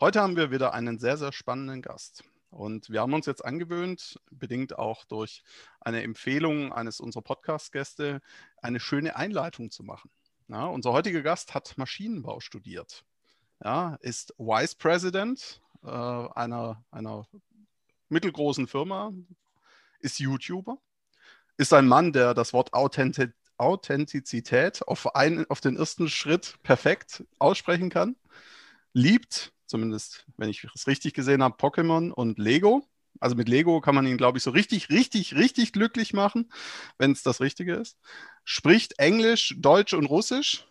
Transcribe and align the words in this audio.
Heute 0.00 0.20
haben 0.20 0.36
wir 0.36 0.50
wieder 0.50 0.74
einen 0.74 0.98
sehr, 0.98 1.16
sehr 1.16 1.32
spannenden 1.32 1.82
Gast. 1.82 2.24
Und 2.50 2.90
wir 2.90 3.00
haben 3.00 3.12
uns 3.12 3.26
jetzt 3.26 3.44
angewöhnt, 3.44 4.20
bedingt 4.30 4.78
auch 4.78 5.04
durch 5.04 5.42
eine 5.80 6.02
Empfehlung 6.02 6.72
eines 6.72 7.00
unserer 7.00 7.22
Podcast-Gäste, 7.22 8.20
eine 8.62 8.80
schöne 8.80 9.16
Einleitung 9.16 9.70
zu 9.70 9.82
machen. 9.82 10.10
Ja, 10.48 10.66
unser 10.66 10.92
heutiger 10.92 11.22
Gast 11.22 11.54
hat 11.54 11.76
Maschinenbau 11.76 12.40
studiert, 12.40 13.04
ja, 13.62 13.96
ist 14.00 14.32
Vice 14.38 14.76
President 14.76 15.60
äh, 15.82 15.88
einer, 15.88 16.84
einer 16.90 17.26
mittelgroßen 18.08 18.68
Firma, 18.68 19.12
ist 19.98 20.20
YouTuber, 20.20 20.78
ist 21.56 21.72
ein 21.72 21.88
Mann, 21.88 22.12
der 22.12 22.32
das 22.32 22.52
Wort 22.52 22.74
Authentizität 22.74 23.34
Authentizität 23.58 24.86
auf, 24.86 25.14
einen, 25.14 25.48
auf 25.50 25.60
den 25.60 25.76
ersten 25.76 26.08
Schritt 26.08 26.56
perfekt 26.62 27.24
aussprechen 27.38 27.90
kann, 27.90 28.16
liebt 28.92 29.52
zumindest 29.66 30.26
wenn 30.36 30.48
ich 30.48 30.66
es 30.74 30.86
richtig 30.86 31.14
gesehen 31.14 31.42
habe, 31.42 31.56
Pokémon 31.56 32.10
und 32.10 32.38
Lego. 32.38 32.86
Also 33.20 33.34
mit 33.34 33.48
Lego 33.48 33.80
kann 33.80 33.94
man 33.94 34.06
ihn, 34.06 34.18
glaube 34.18 34.38
ich, 34.38 34.44
so 34.44 34.50
richtig, 34.50 34.90
richtig, 34.90 35.34
richtig 35.34 35.72
glücklich 35.72 36.12
machen, 36.12 36.50
wenn 36.98 37.12
es 37.12 37.22
das 37.22 37.40
Richtige 37.40 37.74
ist. 37.74 37.98
Spricht 38.44 38.98
Englisch, 38.98 39.54
Deutsch 39.58 39.94
und 39.94 40.06
Russisch. 40.06 40.66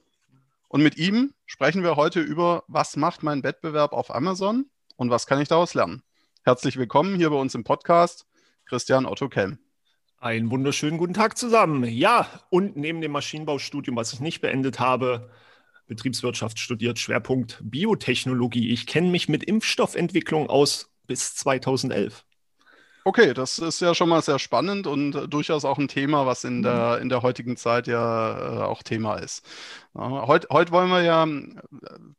Und 0.67 0.83
mit 0.83 0.97
ihm 0.97 1.33
sprechen 1.45 1.83
wir 1.83 1.95
heute 1.95 2.21
über, 2.21 2.63
was 2.67 2.97
macht 2.97 3.23
mein 3.23 3.43
Wettbewerb 3.43 3.93
auf 3.93 4.13
Amazon 4.13 4.65
und 4.95 5.09
was 5.09 5.25
kann 5.25 5.41
ich 5.41 5.47
daraus 5.47 5.73
lernen. 5.73 6.03
Herzlich 6.43 6.77
willkommen 6.77 7.15
hier 7.15 7.29
bei 7.29 7.37
uns 7.37 7.55
im 7.55 7.63
Podcast, 7.63 8.27
Christian 8.65 9.05
Otto 9.05 9.29
Kelm. 9.29 9.57
Einen 10.19 10.49
wunderschönen 10.51 10.97
guten 10.97 11.13
Tag 11.13 11.37
zusammen. 11.37 11.83
Ja, 11.85 12.27
und 12.49 12.77
neben 12.77 13.01
dem 13.01 13.11
Maschinenbaustudium, 13.11 13.95
was 13.95 14.13
ich 14.13 14.19
nicht 14.19 14.41
beendet 14.41 14.79
habe, 14.79 15.29
Betriebswirtschaft 15.87 16.59
studiert, 16.59 16.99
Schwerpunkt 16.99 17.59
Biotechnologie. 17.63 18.69
Ich 18.69 18.87
kenne 18.87 19.09
mich 19.09 19.29
mit 19.29 19.43
Impfstoffentwicklung 19.43 20.49
aus 20.49 20.89
bis 21.07 21.35
2011. 21.35 22.25
Okay, 23.07 23.35
das 23.35 23.59
ist 23.59 23.81
ja 23.81 23.93
schon 23.93 24.09
mal 24.09 24.23
sehr 24.23 24.39
spannend 24.39 24.87
und 24.87 25.31
durchaus 25.31 25.63
auch 25.63 25.77
ein 25.77 25.87
Thema, 25.87 26.25
was 26.25 26.43
in 26.43 26.63
der, 26.63 26.97
in 27.01 27.09
der 27.09 27.21
heutigen 27.21 27.55
Zeit 27.55 27.85
ja 27.85 28.61
äh, 28.61 28.63
auch 28.63 28.81
Thema 28.81 29.17
ist. 29.17 29.45
Ja, 29.93 30.25
heute, 30.25 30.47
heute 30.51 30.71
wollen 30.71 30.89
wir 30.89 31.03
ja, 31.03 31.27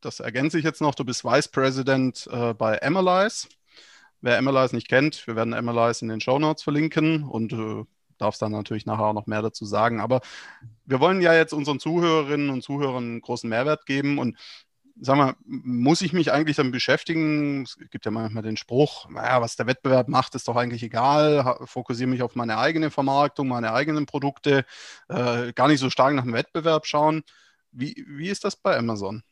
das 0.01 0.21
ergänze 0.21 0.61
ich 0.61 0.65
jetzt 0.65 0.81
noch, 0.81 0.95
du 0.95 1.05
bist 1.05 1.25
Vice 1.25 1.49
President 1.49 2.29
äh, 2.31 2.55
bei 2.55 2.81
Analyze. 2.83 3.49
Wer 4.21 4.39
Analyze 4.39 4.77
nicht 4.77 4.89
kennt, 4.89 5.27
wir 5.27 5.35
werden 5.35 5.55
Analyze 5.55 6.05
in 6.05 6.09
den 6.09 6.21
Show 6.21 6.39
Notes 6.39 6.63
verlinken 6.63 7.25
und 7.25 7.53
äh, 7.53 7.85
darfst 8.19 8.43
dann 8.43 8.53
natürlich 8.53 8.87
nachher 8.87 9.07
auch 9.07 9.13
noch 9.13 9.27
mehr 9.27 9.43
dazu 9.43 9.65
sagen. 9.65 10.01
Aber 10.01 10.21
wir 10.85 11.01
wollen 11.01 11.21
ja 11.21 11.35
jetzt 11.35 11.53
unseren 11.53 11.81
Zuhörerinnen 11.81 12.51
und 12.51 12.63
Zuhörern 12.63 13.05
einen 13.05 13.21
großen 13.21 13.49
Mehrwert 13.49 13.87
geben 13.87 14.19
und 14.19 14.37
sag 14.99 15.17
mal, 15.17 15.35
muss 15.45 16.01
ich 16.01 16.13
mich 16.13 16.33
eigentlich 16.33 16.57
damit 16.57 16.73
beschäftigen? 16.73 17.63
Es 17.63 17.77
gibt 17.91 18.05
ja 18.05 18.11
manchmal 18.11 18.43
den 18.43 18.57
Spruch, 18.57 19.09
naja, 19.11 19.41
was 19.41 19.57
der 19.57 19.67
Wettbewerb 19.67 20.09
macht, 20.09 20.35
ist 20.35 20.49
doch 20.49 20.57
eigentlich 20.57 20.83
egal. 20.83 21.59
Fokussiere 21.65 22.09
mich 22.09 22.23
auf 22.23 22.35
meine 22.35 22.59
eigene 22.59 22.91
Vermarktung, 22.91 23.49
meine 23.49 23.73
eigenen 23.73 24.07
Produkte, 24.07 24.65
äh, 25.09 25.53
gar 25.53 25.69
nicht 25.69 25.81
so 25.81 25.91
stark 25.91 26.15
nach 26.15 26.25
dem 26.25 26.33
Wettbewerb 26.33 26.87
schauen. 26.87 27.23
Wie, 27.73 28.05
wie 28.09 28.29
ist 28.29 28.45
das 28.45 28.57
bei 28.57 28.77
Amazon, 28.77 29.23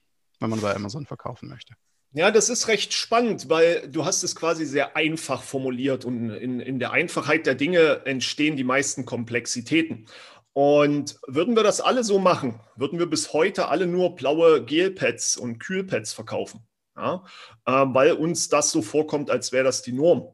wenn 0.41 0.50
man 0.50 0.60
bei 0.60 0.75
Amazon 0.75 1.06
verkaufen 1.06 1.48
möchte? 1.48 1.75
Ja, 2.16 2.30
das 2.30 2.48
ist 2.48 2.69
recht 2.69 2.92
spannend, 2.92 3.48
weil 3.48 3.88
du 3.88 4.04
hast 4.04 4.22
es 4.22 4.36
quasi 4.36 4.66
sehr 4.66 4.97
einfach 4.97 5.42
formuliert 5.42 6.04
und 6.04 6.30
in, 6.30 6.60
in 6.60 6.78
der 6.78 6.92
Einfachheit 6.92 7.44
der 7.44 7.56
Dinge 7.56 8.02
entstehen 8.04 8.56
die 8.56 8.62
meisten 8.62 9.04
Komplexitäten. 9.04 10.06
Und 10.52 11.19
würden 11.26 11.56
wir 11.56 11.64
das 11.64 11.80
alle 11.80 12.04
so 12.04 12.20
machen, 12.20 12.60
würden 12.76 13.00
wir 13.00 13.06
bis 13.06 13.32
heute 13.32 13.66
alle 13.66 13.88
nur 13.88 14.14
blaue 14.14 14.64
Gelpads 14.64 15.36
und 15.36 15.58
Kühlpads 15.58 16.12
verkaufen, 16.12 16.60
ja? 16.97 17.25
äh, 17.66 17.72
weil 17.72 18.12
uns 18.12 18.48
das 18.48 18.70
so 18.70 18.81
vorkommt, 18.81 19.28
als 19.28 19.50
wäre 19.50 19.64
das 19.64 19.82
die 19.82 19.91
Norm. 19.91 20.28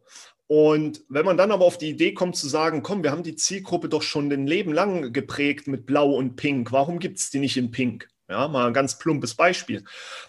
Und 0.48 1.02
wenn 1.08 1.24
man 1.24 1.38
dann 1.38 1.50
aber 1.50 1.64
auf 1.64 1.78
die 1.78 1.88
Idee 1.88 2.12
kommt 2.12 2.36
zu 2.36 2.46
sagen, 2.46 2.82
komm, 2.82 3.02
wir 3.02 3.10
haben 3.10 3.22
die 3.22 3.36
Zielgruppe 3.36 3.88
doch 3.88 4.02
schon 4.02 4.30
ein 4.30 4.46
Leben 4.46 4.74
lang 4.74 5.14
geprägt 5.14 5.66
mit 5.66 5.86
Blau 5.86 6.12
und 6.12 6.36
Pink, 6.36 6.72
warum 6.72 6.98
gibt 6.98 7.20
es 7.20 7.30
die 7.30 7.38
nicht 7.38 7.56
in 7.56 7.70
Pink? 7.70 8.06
Ja, 8.30 8.46
mal 8.46 8.68
ein 8.68 8.72
ganz 8.72 8.96
plumpes 8.96 9.34
Beispiel. 9.34 9.84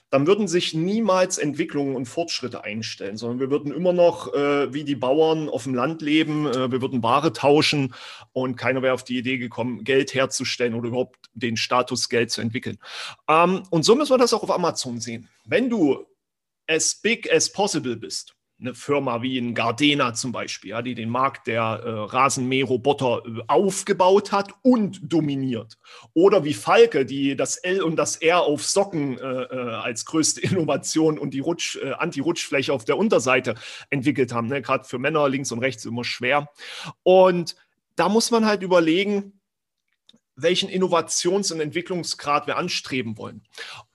Dann 0.09 0.25
würden 0.25 0.47
sich 0.47 0.73
niemals 0.73 1.38
Entwicklungen 1.38 1.95
und 1.95 2.07
Fortschritte 2.07 2.63
einstellen, 2.63 3.16
sondern 3.16 3.39
wir 3.39 3.51
würden 3.51 3.72
immer 3.72 3.94
noch 3.94 4.34
äh, 4.34 4.73
wie 4.73 4.84
die 4.84 4.95
Bauern 4.95 5.47
auf 5.47 5.66
dem 5.66 5.75
Land 5.75 6.01
leben, 6.01 6.47
äh, 6.47 6.72
wir 6.72 6.81
würden 6.81 7.03
Ware 7.03 7.31
tauschen 7.31 7.94
und 8.34 8.56
keiner 8.56 8.81
wäre 8.81 8.95
auf 8.95 9.03
die 9.03 9.19
Idee 9.19 9.38
gekommen, 9.38 9.84
Geld 9.84 10.16
herzustellen 10.16 10.73
oder 10.73 10.88
überhaupt 10.88 11.29
den 11.34 11.57
Status 11.57 12.09
Geld 12.09 12.31
zu 12.31 12.41
entwickeln. 12.41 12.79
Ähm, 13.29 13.62
und 13.69 13.84
so 13.84 13.95
müssen 13.95 14.13
wir 14.13 14.18
das 14.18 14.33
auch 14.33 14.41
auf 14.41 14.51
Amazon 14.51 15.00
sehen. 15.00 15.29
Wenn 15.45 15.69
du 15.69 16.07
as 16.68 16.95
big 16.95 17.31
as 17.31 17.51
possible 17.51 17.95
bist, 17.95 18.33
eine 18.61 18.75
Firma 18.75 19.22
wie 19.22 19.39
ein 19.39 19.55
Gardena 19.55 20.13
zum 20.13 20.31
Beispiel, 20.31 20.69
ja, 20.69 20.81
die 20.81 20.94
den 20.94 21.09
Markt 21.09 21.47
der 21.47 21.61
äh, 21.61 21.89
Rasenmäherroboter 21.89 23.23
äh, 23.25 23.41
aufgebaut 23.47 24.31
hat 24.31 24.53
und 24.61 24.99
dominiert. 25.03 25.77
Oder 26.13 26.44
wie 26.44 26.53
Falke, 26.53 27.05
die 27.05 27.35
das 27.35 27.57
L 27.57 27.81
und 27.81 27.95
das 27.95 28.17
R 28.17 28.41
auf 28.41 28.63
Socken 28.63 29.17
äh, 29.17 29.23
äh 29.23 29.71
als 29.71 30.05
größte 30.05 30.41
Innovation 30.45 31.17
und 31.17 31.33
die 31.33 31.39
Rutsch, 31.39 31.77
äh, 31.77 31.94
Anti-Rutschfläche 31.94 32.71
auf 32.71 32.85
der 32.85 32.97
Unterseite 32.97 33.55
entwickelt 33.89 34.31
haben. 34.31 34.47
Ne? 34.47 34.61
Gerade 34.61 34.83
für 34.83 35.00
Männer 35.00 35.27
links 35.27 35.51
und 35.51 35.59
rechts 35.59 35.85
immer 35.85 36.03
schwer. 36.03 36.50
Und 37.03 37.55
da 37.95 38.09
muss 38.09 38.31
man 38.31 38.45
halt 38.45 38.61
überlegen, 38.61 39.41
welchen 40.36 40.69
Innovations- 40.69 41.52
und 41.52 41.59
Entwicklungsgrad 41.59 42.47
wir 42.47 42.58
anstreben 42.58 43.18
wollen. 43.18 43.44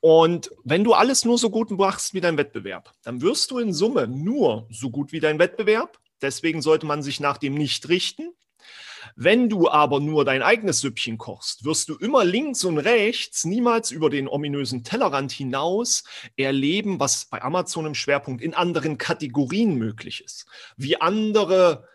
Und 0.01 0.51
wenn 0.65 0.85
du 0.85 0.93
alles 0.95 1.25
nur 1.25 1.39
so 1.39 1.51
gut 1.51 1.71
machst 1.71 2.15
wie 2.15 2.21
dein 2.21 2.37
Wettbewerb, 2.37 2.93
dann 3.03 3.23
wirst 3.23 3.51
du 3.51 3.59
in 3.59 3.73
Summe 3.73 4.07
nur 4.07 4.67
so 4.71 4.91
gut 4.91 5.13
wie 5.13 5.21
dein 5.21 5.39
Wettbewerb. 5.39 5.99
Deswegen 6.23 6.63
sollte 6.63 6.87
man 6.87 7.03
sich 7.03 7.21
nach 7.21 7.39
dem 7.39 7.55
nicht 7.55 7.89
richten. 7.89 8.33
Wenn 9.15 9.49
du 9.49 9.69
aber 9.69 10.01
nur 10.01 10.25
dein 10.25 10.43
eigenes 10.43 10.81
Süppchen 10.81 11.17
kochst, 11.17 11.65
wirst 11.65 11.89
du 11.89 11.97
immer 11.97 12.25
links 12.25 12.65
und 12.65 12.79
rechts, 12.79 13.45
niemals 13.45 13.91
über 13.91 14.11
den 14.11 14.29
ominösen 14.29 14.85
Tellerrand 14.85 15.33
hinaus 15.33 16.05
erleben, 16.37 16.99
was 16.99 17.27
bei 17.27 17.41
Amazon 17.41 17.87
im 17.87 17.95
Schwerpunkt 17.95 18.43
in 18.43 18.55
anderen 18.55 18.99
Kategorien 18.99 19.77
möglich 19.77 20.23
ist. 20.25 20.47
Wie 20.77 21.01
andere 21.01 21.89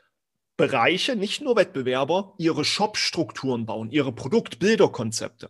Bereiche, 0.58 1.16
nicht 1.16 1.42
nur 1.42 1.56
Wettbewerber, 1.56 2.34
ihre 2.38 2.64
Shop-Strukturen 2.64 3.66
bauen, 3.66 3.90
ihre 3.90 4.12
Produktbilderkonzepte. 4.12 5.50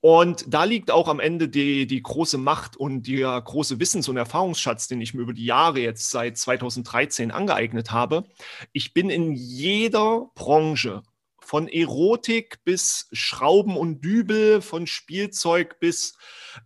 Und 0.00 0.44
da 0.48 0.64
liegt 0.64 0.90
auch 0.90 1.08
am 1.08 1.20
Ende 1.20 1.48
die, 1.48 1.86
die 1.86 2.02
große 2.02 2.38
Macht 2.38 2.76
und 2.76 3.06
der 3.06 3.40
große 3.40 3.78
Wissens- 3.78 4.08
und 4.08 4.16
Erfahrungsschatz, 4.16 4.88
den 4.88 5.00
ich 5.00 5.14
mir 5.14 5.22
über 5.22 5.32
die 5.32 5.44
Jahre 5.44 5.80
jetzt 5.80 6.10
seit 6.10 6.36
2013 6.38 7.30
angeeignet 7.30 7.92
habe. 7.92 8.24
Ich 8.72 8.94
bin 8.94 9.10
in 9.10 9.32
jeder 9.32 10.30
Branche 10.34 11.02
von 11.48 11.68
Erotik 11.68 12.62
bis 12.64 13.08
Schrauben 13.12 13.76
und 13.76 14.02
Dübel, 14.02 14.60
von 14.60 14.86
Spielzeug 14.86 15.78
bis 15.80 16.14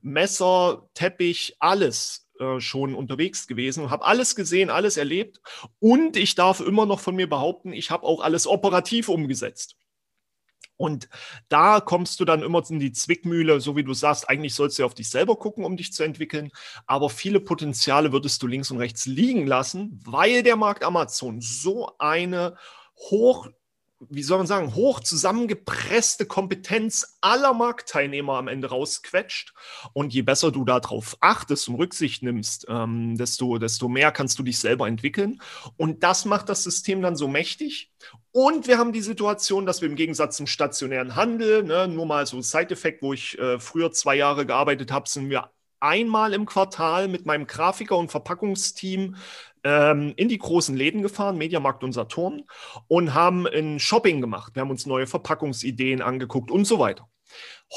Messer, 0.01 0.89
Teppich, 0.95 1.57
alles 1.61 2.27
äh, 2.43 2.61
schon 2.61 2.95
unterwegs 2.95 3.47
gewesen 3.47 3.85
und 3.85 3.91
habe 3.91 4.05
alles 4.05 4.35
gesehen, 4.35 4.71
alles 4.71 4.97
erlebt. 4.97 5.41
Und 5.79 6.17
ich 6.17 6.35
darf 6.35 6.61
immer 6.61 6.87
noch 6.87 7.01
von 7.01 7.15
mir 7.15 7.29
behaupten, 7.29 7.73
ich 7.73 7.91
habe 7.91 8.05
auch 8.05 8.21
alles 8.21 8.47
operativ 8.47 9.09
umgesetzt. 9.09 9.77
Und 10.77 11.09
da 11.49 11.81
kommst 11.81 12.19
du 12.19 12.25
dann 12.25 12.43
immer 12.43 12.63
in 12.69 12.81
die 12.81 12.91
Zwickmühle, 12.91 13.61
so 13.61 13.77
wie 13.77 13.85
du 13.85 13.95
sagst, 13.95 14.29
eigentlich 14.29 14.55
sollst 14.55 14.81
du 14.81 14.85
auf 14.85 14.95
dich 14.95 15.09
selber 15.09 15.37
gucken, 15.37 15.65
um 15.65 15.77
dich 15.77 15.93
zu 15.93 16.03
entwickeln. 16.03 16.51
Aber 16.87 17.09
viele 17.09 17.39
Potenziale 17.39 18.13
würdest 18.13 18.43
du 18.43 18.49
links 18.49 18.73
und 18.73 18.79
rechts 18.79 19.07
liegen 19.07 19.47
lassen, 19.47 20.01
weil 20.05 20.43
der 20.43 20.57
Markt 20.57 20.83
Amazon 20.83 21.41
so 21.41 21.93
eine 21.99 22.57
hoch 22.97 23.49
wie 24.11 24.23
soll 24.23 24.39
man 24.39 24.47
sagen, 24.47 24.75
hoch 24.75 25.01
zusammengepresste 25.01 26.27
Kompetenz 26.27 27.19
aller 27.21 27.55
Marktteilnehmer 27.55 28.35
am 28.35 28.49
Ende 28.49 28.69
rausquetscht. 28.69 29.55
Und 29.93 30.13
je 30.13 30.23
besser 30.23 30.51
du 30.51 30.65
darauf 30.65 31.17
achtest 31.21 31.69
und 31.69 31.77
Rücksicht 31.77 32.23
nimmst, 32.23 32.67
ähm, 32.69 33.17
desto, 33.17 33.59
desto 33.59 33.89
mehr 33.89 34.13
kannst 34.13 34.39
du 34.39 34.43
dich 34.43 34.59
selber 34.59 34.89
entwickeln. 34.89 35.41
Und 35.77 36.03
das 36.03 36.25
macht 36.25 36.49
das 36.49 36.65
System 36.65 37.03
dann 37.03 37.17
so 37.17 37.29
mächtig. 37.29 37.91
Und 38.33 38.67
wir 38.67 38.79
haben 38.79 38.93
die 38.93 39.03
Situation, 39.03 39.67
dass 39.67 39.83
wir 39.83 39.89
im 39.89 39.97
Gegensatz 39.97 40.37
zum 40.37 40.47
stationären 40.47 41.17
Handel, 41.17 41.63
ne, 41.63 41.89
nur 41.89 42.07
mal 42.07 42.27
so 42.27 42.41
Side-Effekt, 42.41 43.03
wo 43.03 43.13
ich 43.13 43.39
äh, 43.39 43.59
früher 43.59 43.93
zwei 43.93 44.17
Jahre 44.17 44.47
gearbeitet 44.47 44.91
habe, 44.91 45.09
sind 45.09 45.31
wir 45.31 45.51
einmal 45.83 46.33
im 46.33 46.47
Quartal 46.47 47.09
mit 47.09 47.27
meinem 47.27 47.47
Grafiker 47.47 47.97
und 47.99 48.11
Verpackungsteam 48.11 49.17
ähm, 49.65 50.15
in 50.17 50.29
die 50.29 50.39
großen 50.39 50.77
Läden 50.77 51.03
gefahren, 51.03 51.37
Mediamarkt 51.37 51.85
und 51.85 51.93
Saturn, 51.93 52.45
und 52.89 53.15
haben 53.15 53.47
ein 53.47 53.79
Shopping 53.79 54.21
gemacht. 54.21 54.55
Wir 54.55 54.63
haben 54.63 54.71
uns 54.71 54.87
neue 54.87 55.07
Verpackungsideen 55.07 56.03
angeguckt 56.03 56.51
und 56.51 56.65
so 56.65 56.79
weiter. 56.79 57.09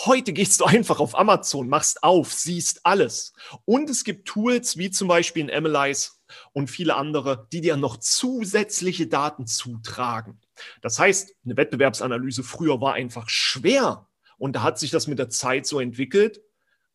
Heute 0.05 0.33
gehst 0.33 0.59
du 0.59 0.65
einfach 0.65 0.99
auf 0.99 1.17
Amazon, 1.17 1.67
machst 1.67 2.03
auf, 2.03 2.33
siehst 2.33 2.81
alles. 2.85 3.33
Und 3.65 3.89
es 3.89 4.03
gibt 4.03 4.27
Tools 4.27 4.77
wie 4.77 4.91
zum 4.91 5.07
Beispiel 5.07 5.43
in 5.43 5.51
Analyze 5.51 6.11
und 6.53 6.69
viele 6.69 6.95
andere, 6.95 7.47
die 7.51 7.61
dir 7.61 7.77
noch 7.77 7.97
zusätzliche 7.97 9.07
Daten 9.07 9.47
zutragen. 9.47 10.39
Das 10.81 10.99
heißt, 10.99 11.35
eine 11.45 11.57
Wettbewerbsanalyse 11.57 12.43
früher 12.43 12.81
war 12.81 12.93
einfach 12.93 13.29
schwer. 13.29 14.07
Und 14.37 14.55
da 14.55 14.63
hat 14.63 14.79
sich 14.79 14.91
das 14.91 15.07
mit 15.07 15.19
der 15.19 15.29
Zeit 15.29 15.65
so 15.65 15.79
entwickelt, 15.79 16.41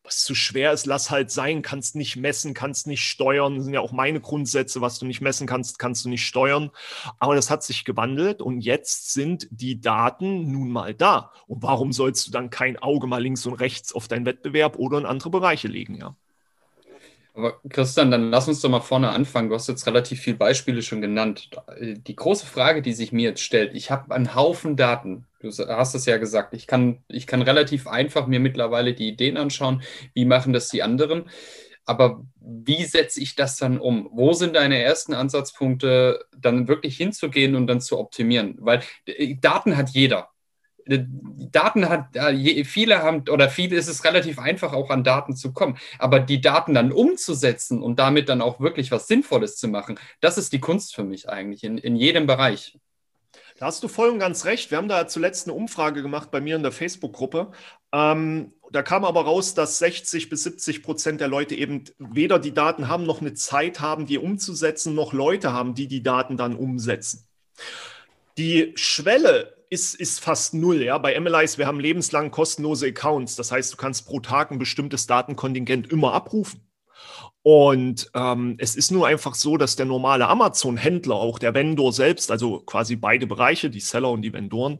was 0.03 0.23
zu 0.23 0.33
schwer 0.35 0.71
ist, 0.71 0.85
lass 0.85 1.11
halt 1.11 1.31
sein, 1.31 1.61
kannst 1.61 1.95
nicht 1.95 2.15
messen, 2.15 2.53
kannst 2.53 2.87
nicht 2.87 3.03
steuern. 3.03 3.55
Das 3.55 3.65
sind 3.65 3.73
ja 3.73 3.81
auch 3.81 3.91
meine 3.91 4.19
Grundsätze, 4.19 4.81
was 4.81 4.99
du 4.99 5.05
nicht 5.05 5.21
messen 5.21 5.47
kannst, 5.47 5.79
kannst 5.79 6.05
du 6.05 6.09
nicht 6.09 6.25
steuern. 6.25 6.71
Aber 7.19 7.35
das 7.35 7.49
hat 7.49 7.63
sich 7.63 7.85
gewandelt 7.85 8.41
und 8.41 8.61
jetzt 8.61 9.13
sind 9.13 9.47
die 9.51 9.79
Daten 9.79 10.51
nun 10.51 10.71
mal 10.71 10.93
da. 10.93 11.31
Und 11.47 11.63
warum 11.63 11.91
sollst 11.91 12.27
du 12.27 12.31
dann 12.31 12.49
kein 12.49 12.77
Auge 12.77 13.07
mal 13.07 13.21
links 13.21 13.45
und 13.45 13.53
rechts 13.53 13.93
auf 13.93 14.07
deinen 14.07 14.25
Wettbewerb 14.25 14.77
oder 14.77 14.97
in 14.97 15.05
andere 15.05 15.29
Bereiche 15.29 15.67
legen, 15.67 15.95
ja? 15.95 16.15
Aber 17.33 17.61
Christian, 17.69 18.11
dann 18.11 18.29
lass 18.29 18.47
uns 18.49 18.59
doch 18.59 18.69
mal 18.69 18.81
vorne 18.81 19.09
anfangen. 19.09 19.49
Du 19.49 19.55
hast 19.55 19.67
jetzt 19.67 19.87
relativ 19.87 20.19
viele 20.19 20.35
Beispiele 20.35 20.81
schon 20.81 21.01
genannt. 21.01 21.49
Die 21.79 22.15
große 22.15 22.45
Frage, 22.45 22.81
die 22.81 22.93
sich 22.93 23.13
mir 23.13 23.29
jetzt 23.29 23.41
stellt, 23.41 23.73
ich 23.73 23.89
habe 23.89 24.13
einen 24.13 24.35
Haufen 24.35 24.75
Daten. 24.75 25.25
Du 25.39 25.49
hast 25.49 25.95
es 25.95 26.05
ja 26.05 26.17
gesagt, 26.17 26.53
ich 26.53 26.67
kann, 26.67 27.03
ich 27.07 27.27
kann 27.27 27.41
relativ 27.41 27.87
einfach 27.87 28.27
mir 28.27 28.39
mittlerweile 28.39 28.93
die 28.93 29.07
Ideen 29.07 29.37
anschauen, 29.37 29.81
wie 30.13 30.25
machen 30.25 30.51
das 30.51 30.69
die 30.69 30.83
anderen. 30.83 31.29
Aber 31.85 32.23
wie 32.39 32.83
setze 32.83 33.21
ich 33.21 33.35
das 33.35 33.57
dann 33.57 33.79
um? 33.79 34.09
Wo 34.11 34.33
sind 34.33 34.55
deine 34.55 34.81
ersten 34.81 35.13
Ansatzpunkte, 35.13 36.25
dann 36.37 36.67
wirklich 36.67 36.97
hinzugehen 36.97 37.55
und 37.55 37.67
dann 37.67 37.81
zu 37.81 37.97
optimieren? 37.97 38.55
Weil 38.59 38.81
äh, 39.05 39.35
Daten 39.39 39.77
hat 39.77 39.89
jeder. 39.89 40.30
Daten 40.85 41.89
hat, 41.89 42.07
viele 42.65 43.03
haben, 43.03 43.23
oder 43.29 43.49
viele 43.49 43.75
ist 43.75 43.87
es 43.87 44.03
relativ 44.03 44.39
einfach, 44.39 44.73
auch 44.73 44.89
an 44.89 45.03
Daten 45.03 45.35
zu 45.35 45.53
kommen. 45.53 45.77
Aber 45.99 46.19
die 46.19 46.41
Daten 46.41 46.73
dann 46.73 46.91
umzusetzen 46.91 47.81
und 47.81 47.99
damit 47.99 48.29
dann 48.29 48.41
auch 48.41 48.59
wirklich 48.59 48.91
was 48.91 49.07
Sinnvolles 49.07 49.57
zu 49.57 49.67
machen, 49.67 49.99
das 50.19 50.37
ist 50.37 50.53
die 50.53 50.59
Kunst 50.59 50.95
für 50.95 51.03
mich 51.03 51.29
eigentlich 51.29 51.63
in, 51.63 51.77
in 51.77 51.95
jedem 51.95 52.27
Bereich. 52.27 52.77
Da 53.61 53.67
hast 53.67 53.83
du 53.83 53.87
voll 53.87 54.09
und 54.09 54.17
ganz 54.17 54.45
recht. 54.45 54.71
Wir 54.71 54.79
haben 54.79 54.87
da 54.87 55.07
zuletzt 55.07 55.47
eine 55.47 55.55
Umfrage 55.55 56.01
gemacht 56.01 56.31
bei 56.31 56.41
mir 56.41 56.55
in 56.55 56.63
der 56.63 56.71
Facebook-Gruppe. 56.71 57.51
Ähm, 57.93 58.53
da 58.71 58.81
kam 58.81 59.05
aber 59.05 59.25
raus, 59.25 59.53
dass 59.53 59.77
60 59.77 60.29
bis 60.29 60.43
70 60.43 60.81
Prozent 60.81 61.21
der 61.21 61.27
Leute 61.27 61.53
eben 61.53 61.83
weder 61.99 62.39
die 62.39 62.55
Daten 62.55 62.87
haben, 62.87 63.05
noch 63.05 63.21
eine 63.21 63.35
Zeit 63.35 63.79
haben, 63.79 64.07
die 64.07 64.17
umzusetzen, 64.17 64.95
noch 64.95 65.13
Leute 65.13 65.53
haben, 65.53 65.75
die 65.75 65.87
die 65.87 66.01
Daten 66.01 66.37
dann 66.37 66.55
umsetzen. 66.55 67.27
Die 68.39 68.71
Schwelle 68.75 69.60
ist, 69.71 69.95
ist 69.95 70.19
fast 70.19 70.53
null. 70.53 70.83
Ja? 70.83 70.97
Bei 70.97 71.19
MLIs, 71.19 71.57
wir 71.57 71.65
haben 71.65 71.79
lebenslang 71.79 72.29
kostenlose 72.29 72.87
Accounts. 72.87 73.35
Das 73.35 73.51
heißt, 73.51 73.73
du 73.73 73.77
kannst 73.77 74.05
pro 74.05 74.19
Tag 74.19 74.51
ein 74.51 74.59
bestimmtes 74.59 75.07
Datenkontingent 75.07 75.91
immer 75.91 76.13
abrufen. 76.13 76.61
Und 77.43 78.11
ähm, 78.13 78.55
es 78.59 78.75
ist 78.75 78.91
nur 78.91 79.07
einfach 79.07 79.33
so, 79.33 79.57
dass 79.57 79.75
der 79.75 79.87
normale 79.87 80.27
Amazon-Händler, 80.27 81.15
auch 81.15 81.39
der 81.39 81.55
Vendor 81.55 81.91
selbst, 81.91 82.29
also 82.29 82.59
quasi 82.59 82.95
beide 82.95 83.25
Bereiche, 83.25 83.71
die 83.71 83.79
Seller 83.79 84.11
und 84.11 84.21
die 84.21 84.33
Vendoren, 84.33 84.77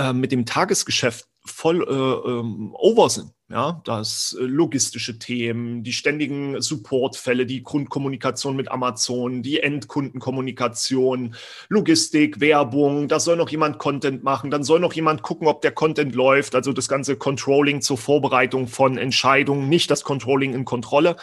äh, 0.00 0.14
mit 0.14 0.32
dem 0.32 0.46
Tagesgeschäft 0.46 1.26
voll 1.44 1.82
äh, 1.82 2.30
ähm, 2.30 2.74
over 2.74 3.10
sind. 3.10 3.32
Ja, 3.50 3.82
das 3.84 4.36
äh, 4.38 4.44
logistische 4.44 5.18
Themen, 5.18 5.82
die 5.82 5.92
ständigen 5.92 6.60
Supportfälle, 6.62 7.44
die 7.44 7.62
Grundkommunikation 7.62 8.56
mit 8.56 8.70
Amazon, 8.70 9.42
die 9.42 9.60
Endkundenkommunikation, 9.60 11.34
Logistik, 11.68 12.40
Werbung, 12.40 13.08
da 13.08 13.20
soll 13.20 13.36
noch 13.36 13.50
jemand 13.50 13.78
Content 13.78 14.22
machen, 14.22 14.50
dann 14.50 14.64
soll 14.64 14.80
noch 14.80 14.92
jemand 14.92 15.22
gucken, 15.22 15.48
ob 15.48 15.60
der 15.60 15.72
Content 15.72 16.14
läuft, 16.14 16.54
also 16.54 16.72
das 16.72 16.88
ganze 16.88 17.16
Controlling 17.16 17.82
zur 17.82 17.98
Vorbereitung 17.98 18.68
von 18.68 18.96
Entscheidungen, 18.96 19.68
nicht 19.68 19.90
das 19.90 20.04
Controlling 20.04 20.54
in 20.54 20.64
Kontrolle. 20.64 21.16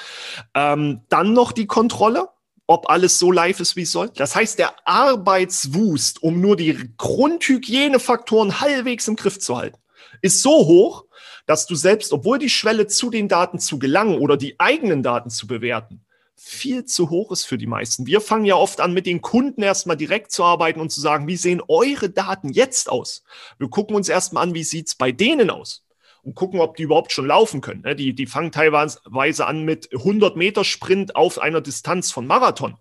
Ähm, 0.54 1.02
dann 1.10 1.34
noch 1.34 1.52
die 1.52 1.68
Kontrolle, 1.68 2.28
ob 2.68 2.90
alles 2.90 3.18
so 3.18 3.32
live 3.32 3.60
ist, 3.60 3.76
wie 3.76 3.84
es 3.84 3.92
soll. 3.92 4.10
Das 4.10 4.36
heißt, 4.36 4.60
der 4.60 4.76
Arbeitswust, 4.86 6.22
um 6.22 6.40
nur 6.42 6.58
die 6.58 6.78
Grundhygienefaktoren 6.98 8.60
halbwegs 8.60 9.08
im 9.08 9.16
Griff 9.16 9.40
zu 9.40 9.58
halten, 9.58 9.78
ist 10.22 10.42
so 10.42 10.52
hoch, 10.52 11.06
dass 11.46 11.66
du 11.66 11.76
selbst, 11.76 12.12
obwohl 12.12 12.40
die 12.40 12.50
Schwelle 12.50 12.88
zu 12.88 13.10
den 13.10 13.30
Daten 13.30 13.60
zu 13.60 13.80
gelangen 13.80 14.20
oder 14.20 14.38
die 14.38 14.60
eigenen 14.60 15.02
Daten 15.02 15.30
zu 15.30 15.48
bewerten, 15.48 16.06
viel 16.36 16.86
zu 16.86 17.10
hoch 17.10 17.32
ist 17.32 17.46
für 17.46 17.58
die 17.58 17.66
meisten. 17.66 18.06
Wir 18.06 18.22
fangen 18.22 18.46
ja 18.46 18.56
oft 18.56 18.80
an, 18.80 18.94
mit 18.94 19.06
den 19.06 19.22
Kunden 19.22 19.64
erstmal 19.64 19.98
direkt 19.98 20.32
zu 20.32 20.44
arbeiten 20.44 20.80
und 20.80 20.92
zu 20.92 21.02
sagen, 21.02 21.28
wie 21.28 21.38
sehen 21.38 21.62
eure 21.68 22.10
Daten 22.10 22.50
jetzt 22.50 22.90
aus? 22.90 23.24
Wir 23.58 23.70
gucken 23.70 23.96
uns 23.96 24.08
erstmal 24.08 24.44
an, 24.44 24.54
wie 24.54 24.64
sieht's 24.64 24.94
bei 24.94 25.12
denen 25.12 25.50
aus? 25.50 25.87
Und 26.28 26.36
gucken, 26.36 26.60
ob 26.60 26.76
die 26.76 26.84
überhaupt 26.84 27.14
schon 27.14 27.26
laufen 27.26 27.62
können. 27.62 27.84
Ne? 27.84 27.96
Die, 27.96 28.14
die 28.14 28.26
fangen 28.26 28.52
teilweise 28.52 29.46
an 29.46 29.64
mit 29.64 29.94
100 29.94 30.36
Meter 30.36 30.66
Sprint 30.66 31.16
auf 31.16 31.40
einer 31.40 31.62
Distanz 31.62 32.12
von 32.12 32.28
Marathon. 32.28 32.76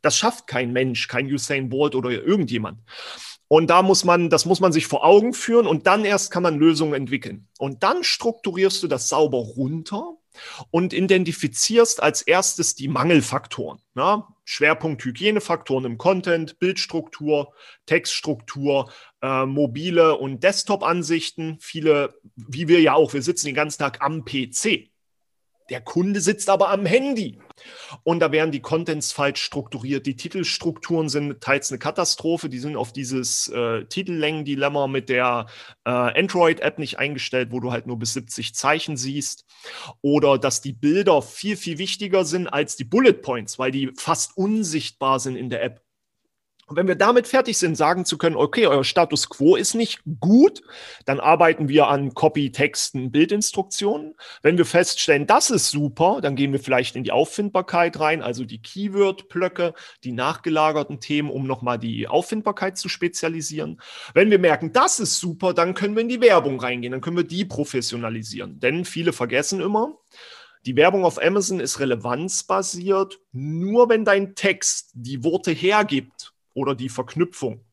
Das 0.00 0.16
schafft 0.16 0.46
kein 0.46 0.72
Mensch, 0.72 1.06
kein 1.06 1.26
Usain 1.26 1.68
Bolt 1.68 1.94
oder 1.94 2.10
irgendjemand. 2.10 2.78
Und 3.48 3.68
da 3.68 3.82
muss 3.82 4.04
man, 4.04 4.30
das 4.30 4.46
muss 4.46 4.60
man 4.60 4.72
sich 4.72 4.86
vor 4.86 5.04
Augen 5.04 5.34
führen 5.34 5.66
und 5.66 5.86
dann 5.86 6.06
erst 6.06 6.30
kann 6.30 6.42
man 6.42 6.58
Lösungen 6.58 6.94
entwickeln. 6.94 7.48
Und 7.58 7.82
dann 7.82 8.02
strukturierst 8.02 8.82
du 8.82 8.88
das 8.88 9.10
sauber 9.10 9.40
runter 9.40 10.16
und 10.70 10.94
identifizierst 10.94 12.02
als 12.02 12.22
erstes 12.22 12.76
die 12.76 12.88
Mangelfaktoren. 12.88 13.78
Ja? 13.94 14.26
Schwerpunkt 14.46 15.04
Hygienefaktoren 15.04 15.84
im 15.84 15.98
Content, 15.98 16.58
Bildstruktur, 16.60 17.52
Textstruktur, 17.84 18.90
äh, 19.20 19.44
mobile 19.44 20.16
und 20.16 20.42
Desktop-Ansichten. 20.44 21.58
Viele, 21.60 22.14
wie 22.36 22.68
wir 22.68 22.80
ja 22.80 22.94
auch, 22.94 23.12
wir 23.12 23.22
sitzen 23.22 23.46
den 23.46 23.56
ganzen 23.56 23.80
Tag 23.80 24.00
am 24.00 24.24
PC. 24.24 24.90
Der 25.68 25.80
Kunde 25.80 26.20
sitzt 26.20 26.48
aber 26.48 26.70
am 26.70 26.86
Handy. 26.86 27.38
Und 28.04 28.20
da 28.20 28.30
werden 28.30 28.52
die 28.52 28.60
Contents 28.60 29.12
falsch 29.12 29.42
strukturiert. 29.42 30.06
Die 30.06 30.16
Titelstrukturen 30.16 31.08
sind 31.08 31.40
teils 31.40 31.70
eine 31.70 31.78
Katastrophe. 31.78 32.48
Die 32.48 32.58
sind 32.58 32.76
auf 32.76 32.92
dieses 32.92 33.48
äh, 33.48 33.84
Titellängen-Dilemma 33.84 34.86
mit 34.86 35.08
der 35.08 35.46
äh, 35.84 35.90
Android-App 35.90 36.78
nicht 36.78 36.98
eingestellt, 36.98 37.50
wo 37.50 37.60
du 37.60 37.72
halt 37.72 37.86
nur 37.86 37.98
bis 37.98 38.12
70 38.12 38.54
Zeichen 38.54 38.96
siehst. 38.96 39.44
Oder 40.02 40.38
dass 40.38 40.60
die 40.60 40.72
Bilder 40.72 41.22
viel, 41.22 41.56
viel 41.56 41.78
wichtiger 41.78 42.24
sind 42.24 42.46
als 42.46 42.76
die 42.76 42.84
Bullet 42.84 43.14
Points, 43.14 43.58
weil 43.58 43.70
die 43.70 43.90
fast 43.96 44.36
unsichtbar 44.36 45.18
sind 45.18 45.36
in 45.36 45.50
der 45.50 45.62
App. 45.62 45.85
Und 46.68 46.74
wenn 46.74 46.88
wir 46.88 46.96
damit 46.96 47.28
fertig 47.28 47.58
sind, 47.58 47.76
sagen 47.76 48.04
zu 48.04 48.18
können, 48.18 48.34
okay, 48.34 48.66
euer 48.66 48.82
Status 48.82 49.28
quo 49.28 49.54
ist 49.54 49.74
nicht 49.74 50.00
gut, 50.18 50.62
dann 51.04 51.20
arbeiten 51.20 51.68
wir 51.68 51.86
an 51.86 52.12
Copy-Texten, 52.12 53.12
Bildinstruktionen. 53.12 54.16
Wenn 54.42 54.58
wir 54.58 54.64
feststellen, 54.64 55.28
das 55.28 55.50
ist 55.50 55.70
super, 55.70 56.20
dann 56.20 56.34
gehen 56.34 56.50
wir 56.50 56.58
vielleicht 56.58 56.96
in 56.96 57.04
die 57.04 57.12
Auffindbarkeit 57.12 58.00
rein, 58.00 58.20
also 58.20 58.44
die 58.44 58.60
Keyword-Blöcke, 58.60 59.74
die 60.02 60.10
nachgelagerten 60.10 60.98
Themen, 60.98 61.30
um 61.30 61.46
nochmal 61.46 61.78
die 61.78 62.08
Auffindbarkeit 62.08 62.76
zu 62.76 62.88
spezialisieren. 62.88 63.80
Wenn 64.12 64.32
wir 64.32 64.40
merken, 64.40 64.72
das 64.72 64.98
ist 64.98 65.20
super, 65.20 65.54
dann 65.54 65.74
können 65.74 65.94
wir 65.94 66.02
in 66.02 66.08
die 66.08 66.20
Werbung 66.20 66.58
reingehen, 66.58 66.90
dann 66.90 67.00
können 67.00 67.16
wir 67.16 67.24
die 67.24 67.44
professionalisieren. 67.44 68.58
Denn 68.58 68.84
viele 68.84 69.12
vergessen 69.12 69.60
immer, 69.60 69.98
die 70.66 70.74
Werbung 70.74 71.04
auf 71.04 71.22
Amazon 71.22 71.60
ist 71.60 71.78
relevanzbasiert. 71.78 73.20
Nur 73.30 73.88
wenn 73.88 74.04
dein 74.04 74.34
Text 74.34 74.90
die 74.94 75.22
Worte 75.22 75.52
hergibt, 75.52 76.32
oder 76.56 76.74
die 76.74 76.88
Verknüpfung 76.88 77.64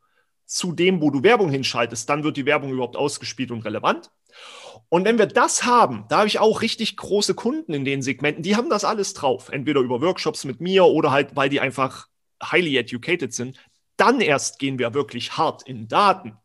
zu 0.45 0.73
dem, 0.73 1.01
wo 1.01 1.09
du 1.09 1.23
Werbung 1.23 1.49
hinschaltest, 1.49 2.07
dann 2.09 2.23
wird 2.23 2.37
die 2.37 2.45
Werbung 2.45 2.71
überhaupt 2.71 2.97
ausgespielt 2.97 3.49
und 3.49 3.65
relevant. 3.65 4.11
Und 4.89 5.05
wenn 5.05 5.17
wir 5.17 5.25
das 5.25 5.63
haben, 5.63 6.05
da 6.09 6.17
habe 6.17 6.27
ich 6.27 6.39
auch 6.39 6.61
richtig 6.61 6.97
große 6.97 7.33
Kunden 7.33 7.73
in 7.73 7.85
den 7.85 8.01
Segmenten, 8.01 8.43
die 8.43 8.55
haben 8.55 8.69
das 8.69 8.83
alles 8.83 9.13
drauf, 9.13 9.49
entweder 9.49 9.79
über 9.79 10.01
Workshops 10.01 10.43
mit 10.43 10.59
mir 10.59 10.85
oder 10.85 11.11
halt, 11.11 11.35
weil 11.35 11.49
die 11.49 11.59
einfach 11.59 12.07
highly 12.43 12.77
educated 12.77 13.33
sind, 13.33 13.57
dann 13.95 14.21
erst 14.21 14.59
gehen 14.59 14.79
wir 14.79 14.93
wirklich 14.93 15.37
hart 15.37 15.63
in 15.63 15.87
Daten. 15.87 16.37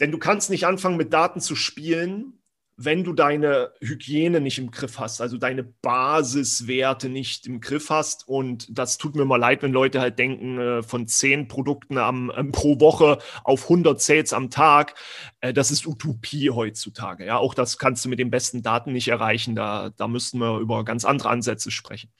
Denn 0.00 0.10
du 0.10 0.18
kannst 0.18 0.50
nicht 0.50 0.66
anfangen, 0.66 0.96
mit 0.96 1.12
Daten 1.12 1.40
zu 1.40 1.54
spielen, 1.54 2.41
wenn 2.84 3.04
du 3.04 3.12
deine 3.12 3.72
Hygiene 3.80 4.40
nicht 4.40 4.58
im 4.58 4.70
Griff 4.70 4.98
hast, 4.98 5.20
also 5.20 5.36
deine 5.36 5.62
Basiswerte 5.62 7.08
nicht 7.08 7.46
im 7.46 7.60
Griff 7.60 7.90
hast. 7.90 8.26
Und 8.26 8.66
das 8.70 8.98
tut 8.98 9.14
mir 9.14 9.24
mal 9.24 9.36
leid, 9.36 9.62
wenn 9.62 9.72
Leute 9.72 10.00
halt 10.00 10.18
denken, 10.18 10.58
äh, 10.58 10.82
von 10.82 11.06
zehn 11.06 11.48
Produkten 11.48 11.98
am, 11.98 12.32
ähm, 12.36 12.52
pro 12.52 12.80
Woche 12.80 13.18
auf 13.44 13.64
100 13.64 14.00
Sales 14.00 14.32
am 14.32 14.50
Tag. 14.50 14.94
Äh, 15.40 15.52
das 15.52 15.70
ist 15.70 15.86
Utopie 15.86 16.50
heutzutage. 16.50 17.26
Ja, 17.26 17.38
auch 17.38 17.54
das 17.54 17.78
kannst 17.78 18.04
du 18.04 18.08
mit 18.08 18.18
den 18.18 18.30
besten 18.30 18.62
Daten 18.62 18.92
nicht 18.92 19.08
erreichen. 19.08 19.54
Da, 19.54 19.90
da 19.96 20.08
müssten 20.08 20.38
wir 20.38 20.58
über 20.58 20.84
ganz 20.84 21.04
andere 21.04 21.30
Ansätze 21.30 21.70
sprechen. 21.70 22.10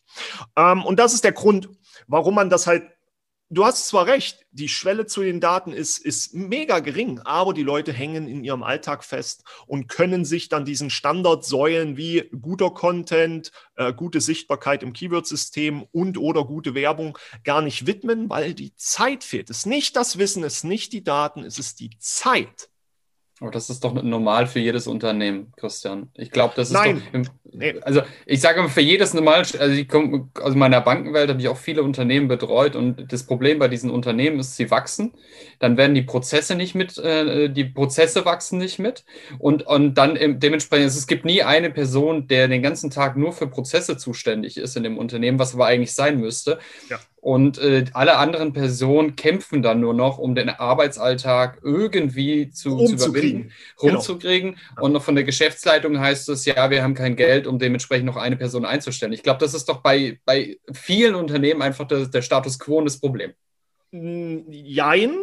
Ähm, 0.57 0.85
und 0.85 0.99
das 0.99 1.15
ist 1.15 1.25
der 1.25 1.33
Grund, 1.33 1.69
warum 2.07 2.35
man 2.35 2.51
das 2.51 2.67
halt 2.67 2.85
du 3.53 3.65
hast 3.65 3.87
zwar 3.87 4.07
recht, 4.07 4.47
die 4.51 4.69
Schwelle 4.69 5.07
zu 5.07 5.23
den 5.23 5.41
Daten 5.41 5.73
ist, 5.73 5.99
ist 5.99 6.35
mega 6.35 6.81
gering, 6.81 7.21
aber 7.21 7.53
die 7.53 7.63
Leute 7.63 7.93
hängen 7.93 8.27
in 8.27 8.45
ihrem 8.45 8.63
Alltag 8.63 9.05
fest 9.05 9.45
und 9.67 9.89
können 9.89 10.25
sich 10.25 10.49
dann 10.49 10.65
diesen 10.65 10.91
Standardsäulen 10.91 11.97
wie 11.97 12.31
guter 12.41 12.71
Content, 12.71 13.53
äh, 13.77 13.93
gute 13.93 14.21
Sichtbarkeit 14.21 14.83
im 14.83 14.93
Keyword-System 14.93 15.85
und 15.93 16.19
oder 16.19 16.45
gute 16.45 16.75
Werbung 16.75 17.19
gar 17.45 17.63
nicht 17.63 17.87
widmen, 17.87 18.31
weil 18.31 18.55
die 18.55 18.75
Zeit 18.77 19.23
fehlt. 19.23 19.51
Es 19.51 19.59
ist 19.59 19.67
nicht 19.67 19.97
das 19.97 20.19
Wissen, 20.19 20.43
es 20.45 20.57
ist 20.57 20.65
nicht 20.65 20.93
die 20.93 21.05
Daten, 21.05 21.45
es 21.45 21.59
ist 21.59 21.81
die 21.81 21.91
Zeit. 21.99 22.72
Aber 23.43 23.51
das 23.51 23.71
ist 23.71 23.83
doch 23.83 23.93
normal 23.93 24.47
für 24.47 24.61
jedes 24.61 24.87
Unternehmen, 24.87 25.53
Christian. 25.57 26.11
Ich 26.15 26.31
glaube, 26.31 26.55
das 26.55 26.69
ist 26.69 26.75
Nein. 26.75 27.03
doch. 27.13 27.25
Nee. 27.53 27.75
Also 27.83 28.03
ich 28.25 28.41
sage 28.41 28.61
immer, 28.61 28.69
für 28.69 28.81
jedes 28.81 29.15
normal, 29.15 29.39
also 29.59 29.75
ich 29.75 29.89
komme 29.89 30.29
aus 30.41 30.55
meiner 30.55 30.81
Bankenwelt 30.81 31.29
habe 31.29 31.41
ich 31.41 31.49
auch 31.49 31.57
viele 31.57 31.83
Unternehmen 31.83 32.29
betreut 32.29 32.77
und 32.77 33.13
das 33.13 33.25
Problem 33.25 33.59
bei 33.59 33.67
diesen 33.67 33.91
Unternehmen 33.91 34.39
ist, 34.39 34.55
sie 34.55 34.71
wachsen, 34.71 35.15
dann 35.59 35.77
werden 35.77 35.97
die 35.97 36.03
Prozesse 36.03 36.55
nicht 36.55 36.77
mit, 36.77 36.97
äh, 36.99 37.51
die 37.51 37.65
Prozesse 37.65 38.25
wachsen 38.25 38.59
nicht 38.59 38.79
mit 38.79 39.05
und, 39.41 39.67
und 39.67 39.95
dann 39.95 40.17
dementsprechend, 40.39 40.87
es 40.87 41.07
gibt 41.09 41.25
nie 41.25 41.43
eine 41.43 41.71
Person, 41.71 42.29
der 42.29 42.47
den 42.47 42.63
ganzen 42.63 42.91
Tag 42.91 43.17
nur 43.17 43.33
für 43.33 43.49
Prozesse 43.49 43.97
zuständig 43.97 44.57
ist 44.57 44.77
in 44.77 44.85
dem 44.85 44.99
Unternehmen, 44.99 45.41
was 45.41 45.55
aber 45.55 45.67
eigentlich 45.67 45.95
sein 45.95 46.21
müsste. 46.21 46.61
Ja. 46.89 47.01
Und 47.23 47.59
äh, 47.59 47.85
alle 47.93 48.17
anderen 48.17 48.53
Personen 48.53 49.15
kämpfen 49.15 49.63
dann 49.63 49.79
nur 49.79 49.95
noch, 49.95 50.19
um 50.19 50.35
den 50.35 50.49
Arbeitsalltag 50.49 51.61
irgendwie 51.63 52.51
zu, 52.51 52.85
zu 52.85 52.95
überwinden, 52.95 53.53
genau. 53.81 53.95
rumzukriegen. 53.95 54.57
Genau. 54.71 54.85
Und 54.85 54.93
noch 54.93 55.05
von 55.05 55.15
der 55.15 55.23
Geschäftsleitung 55.23 56.01
heißt 56.01 56.29
es, 56.31 56.45
ja, 56.47 56.69
wir 56.69 56.83
haben 56.83 56.95
kein 56.95 57.15
Geld, 57.15 57.47
um 57.47 57.61
dementsprechend 57.61 58.07
noch 58.07 58.17
eine 58.17 58.37
Person 58.37 58.65
einzustellen. 58.65 59.13
Ich 59.13 59.23
glaube, 59.23 59.39
das 59.39 59.55
ist 59.55 59.69
doch 59.69 59.83
bei, 59.83 60.19
bei 60.25 60.59
vielen 60.73 61.15
Unternehmen 61.15 61.63
einfach 61.63 61.87
der, 61.87 62.07
der 62.07 62.23
Status 62.23 62.59
quo 62.59 62.79
und 62.79 62.87
das 62.87 62.99
Problem. 62.99 63.33
Hm, 63.93 64.47
jein, 64.51 65.15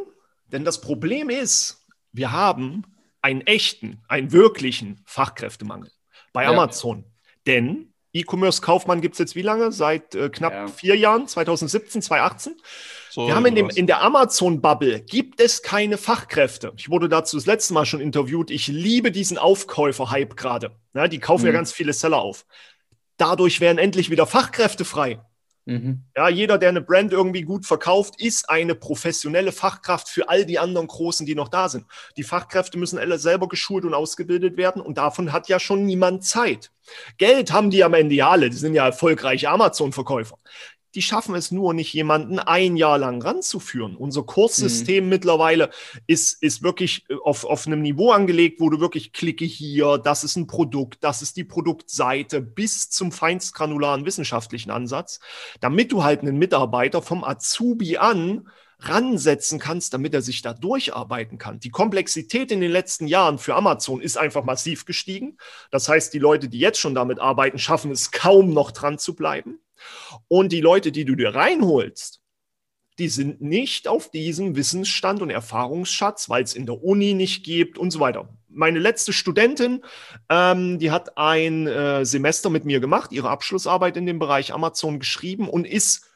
denn 0.54 0.64
das 0.64 0.80
Problem 0.80 1.30
ist, 1.30 1.86
wir 2.14 2.32
haben 2.32 2.86
einen 3.22 3.42
echten, 3.42 4.02
einen 4.08 4.32
wirklichen 4.32 5.02
Fachkräftemangel 5.04 5.92
bei 6.32 6.44
ja. 6.44 6.52
Amazon. 6.52 7.04
Denn 7.46 7.89
E-Commerce-Kaufmann 8.14 9.02
gibt 9.02 9.14
es 9.14 9.20
jetzt 9.20 9.36
wie 9.36 9.42
lange? 9.42 9.72
Seit 9.72 10.16
äh, 10.16 10.30
knapp 10.30 10.54
ja. 10.54 10.68
vier 10.68 10.96
Jahren, 10.96 11.28
2017, 11.28 12.02
2018. 12.02 12.56
So, 13.12 13.28
wir 13.28 13.36
haben 13.36 13.46
in, 13.46 13.56
dem, 13.56 13.70
in 13.70 13.88
der 13.88 14.02
Amazon-Bubble 14.02 15.02
gibt 15.02 15.40
es 15.40 15.62
keine 15.62 15.98
Fachkräfte. 15.98 16.74
Ich 16.78 16.90
wurde 16.90 17.10
dazu 17.10 17.38
das 17.38 17.46
letzte 17.46 17.74
Mal 17.74 17.86
schon 17.86 18.02
interviewt. 18.02 18.52
Ich 18.52 18.68
liebe 18.68 19.12
diesen 19.12 19.38
Aufkäufer-Hype 19.38 20.36
gerade. 20.36 20.72
Ja, 20.94 21.08
die 21.08 21.20
kaufen 21.20 21.44
mhm. 21.44 21.48
ja 21.48 21.54
ganz 21.54 21.72
viele 21.72 21.94
Seller 21.94 22.18
auf. 22.18 22.46
Dadurch 23.18 23.62
werden 23.62 23.78
endlich 23.78 24.10
wieder 24.10 24.26
Fachkräfte 24.26 24.86
frei. 24.86 25.20
Mhm. 25.70 26.02
Ja, 26.18 26.30
jeder, 26.30 26.58
der 26.58 26.70
eine 26.70 26.82
Brand 26.82 27.14
irgendwie 27.14 27.44
gut 27.44 27.64
verkauft, 27.68 28.20
ist 28.20 28.50
eine 28.50 28.74
professionelle 28.74 29.52
Fachkraft 29.52 30.10
für 30.10 30.28
all 30.28 30.44
die 30.44 30.58
anderen 30.58 30.88
Großen, 30.88 31.28
die 31.28 31.36
noch 31.36 31.48
da 31.48 31.70
sind. 31.70 31.86
Die 32.18 32.24
Fachkräfte 32.24 32.80
müssen 32.80 32.98
alle 32.98 33.20
selber 33.20 33.48
geschult 33.48 33.86
und 33.86 33.94
ausgebildet 33.94 34.58
werden 34.58 34.82
und 34.82 34.98
davon 34.98 35.32
hat 35.32 35.48
ja 35.48 35.60
schon 35.60 35.86
niemand 35.86 36.26
Zeit. 36.26 36.72
Geld 37.20 37.52
haben 37.54 37.70
die 37.70 37.84
am 37.84 37.94
Ende 37.94 38.26
alle, 38.26 38.50
die 38.50 38.58
sind 38.58 38.74
ja 38.74 38.88
erfolgreiche 38.88 39.48
Amazon-Verkäufer 39.50 40.40
die 40.96 41.02
schaffen 41.02 41.36
es 41.36 41.52
nur 41.52 41.74
nicht, 41.74 41.94
jemanden 41.94 42.40
ein 42.40 42.78
Jahr 42.78 42.98
lang 42.98 43.22
ranzuführen. 43.22 43.96
Unser 43.96 44.24
Kurssystem 44.24 45.04
mhm. 45.04 45.10
mittlerweile 45.10 45.70
ist, 46.08 46.42
ist 46.42 46.64
wirklich 46.64 47.06
äh, 47.10 47.16
auf, 47.24 47.46
auf 47.46 47.68
einem 47.68 47.82
Niveau 47.82 48.12
angelegt, 48.12 48.60
wo 48.60 48.70
du 48.70 48.80
wirklich 48.80 49.14
klicke 49.14 49.46
hier, 49.46 49.98
das 49.98 50.24
ist 50.24 50.36
ein 50.36 50.48
Produkt, 50.48 51.04
das 51.04 51.22
ist 51.22 51.38
die 51.38 51.44
Produktseite, 51.44 52.42
bis 52.42 52.90
zum 52.90 53.12
feinstgranularen 53.12 54.06
wissenschaftlichen 54.06 54.72
Ansatz, 54.72 55.20
damit 55.60 55.92
du 55.92 56.04
halt 56.04 56.22
einen 56.22 56.38
Mitarbeiter 56.38 57.02
vom 57.02 57.24
Azubi 57.24 57.98
an 57.98 58.48
ransetzen 58.82 59.60
kannst, 59.60 59.94
damit 59.94 60.14
er 60.14 60.22
sich 60.22 60.42
da 60.42 60.54
durcharbeiten 60.54 61.38
kann. 61.38 61.60
Die 61.60 61.70
Komplexität 61.70 62.52
in 62.52 62.62
den 62.62 62.72
letzten 62.72 63.08
Jahren 63.08 63.38
für 63.38 63.56
Amazon 63.56 64.02
ist 64.02 64.18
einfach 64.18 64.44
massiv 64.44 64.86
gestiegen. 64.86 65.38
Das 65.70 65.90
heißt, 65.90 66.14
die 66.14 66.20
Leute, 66.20 66.48
die 66.48 66.60
jetzt 66.60 66.80
schon 66.80 66.96
damit 66.96 67.20
arbeiten, 67.20 67.60
schaffen 67.60 67.92
es 67.92 68.12
kaum 68.12 68.54
noch 68.54 68.72
dran 68.72 68.98
zu 68.98 69.16
bleiben. 69.16 69.60
Und 70.28 70.52
die 70.52 70.62
Leute, 70.62 70.92
die 70.92 71.06
du 71.06 71.16
dir 71.16 71.36
reinholst, 71.36 72.22
die 73.00 73.08
sind 73.08 73.42
nicht 73.42 73.88
auf 73.88 74.12
diesem 74.12 74.56
Wissensstand 74.56 75.22
und 75.22 75.30
Erfahrungsschatz, 75.30 76.30
weil 76.30 76.44
es 76.44 76.54
in 76.54 76.66
der 76.66 76.84
Uni 76.84 77.14
nicht 77.14 77.46
gibt 77.46 77.78
und 77.78 77.92
so 77.92 78.02
weiter. 78.02 78.28
Meine 78.50 78.80
letzte 78.80 79.14
Studentin, 79.14 79.84
ähm, 80.30 80.80
die 80.80 80.92
hat 80.92 81.18
ein 81.18 81.66
äh, 81.66 82.06
Semester 82.06 82.50
mit 82.50 82.66
mir 82.66 82.82
gemacht, 82.82 83.12
ihre 83.14 83.30
Abschlussarbeit 83.30 83.96
in 83.96 84.06
dem 84.06 84.20
Bereich 84.20 84.54
Amazon 84.54 85.00
geschrieben 85.00 85.48
und 85.48 85.66
ist 85.66 86.09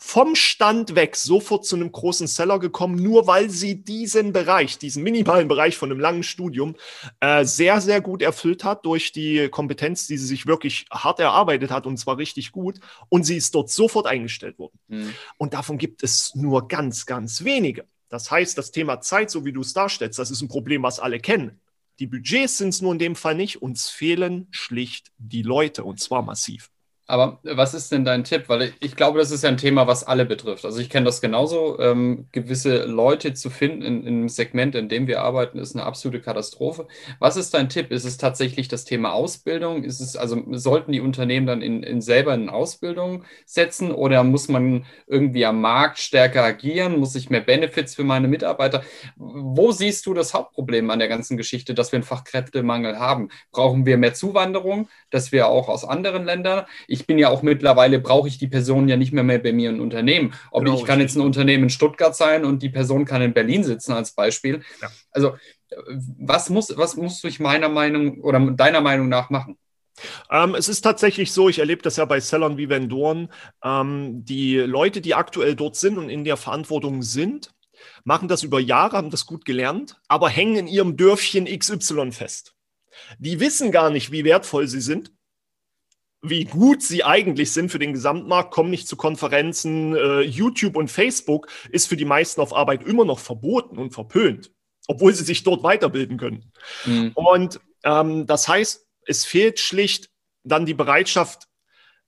vom 0.00 0.36
Stand 0.36 0.94
weg 0.94 1.16
sofort 1.16 1.66
zu 1.66 1.74
einem 1.74 1.90
großen 1.90 2.28
Seller 2.28 2.60
gekommen, 2.60 2.94
nur 2.94 3.26
weil 3.26 3.50
sie 3.50 3.82
diesen 3.82 4.32
Bereich, 4.32 4.78
diesen 4.78 5.02
minimalen 5.02 5.48
Bereich 5.48 5.76
von 5.76 5.90
einem 5.90 6.00
langen 6.00 6.22
Studium 6.22 6.76
äh, 7.18 7.44
sehr, 7.44 7.80
sehr 7.80 8.00
gut 8.00 8.22
erfüllt 8.22 8.62
hat 8.62 8.86
durch 8.86 9.10
die 9.10 9.48
Kompetenz, 9.48 10.06
die 10.06 10.16
sie 10.16 10.26
sich 10.26 10.46
wirklich 10.46 10.86
hart 10.90 11.18
erarbeitet 11.18 11.72
hat 11.72 11.84
und 11.86 11.96
zwar 11.96 12.16
richtig 12.16 12.52
gut. 12.52 12.78
Und 13.08 13.24
sie 13.24 13.36
ist 13.36 13.56
dort 13.56 13.70
sofort 13.70 14.06
eingestellt 14.06 14.58
worden. 14.60 14.78
Mhm. 14.86 15.14
Und 15.36 15.52
davon 15.52 15.78
gibt 15.78 16.04
es 16.04 16.32
nur 16.36 16.68
ganz, 16.68 17.04
ganz 17.04 17.42
wenige. 17.42 17.84
Das 18.08 18.30
heißt, 18.30 18.56
das 18.56 18.70
Thema 18.70 19.00
Zeit, 19.00 19.30
so 19.30 19.44
wie 19.44 19.52
du 19.52 19.62
es 19.62 19.72
darstellst, 19.72 20.18
das 20.18 20.30
ist 20.30 20.40
ein 20.40 20.48
Problem, 20.48 20.84
was 20.84 21.00
alle 21.00 21.18
kennen. 21.18 21.60
Die 21.98 22.06
Budgets 22.06 22.58
sind 22.58 22.68
es 22.68 22.80
nur 22.80 22.92
in 22.92 23.00
dem 23.00 23.16
Fall 23.16 23.34
nicht. 23.34 23.60
Uns 23.60 23.88
fehlen 23.88 24.46
schlicht 24.52 25.10
die 25.18 25.42
Leute 25.42 25.82
und 25.82 25.98
zwar 25.98 26.22
massiv. 26.22 26.70
Aber 27.10 27.38
was 27.42 27.72
ist 27.72 27.90
denn 27.90 28.04
dein 28.04 28.22
Tipp? 28.22 28.44
Weil 28.48 28.74
ich 28.80 28.94
glaube, 28.94 29.18
das 29.18 29.30
ist 29.30 29.42
ja 29.42 29.48
ein 29.48 29.56
Thema, 29.56 29.86
was 29.86 30.04
alle 30.04 30.26
betrifft. 30.26 30.66
Also 30.66 30.78
ich 30.78 30.90
kenne 30.90 31.06
das 31.06 31.22
genauso. 31.22 31.80
Ähm, 31.80 32.26
gewisse 32.32 32.84
Leute 32.84 33.32
zu 33.32 33.48
finden 33.48 33.80
in, 33.80 34.02
in, 34.02 34.18
einem 34.18 34.28
Segment, 34.28 34.74
in 34.74 34.90
dem 34.90 35.06
wir 35.06 35.22
arbeiten, 35.22 35.58
ist 35.58 35.74
eine 35.74 35.86
absolute 35.86 36.20
Katastrophe. 36.20 36.86
Was 37.18 37.38
ist 37.38 37.54
dein 37.54 37.70
Tipp? 37.70 37.92
Ist 37.92 38.04
es 38.04 38.18
tatsächlich 38.18 38.68
das 38.68 38.84
Thema 38.84 39.14
Ausbildung? 39.14 39.84
Ist 39.84 40.00
es, 40.00 40.16
also 40.16 40.44
sollten 40.50 40.92
die 40.92 41.00
Unternehmen 41.00 41.46
dann 41.46 41.62
in, 41.62 41.82
in 41.82 42.02
selber 42.02 42.34
in 42.34 42.50
Ausbildung 42.50 43.24
setzen 43.46 43.90
oder 43.90 44.22
muss 44.22 44.48
man 44.48 44.84
irgendwie 45.06 45.46
am 45.46 45.62
Markt 45.62 46.00
stärker 46.00 46.44
agieren? 46.44 46.98
Muss 46.98 47.14
ich 47.14 47.30
mehr 47.30 47.40
Benefits 47.40 47.94
für 47.94 48.04
meine 48.04 48.28
Mitarbeiter? 48.28 48.82
Wo 49.16 49.72
siehst 49.72 50.04
du 50.04 50.12
das 50.12 50.34
Hauptproblem 50.34 50.90
an 50.90 50.98
der 50.98 51.08
ganzen 51.08 51.38
Geschichte, 51.38 51.72
dass 51.72 51.90
wir 51.90 51.96
einen 51.96 52.04
Fachkräftemangel 52.04 52.98
haben? 52.98 53.30
Brauchen 53.50 53.86
wir 53.86 53.96
mehr 53.96 54.12
Zuwanderung, 54.12 54.90
dass 55.08 55.32
wir 55.32 55.48
auch 55.48 55.70
aus 55.70 55.86
anderen 55.86 56.26
Ländern? 56.26 56.66
Ich 56.86 56.97
ich 56.98 57.06
bin 57.06 57.18
ja 57.18 57.28
auch 57.28 57.42
mittlerweile, 57.42 57.98
brauche 57.98 58.28
ich 58.28 58.38
die 58.38 58.48
Person 58.48 58.88
ja 58.88 58.96
nicht 58.96 59.12
mehr, 59.12 59.24
mehr 59.24 59.38
bei 59.38 59.52
mir 59.52 59.70
im 59.70 59.80
Unternehmen. 59.80 60.34
Ob 60.50 60.64
genau, 60.64 60.78
ich 60.78 60.84
kann 60.84 61.00
jetzt 61.00 61.16
ein 61.16 61.22
Unternehmen 61.22 61.64
in 61.64 61.70
Stuttgart 61.70 62.16
sein 62.16 62.44
und 62.44 62.62
die 62.62 62.70
Person 62.70 63.04
kann 63.04 63.22
in 63.22 63.32
Berlin 63.32 63.64
sitzen 63.64 63.92
als 63.92 64.12
Beispiel. 64.12 64.62
Ja. 64.80 64.88
Also 65.10 65.34
was 66.18 66.50
muss, 66.50 66.76
was 66.76 66.96
muss 66.96 67.22
ich 67.24 67.40
meiner 67.40 67.68
Meinung 67.68 68.20
oder 68.20 68.40
deiner 68.40 68.80
Meinung 68.80 69.08
nach 69.08 69.30
machen? 69.30 69.58
Ähm, 70.30 70.54
es 70.54 70.68
ist 70.68 70.82
tatsächlich 70.82 71.32
so, 71.32 71.48
ich 71.48 71.58
erlebe 71.58 71.82
das 71.82 71.96
ja 71.96 72.04
bei 72.04 72.20
Sellern 72.20 72.56
wie 72.56 72.68
Vendoren, 72.68 73.28
ähm, 73.64 74.24
die 74.24 74.56
Leute, 74.56 75.00
die 75.00 75.14
aktuell 75.14 75.56
dort 75.56 75.76
sind 75.76 75.98
und 75.98 76.08
in 76.08 76.24
der 76.24 76.36
Verantwortung 76.36 77.02
sind, 77.02 77.50
machen 78.04 78.28
das 78.28 78.42
über 78.42 78.60
Jahre, 78.60 78.96
haben 78.96 79.10
das 79.10 79.26
gut 79.26 79.44
gelernt, 79.44 80.00
aber 80.06 80.28
hängen 80.28 80.56
in 80.56 80.66
ihrem 80.68 80.96
Dörfchen 80.96 81.46
XY 81.46 82.12
fest. 82.12 82.54
Die 83.18 83.40
wissen 83.40 83.72
gar 83.72 83.90
nicht, 83.90 84.12
wie 84.12 84.24
wertvoll 84.24 84.68
sie 84.68 84.80
sind 84.80 85.12
wie 86.22 86.44
gut 86.44 86.82
sie 86.82 87.04
eigentlich 87.04 87.52
sind 87.52 87.70
für 87.70 87.78
den 87.78 87.92
Gesamtmarkt, 87.92 88.50
kommen 88.50 88.70
nicht 88.70 88.88
zu 88.88 88.96
Konferenzen. 88.96 89.94
Äh, 89.94 90.20
YouTube 90.22 90.76
und 90.76 90.90
Facebook 90.90 91.48
ist 91.70 91.86
für 91.86 91.96
die 91.96 92.04
meisten 92.04 92.40
auf 92.40 92.54
Arbeit 92.54 92.84
immer 92.84 93.04
noch 93.04 93.20
verboten 93.20 93.78
und 93.78 93.92
verpönt, 93.92 94.50
obwohl 94.88 95.14
sie 95.14 95.24
sich 95.24 95.44
dort 95.44 95.62
weiterbilden 95.62 96.18
können. 96.18 96.52
Mhm. 96.84 97.12
Und 97.14 97.60
ähm, 97.84 98.26
das 98.26 98.48
heißt, 98.48 98.86
es 99.06 99.24
fehlt 99.24 99.60
schlicht 99.60 100.10
dann 100.42 100.66
die 100.66 100.74
Bereitschaft, 100.74 101.48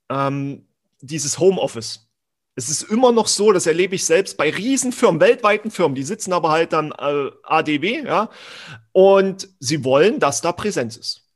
ähm, 0.08 0.66
dieses 1.00 1.38
Homeoffice. 1.38 2.08
Es 2.56 2.68
ist 2.68 2.82
immer 2.82 3.12
noch 3.12 3.28
so, 3.28 3.52
das 3.52 3.66
erlebe 3.66 3.94
ich 3.94 4.04
selbst 4.04 4.36
bei 4.36 4.50
Riesenfirmen, 4.50 5.20
weltweiten 5.20 5.70
Firmen, 5.70 5.94
die 5.94 6.02
sitzen 6.02 6.32
aber 6.32 6.50
halt 6.50 6.72
dann 6.72 6.90
äh, 6.90 7.30
ADW, 7.44 8.02
ja, 8.04 8.28
und 8.92 9.48
sie 9.60 9.84
wollen, 9.84 10.18
dass 10.18 10.40
da 10.40 10.52
Präsenz 10.52 10.96
ist 10.96 11.29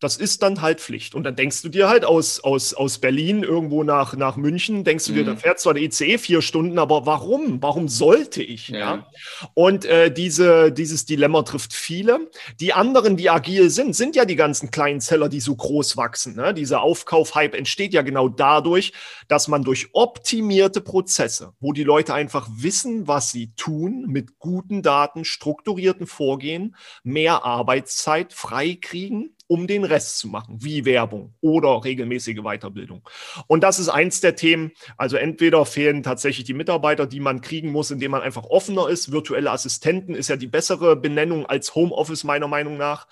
das 0.00 0.18
ist 0.18 0.42
dann 0.42 0.60
halt 0.60 0.80
Pflicht. 0.80 1.14
Und 1.14 1.24
dann 1.24 1.36
denkst 1.36 1.62
du 1.62 1.68
dir 1.68 1.88
halt 1.88 2.04
aus, 2.04 2.40
aus, 2.40 2.74
aus 2.74 2.98
Berlin 2.98 3.42
irgendwo 3.42 3.82
nach, 3.82 4.14
nach 4.14 4.36
München, 4.36 4.84
denkst 4.84 5.06
du 5.06 5.12
dir, 5.12 5.22
mhm. 5.22 5.26
da 5.26 5.36
fährt 5.36 5.58
zwar 5.58 5.74
der 5.74 5.84
ICE 5.84 6.18
vier 6.18 6.42
Stunden, 6.42 6.78
aber 6.78 7.06
warum? 7.06 7.62
Warum 7.62 7.88
sollte 7.88 8.42
ich? 8.42 8.68
Ja. 8.68 8.78
ja? 8.78 9.06
Und 9.54 9.86
äh, 9.86 10.12
diese, 10.12 10.70
dieses 10.70 11.06
Dilemma 11.06 11.42
trifft 11.42 11.72
viele. 11.72 12.30
Die 12.60 12.74
anderen, 12.74 13.16
die 13.16 13.30
agil 13.30 13.70
sind, 13.70 13.96
sind 13.96 14.16
ja 14.16 14.26
die 14.26 14.36
ganzen 14.36 14.70
kleinen 14.70 15.00
Zeller, 15.00 15.30
die 15.30 15.40
so 15.40 15.56
groß 15.56 15.96
wachsen. 15.96 16.36
Ne? 16.36 16.52
Dieser 16.52 16.82
Aufkauf-Hype 16.82 17.54
entsteht 17.54 17.94
ja 17.94 18.02
genau 18.02 18.28
dadurch, 18.28 18.92
dass 19.28 19.48
man 19.48 19.62
durch 19.62 19.88
optimierte 19.92 20.82
Prozesse, 20.82 21.52
wo 21.58 21.72
die 21.72 21.84
Leute 21.84 22.12
einfach 22.12 22.48
wissen, 22.50 23.08
was 23.08 23.30
sie 23.30 23.52
tun, 23.54 24.04
mit 24.08 24.38
guten 24.38 24.82
Daten, 24.82 25.24
strukturierten 25.24 26.06
Vorgehen, 26.06 26.76
mehr 27.02 27.44
Arbeitszeit 27.44 28.34
freikriegen 28.34 29.35
um 29.48 29.66
den 29.66 29.84
Rest 29.84 30.18
zu 30.18 30.28
machen, 30.28 30.58
wie 30.60 30.84
Werbung 30.84 31.34
oder 31.40 31.84
regelmäßige 31.84 32.42
Weiterbildung. 32.42 33.08
Und 33.46 33.62
das 33.62 33.78
ist 33.78 33.88
eins 33.88 34.20
der 34.20 34.36
Themen. 34.36 34.72
Also 34.96 35.16
entweder 35.16 35.64
fehlen 35.66 36.02
tatsächlich 36.02 36.44
die 36.44 36.54
Mitarbeiter, 36.54 37.06
die 37.06 37.20
man 37.20 37.40
kriegen 37.40 37.70
muss, 37.70 37.90
indem 37.90 38.12
man 38.12 38.22
einfach 38.22 38.44
offener 38.44 38.88
ist. 38.88 39.12
Virtuelle 39.12 39.50
Assistenten 39.50 40.14
ist 40.14 40.28
ja 40.28 40.36
die 40.36 40.46
bessere 40.46 40.96
Benennung 40.96 41.46
als 41.46 41.74
Homeoffice 41.74 42.24
meiner 42.24 42.48
Meinung 42.48 42.76
nach. 42.76 43.06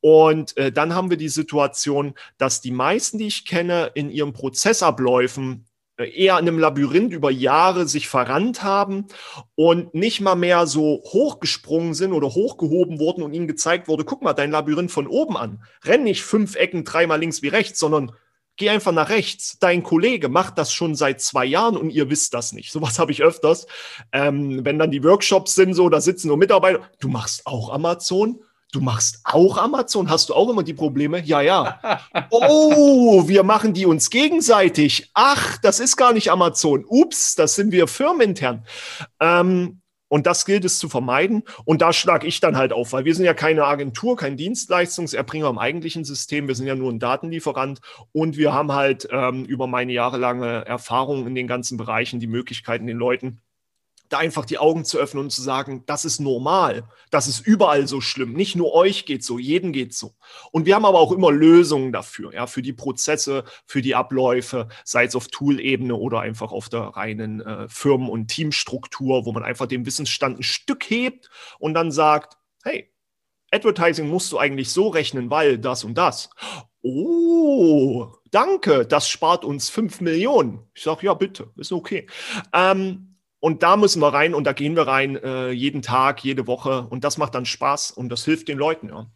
Und 0.00 0.56
äh, 0.56 0.72
dann 0.72 0.94
haben 0.94 1.10
wir 1.10 1.16
die 1.16 1.28
Situation, 1.28 2.14
dass 2.36 2.60
die 2.60 2.70
meisten, 2.70 3.18
die 3.18 3.28
ich 3.28 3.46
kenne, 3.46 3.90
in 3.94 4.10
ihren 4.10 4.32
Prozessabläufen 4.32 5.67
eher 6.04 6.38
in 6.38 6.48
einem 6.48 6.58
Labyrinth 6.58 7.12
über 7.12 7.30
Jahre 7.30 7.88
sich 7.88 8.08
verrannt 8.08 8.62
haben 8.62 9.06
und 9.56 9.94
nicht 9.94 10.20
mal 10.20 10.36
mehr 10.36 10.66
so 10.66 11.02
hochgesprungen 11.04 11.94
sind 11.94 12.12
oder 12.12 12.28
hochgehoben 12.28 13.00
wurden 13.00 13.22
und 13.22 13.34
ihnen 13.34 13.48
gezeigt 13.48 13.88
wurde, 13.88 14.04
guck 14.04 14.22
mal, 14.22 14.32
dein 14.32 14.52
Labyrinth 14.52 14.92
von 14.92 15.08
oben 15.08 15.36
an. 15.36 15.62
Renn 15.84 16.04
nicht 16.04 16.22
fünf 16.22 16.54
Ecken, 16.54 16.84
dreimal 16.84 17.18
links 17.18 17.42
wie 17.42 17.48
rechts, 17.48 17.80
sondern 17.80 18.12
geh 18.56 18.70
einfach 18.70 18.92
nach 18.92 19.08
rechts. 19.08 19.58
Dein 19.58 19.82
Kollege 19.82 20.28
macht 20.28 20.56
das 20.58 20.72
schon 20.72 20.94
seit 20.94 21.20
zwei 21.20 21.44
Jahren 21.44 21.76
und 21.76 21.90
ihr 21.90 22.10
wisst 22.10 22.32
das 22.32 22.52
nicht. 22.52 22.70
Sowas 22.70 22.98
habe 22.98 23.10
ich 23.10 23.22
öfters. 23.22 23.66
Ähm, 24.12 24.64
wenn 24.64 24.78
dann 24.78 24.92
die 24.92 25.02
Workshops 25.02 25.54
sind, 25.56 25.74
so, 25.74 25.88
da 25.88 26.00
sitzen 26.00 26.28
nur 26.28 26.36
Mitarbeiter. 26.36 26.80
Du 27.00 27.08
machst 27.08 27.46
auch 27.46 27.72
Amazon? 27.72 28.40
Du 28.70 28.82
machst 28.82 29.20
auch 29.24 29.56
Amazon? 29.56 30.10
Hast 30.10 30.28
du 30.28 30.34
auch 30.34 30.50
immer 30.50 30.62
die 30.62 30.74
Probleme? 30.74 31.20
Ja, 31.24 31.40
ja. 31.40 31.80
Oh, 32.30 33.26
wir 33.26 33.42
machen 33.42 33.72
die 33.72 33.86
uns 33.86 34.10
gegenseitig. 34.10 35.10
Ach, 35.14 35.56
das 35.58 35.80
ist 35.80 35.96
gar 35.96 36.12
nicht 36.12 36.30
Amazon. 36.30 36.84
Ups, 36.86 37.34
das 37.34 37.54
sind 37.54 37.72
wir 37.72 37.86
firmenintern. 37.86 38.66
Ähm, 39.20 39.80
und 40.08 40.26
das 40.26 40.44
gilt 40.44 40.66
es 40.66 40.78
zu 40.78 40.90
vermeiden. 40.90 41.44
Und 41.64 41.80
da 41.80 41.94
schlage 41.94 42.26
ich 42.26 42.40
dann 42.40 42.58
halt 42.58 42.74
auf, 42.74 42.92
weil 42.92 43.06
wir 43.06 43.14
sind 43.14 43.24
ja 43.24 43.34
keine 43.34 43.64
Agentur, 43.64 44.16
kein 44.16 44.36
Dienstleistungserbringer 44.36 45.48
im 45.48 45.58
eigentlichen 45.58 46.04
System. 46.04 46.46
Wir 46.46 46.54
sind 46.54 46.66
ja 46.66 46.74
nur 46.74 46.92
ein 46.92 46.98
Datenlieferant. 46.98 47.80
Und 48.12 48.36
wir 48.36 48.52
haben 48.52 48.72
halt 48.72 49.08
ähm, 49.10 49.46
über 49.46 49.66
meine 49.66 49.92
jahrelange 49.92 50.66
Erfahrung 50.66 51.26
in 51.26 51.34
den 51.34 51.46
ganzen 51.46 51.78
Bereichen 51.78 52.20
die 52.20 52.26
Möglichkeiten, 52.26 52.86
den 52.86 52.98
Leuten 52.98 53.40
da 54.08 54.18
einfach 54.18 54.44
die 54.44 54.58
Augen 54.58 54.84
zu 54.84 54.98
öffnen 54.98 55.24
und 55.24 55.30
zu 55.30 55.42
sagen, 55.42 55.84
das 55.86 56.04
ist 56.04 56.20
normal, 56.20 56.84
das 57.10 57.26
ist 57.26 57.46
überall 57.46 57.86
so 57.86 58.00
schlimm. 58.00 58.32
Nicht 58.32 58.56
nur 58.56 58.74
euch 58.74 59.04
geht 59.04 59.24
so, 59.24 59.38
jedem 59.38 59.72
geht 59.72 59.94
so. 59.94 60.14
Und 60.50 60.66
wir 60.66 60.74
haben 60.74 60.84
aber 60.84 60.98
auch 60.98 61.12
immer 61.12 61.30
Lösungen 61.30 61.92
dafür, 61.92 62.32
ja, 62.32 62.46
für 62.46 62.62
die 62.62 62.72
Prozesse, 62.72 63.44
für 63.66 63.82
die 63.82 63.94
Abläufe, 63.94 64.68
sei 64.84 65.04
es 65.04 65.14
auf 65.14 65.28
Tool-Ebene 65.28 65.94
oder 65.94 66.20
einfach 66.20 66.52
auf 66.52 66.68
der 66.68 66.80
reinen 66.80 67.40
äh, 67.40 67.68
Firmen- 67.68 68.08
und 68.08 68.28
Teamstruktur, 68.28 69.26
wo 69.26 69.32
man 69.32 69.42
einfach 69.42 69.66
den 69.66 69.84
Wissensstand 69.86 70.40
ein 70.40 70.42
Stück 70.42 70.88
hebt 70.88 71.28
und 71.58 71.74
dann 71.74 71.90
sagt, 71.90 72.38
hey, 72.62 72.90
Advertising 73.50 74.08
musst 74.08 74.30
du 74.32 74.38
eigentlich 74.38 74.70
so 74.70 74.88
rechnen, 74.88 75.30
weil 75.30 75.58
das 75.58 75.84
und 75.84 75.96
das. 75.96 76.30
Oh, 76.82 78.12
danke, 78.30 78.86
das 78.86 79.08
spart 79.08 79.44
uns 79.44 79.70
5 79.70 80.00
Millionen. 80.00 80.60
Ich 80.74 80.82
sage, 80.82 81.06
ja, 81.06 81.14
bitte, 81.14 81.50
ist 81.56 81.72
okay. 81.72 82.06
Ähm, 82.52 83.07
und 83.40 83.62
da 83.62 83.76
müssen 83.76 84.00
wir 84.02 84.12
rein 84.12 84.34
und 84.34 84.44
da 84.44 84.52
gehen 84.52 84.76
wir 84.76 84.86
rein 84.86 85.16
äh, 85.16 85.50
jeden 85.50 85.82
Tag, 85.82 86.24
jede 86.24 86.46
Woche. 86.46 86.86
Und 86.90 87.04
das 87.04 87.18
macht 87.18 87.34
dann 87.34 87.46
Spaß 87.46 87.92
und 87.92 88.08
das 88.08 88.24
hilft 88.24 88.48
den 88.48 88.58
Leuten, 88.58 88.88
ja. 88.88 89.06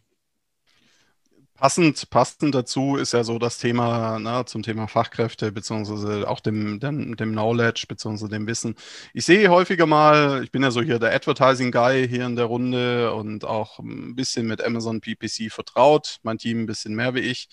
Passend, 1.55 2.09
passend 2.09 2.55
dazu 2.55 2.97
ist 2.97 3.13
ja 3.13 3.23
so 3.23 3.37
das 3.37 3.59
Thema 3.59 4.17
na, 4.19 4.45
zum 4.45 4.63
Thema 4.63 4.87
Fachkräfte 4.87 5.51
beziehungsweise 5.51 6.27
auch 6.27 6.39
dem, 6.39 6.79
dem, 6.79 7.15
dem 7.15 7.31
Knowledge 7.31 7.85
beziehungsweise 7.87 8.29
dem 8.29 8.47
Wissen. 8.47 8.75
Ich 9.13 9.23
sehe 9.25 9.49
häufiger 9.49 9.85
mal, 9.85 10.43
ich 10.43 10.51
bin 10.51 10.63
ja 10.63 10.71
so 10.71 10.81
hier 10.81 10.97
der 10.99 11.13
Advertising 11.13 11.71
Guy 11.71 12.07
hier 12.07 12.25
in 12.25 12.35
der 12.35 12.45
Runde 12.45 13.13
und 13.13 13.45
auch 13.45 13.79
ein 13.79 14.15
bisschen 14.15 14.47
mit 14.47 14.63
Amazon 14.63 14.99
PPC 14.99 15.51
vertraut. 15.51 16.17
Mein 16.23 16.39
Team 16.39 16.63
ein 16.63 16.65
bisschen 16.65 16.95
mehr 16.95 17.13
wie 17.13 17.19
ich 17.19 17.47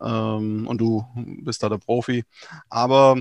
ähm, 0.00 0.66
und 0.66 0.78
du 0.78 1.06
bist 1.14 1.62
da 1.62 1.70
der 1.70 1.78
Profi. 1.78 2.24
Aber 2.68 3.16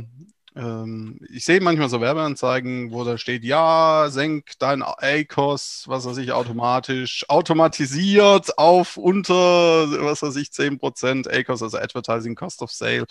ich 1.29 1.45
sehe 1.45 1.61
manchmal 1.61 1.87
so 1.87 2.01
Werbeanzeigen, 2.01 2.91
wo 2.91 3.03
da 3.03 3.19
steht, 3.19 3.43
ja, 3.43 4.07
senk 4.09 4.53
dein 4.57 4.81
ACOS, 4.81 5.83
was 5.87 6.05
weiß 6.05 6.17
ich, 6.17 6.31
automatisch, 6.31 7.25
automatisiert 7.29 8.57
auf 8.57 8.97
unter, 8.97 9.33
was 9.35 10.23
weiß 10.23 10.35
ich, 10.37 10.49
10% 10.49 11.27
ACOS, 11.29 11.61
also 11.61 11.77
Advertising 11.77 12.33
Cost 12.33 12.63
of 12.63 12.71
Sale. 12.71 13.05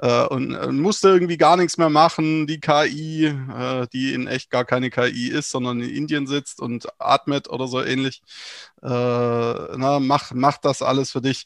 Äh, 0.00 0.26
und, 0.26 0.56
und 0.56 0.80
musste 0.80 1.08
irgendwie 1.08 1.36
gar 1.36 1.56
nichts 1.56 1.78
mehr 1.78 1.90
machen. 1.90 2.48
Die 2.48 2.58
KI, 2.58 3.26
äh, 3.26 3.86
die 3.92 4.12
in 4.12 4.26
echt 4.26 4.50
gar 4.50 4.64
keine 4.64 4.90
KI 4.90 5.28
ist, 5.28 5.50
sondern 5.50 5.80
in 5.80 5.90
Indien 5.90 6.26
sitzt 6.26 6.60
und 6.60 6.88
atmet 6.98 7.48
oder 7.48 7.68
so 7.68 7.80
ähnlich, 7.80 8.22
äh, 8.82 8.88
na, 8.88 10.00
mach, 10.00 10.32
mach 10.34 10.58
das 10.58 10.82
alles 10.82 11.12
für 11.12 11.20
dich. 11.20 11.44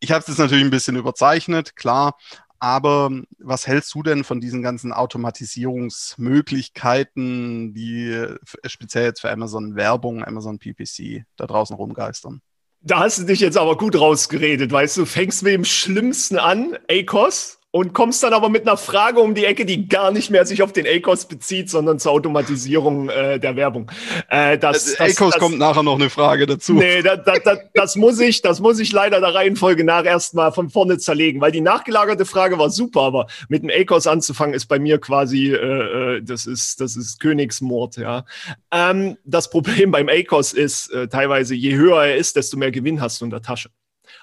Ich 0.00 0.12
habe 0.12 0.24
es 0.26 0.38
natürlich 0.38 0.64
ein 0.64 0.70
bisschen 0.70 0.96
überzeichnet, 0.96 1.76
klar, 1.76 2.16
aber 2.58 3.10
was 3.38 3.66
hältst 3.66 3.94
du 3.94 4.02
denn 4.02 4.24
von 4.24 4.40
diesen 4.40 4.62
ganzen 4.62 4.92
Automatisierungsmöglichkeiten, 4.92 7.74
die 7.74 8.26
speziell 8.66 9.04
jetzt 9.04 9.20
für 9.20 9.30
Amazon 9.30 9.76
Werbung, 9.76 10.24
Amazon 10.24 10.58
PPC 10.58 11.24
da 11.36 11.46
draußen 11.46 11.76
rumgeistern? 11.76 12.40
Da 12.80 13.00
hast 13.00 13.18
du 13.18 13.24
dich 13.24 13.40
jetzt 13.40 13.58
aber 13.58 13.76
gut 13.76 13.98
rausgeredet, 13.98 14.70
weißt 14.70 14.98
du, 14.98 15.04
fängst 15.04 15.42
mit 15.42 15.52
dem 15.52 15.64
Schlimmsten 15.64 16.38
an, 16.38 16.78
ACOS, 16.88 17.57
und 17.78 17.92
kommst 17.92 18.24
dann 18.24 18.32
aber 18.32 18.48
mit 18.48 18.66
einer 18.66 18.76
Frage 18.76 19.20
um 19.20 19.36
die 19.36 19.44
Ecke, 19.44 19.64
die 19.64 19.88
gar 19.88 20.10
nicht 20.10 20.30
mehr 20.30 20.44
sich 20.44 20.62
auf 20.62 20.72
den 20.72 20.84
ACOS 20.84 21.26
bezieht, 21.26 21.70
sondern 21.70 22.00
zur 22.00 22.10
Automatisierung 22.10 23.08
äh, 23.08 23.38
der 23.38 23.54
Werbung. 23.54 23.88
Äh, 24.28 24.58
das, 24.58 24.96
das, 24.96 25.00
ACOS 25.00 25.34
das, 25.34 25.38
kommt 25.38 25.58
nachher 25.58 25.84
noch 25.84 25.94
eine 25.94 26.10
Frage 26.10 26.46
dazu. 26.46 26.72
Nee, 26.72 27.02
da, 27.02 27.16
da, 27.16 27.38
da, 27.38 27.56
das, 27.74 27.94
muss 27.94 28.18
ich, 28.18 28.42
das 28.42 28.58
muss 28.58 28.80
ich 28.80 28.90
leider 28.90 29.20
der 29.20 29.32
Reihenfolge 29.32 29.84
nach 29.84 30.04
erstmal 30.04 30.50
von 30.50 30.70
vorne 30.70 30.98
zerlegen, 30.98 31.40
weil 31.40 31.52
die 31.52 31.60
nachgelagerte 31.60 32.24
Frage 32.24 32.58
war 32.58 32.70
super, 32.70 33.02
aber 33.02 33.26
mit 33.48 33.62
dem 33.62 33.70
ACOS 33.70 34.08
anzufangen 34.08 34.54
ist 34.54 34.66
bei 34.66 34.80
mir 34.80 34.98
quasi, 34.98 35.52
äh, 35.52 36.16
äh, 36.16 36.22
das, 36.22 36.46
ist, 36.46 36.80
das 36.80 36.96
ist 36.96 37.20
Königsmord. 37.20 37.96
Ja. 37.96 38.24
Ähm, 38.72 39.18
das 39.24 39.50
Problem 39.50 39.92
beim 39.92 40.08
ACOS 40.08 40.52
ist 40.52 40.90
äh, 40.90 41.06
teilweise, 41.06 41.54
je 41.54 41.76
höher 41.76 42.06
er 42.06 42.16
ist, 42.16 42.34
desto 42.34 42.56
mehr 42.56 42.72
Gewinn 42.72 43.00
hast 43.00 43.20
du 43.20 43.24
in 43.24 43.30
der 43.30 43.42
Tasche 43.42 43.70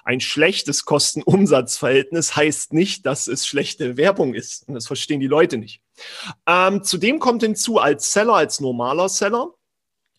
ein 0.06 0.20
schlechtes 0.20 0.84
Kosten-Umsatz-Verhältnis 0.84 2.36
heißt 2.36 2.72
nicht, 2.72 3.04
dass 3.06 3.26
es 3.26 3.44
schlechte 3.44 3.96
Werbung 3.96 4.34
ist. 4.34 4.68
Und 4.68 4.74
das 4.74 4.86
verstehen 4.86 5.18
die 5.18 5.26
Leute 5.26 5.58
nicht. 5.58 5.82
Ähm, 6.46 6.84
zudem 6.84 7.18
kommt 7.18 7.42
hinzu, 7.42 7.78
als 7.78 8.12
Seller, 8.12 8.34
als 8.34 8.60
normaler 8.60 9.08
Seller, 9.08 9.54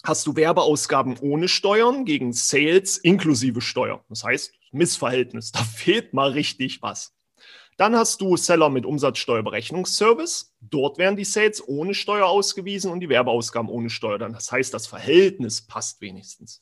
hast 0.03 0.27
du 0.27 0.35
Werbeausgaben 0.35 1.17
ohne 1.19 1.47
Steuern 1.47 2.03
gegen 2.03 2.33
Sales 2.33 2.97
inklusive 2.97 3.61
Steuer. 3.61 4.03
Das 4.09 4.25
heißt, 4.25 4.51
Missverhältnis, 4.73 5.53
da 5.53 5.63
fehlt 5.63 6.13
mal 6.13 6.31
richtig 6.31 6.81
was. 6.81 7.13
Dann 7.77 7.95
hast 7.95 8.19
du 8.19 8.35
Seller 8.35 8.69
mit 8.69 8.85
Umsatzsteuerberechnungsservice. 8.85 10.53
Dort 10.59 10.97
werden 10.97 11.15
die 11.15 11.23
Sales 11.23 11.65
ohne 11.65 11.93
Steuer 11.93 12.25
ausgewiesen 12.25 12.91
und 12.91 12.99
die 12.99 13.07
Werbeausgaben 13.07 13.69
ohne 13.69 13.89
Steuer. 13.89 14.17
Das 14.17 14.51
heißt, 14.51 14.73
das 14.73 14.85
Verhältnis 14.85 15.61
passt 15.61 16.01
wenigstens. 16.01 16.61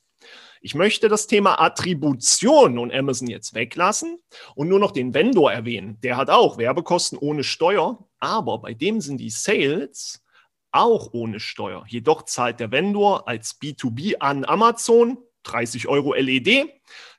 Ich 0.66 0.74
möchte 0.74 1.10
das 1.10 1.28
Thema 1.28 1.62
Attribution 1.62 2.80
und 2.80 2.92
Amazon 2.92 3.28
jetzt 3.28 3.54
weglassen 3.54 4.18
und 4.56 4.68
nur 4.68 4.80
noch 4.80 4.90
den 4.90 5.14
Vendor 5.14 5.54
erwähnen. 5.54 6.00
Der 6.02 6.18
hat 6.18 6.32
auch 6.32 6.58
Werbekosten 6.58 7.20
ohne 7.20 7.44
Steuer, 7.44 8.04
aber 8.18 8.58
bei 8.58 8.74
dem 8.74 9.00
sind 9.00 9.20
die 9.20 9.30
Sales 9.30 10.24
auch 10.72 11.14
ohne 11.14 11.40
Steuer. 11.40 11.86
Jedoch 11.88 12.24
zahlt 12.24 12.60
der 12.60 12.72
Vendor 12.72 13.28
als 13.28 13.62
B2B 13.62 14.16
an 14.18 14.44
Amazon 14.44 15.20
30 15.44 15.88
Euro 15.88 16.16
LED, 16.16 16.68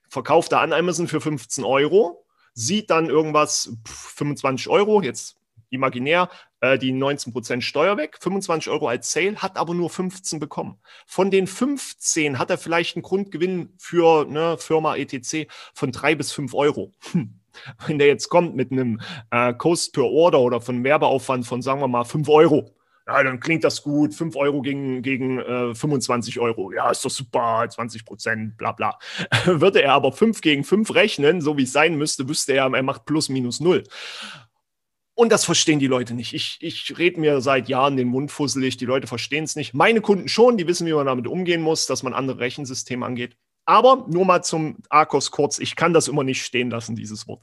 verkauft 0.09 0.51
er 0.51 0.61
an 0.63 0.73
Amazon 0.73 1.07
für 1.07 1.21
15 1.21 1.63
Euro, 1.63 2.27
sieht 2.53 2.91
dann 2.91 3.09
irgendwas 3.09 3.77
25 3.85 4.69
Euro, 4.71 5.03
jetzt 5.03 5.37
imaginär, 5.71 6.31
äh, 6.61 6.79
die 6.79 6.93
19% 6.93 7.61
Steuer 7.61 7.97
weg, 7.97 8.17
25 8.21 8.71
Euro 8.71 8.89
als 8.89 9.13
Sale, 9.13 9.37
hat 9.37 9.57
aber 9.57 9.75
nur 9.75 9.91
15 9.91 10.41
bekommen. 10.41 10.79
Von 11.07 11.31
den 11.31 11.47
15 11.47 12.39
hat 12.39 12.51
er 12.51 12.59
vielleicht 12.59 12.97
einen 12.97 13.03
Grundgewinn 13.03 13.75
für 13.79 14.27
eine 14.27 14.59
Firma 14.59 14.97
ETC 14.97 15.49
von 15.75 15.93
3 15.93 16.15
bis 16.15 16.33
5 16.33 16.55
Euro. 16.55 16.93
Hm. 17.13 17.41
Wenn 17.87 17.99
der 17.99 18.09
jetzt 18.09 18.29
kommt 18.29 18.55
mit 18.55 18.71
einem 18.71 19.01
äh, 19.31 19.55
Cost 19.55 19.95
per 19.95 20.05
Order 20.05 20.41
oder 20.41 20.61
von 20.61 20.85
Werbeaufwand 20.85 21.47
von, 21.47 21.63
sagen 21.63 21.81
wir 21.81 21.89
mal, 21.89 22.05
5 22.05 22.29
Euro, 22.29 22.77
ja, 23.07 23.23
dann 23.23 23.39
klingt 23.39 23.63
das 23.63 23.83
gut, 23.83 24.15
5 24.15 24.35
Euro 24.35 24.63
gegen, 24.63 25.01
gegen 25.01 25.39
äh, 25.39 25.75
25 25.75 26.41
Euro. 26.41 26.73
Ja, 26.73 26.91
ist 26.91 27.05
doch 27.05 27.11
super, 27.11 27.65
20 27.69 28.05
Prozent, 28.05 28.57
bla 28.57 28.73
bla. 28.73 28.99
Würde 29.45 29.81
er 29.83 29.93
aber 29.93 30.11
5 30.11 30.41
gegen 30.41 30.65
5 30.65 30.93
rechnen, 30.95 31.41
so 31.41 31.57
wie 31.57 31.63
es 31.63 31.73
sein 31.73 31.97
müsste, 31.97 32.29
wüsste 32.29 32.55
er, 32.55 32.73
er 32.73 32.83
macht 32.83 33.05
plus 33.05 33.29
minus 33.29 33.61
null. 33.61 33.85
Und 35.19 35.33
das 35.33 35.47
verstehen 35.47 35.79
die 35.79 35.87
Leute 35.87 36.13
nicht. 36.13 36.35
Ich, 36.35 36.59
ich 36.61 36.99
rede 36.99 37.19
mir 37.19 37.41
seit 37.41 37.71
Jahren 37.71 37.97
den 37.97 38.09
Mund 38.09 38.31
fusselig, 38.31 38.77
die 38.77 38.85
Leute 38.85 39.07
verstehen 39.07 39.45
es 39.45 39.57
nicht. 39.57 39.73
Meine 39.73 40.03
Kunden 40.03 40.29
schon, 40.29 40.59
die 40.59 40.67
wissen, 40.67 40.87
wie 40.87 40.93
man 40.93 41.07
damit 41.07 41.27
umgehen 41.27 41.63
muss, 41.63 41.87
dass 41.87 42.03
man 42.03 42.13
andere 42.13 42.39
Rechensysteme 42.39 43.05
angeht. 43.05 43.35
Aber 43.65 44.05
nur 44.11 44.27
mal 44.27 44.45
zum 44.45 44.77
ARCOS 44.91 45.31
kurz, 45.31 45.59
ich 45.59 45.75
kann 45.75 45.95
das 45.95 46.09
immer 46.09 46.23
nicht 46.23 46.45
stehen 46.45 46.69
lassen, 46.69 46.97
dieses 46.97 47.27
Wort. 47.27 47.43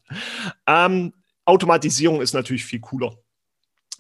Ähm, 0.67 1.13
Automatisierung 1.45 2.21
ist 2.21 2.33
natürlich 2.33 2.63
viel 2.63 2.79
cooler. 2.79 3.17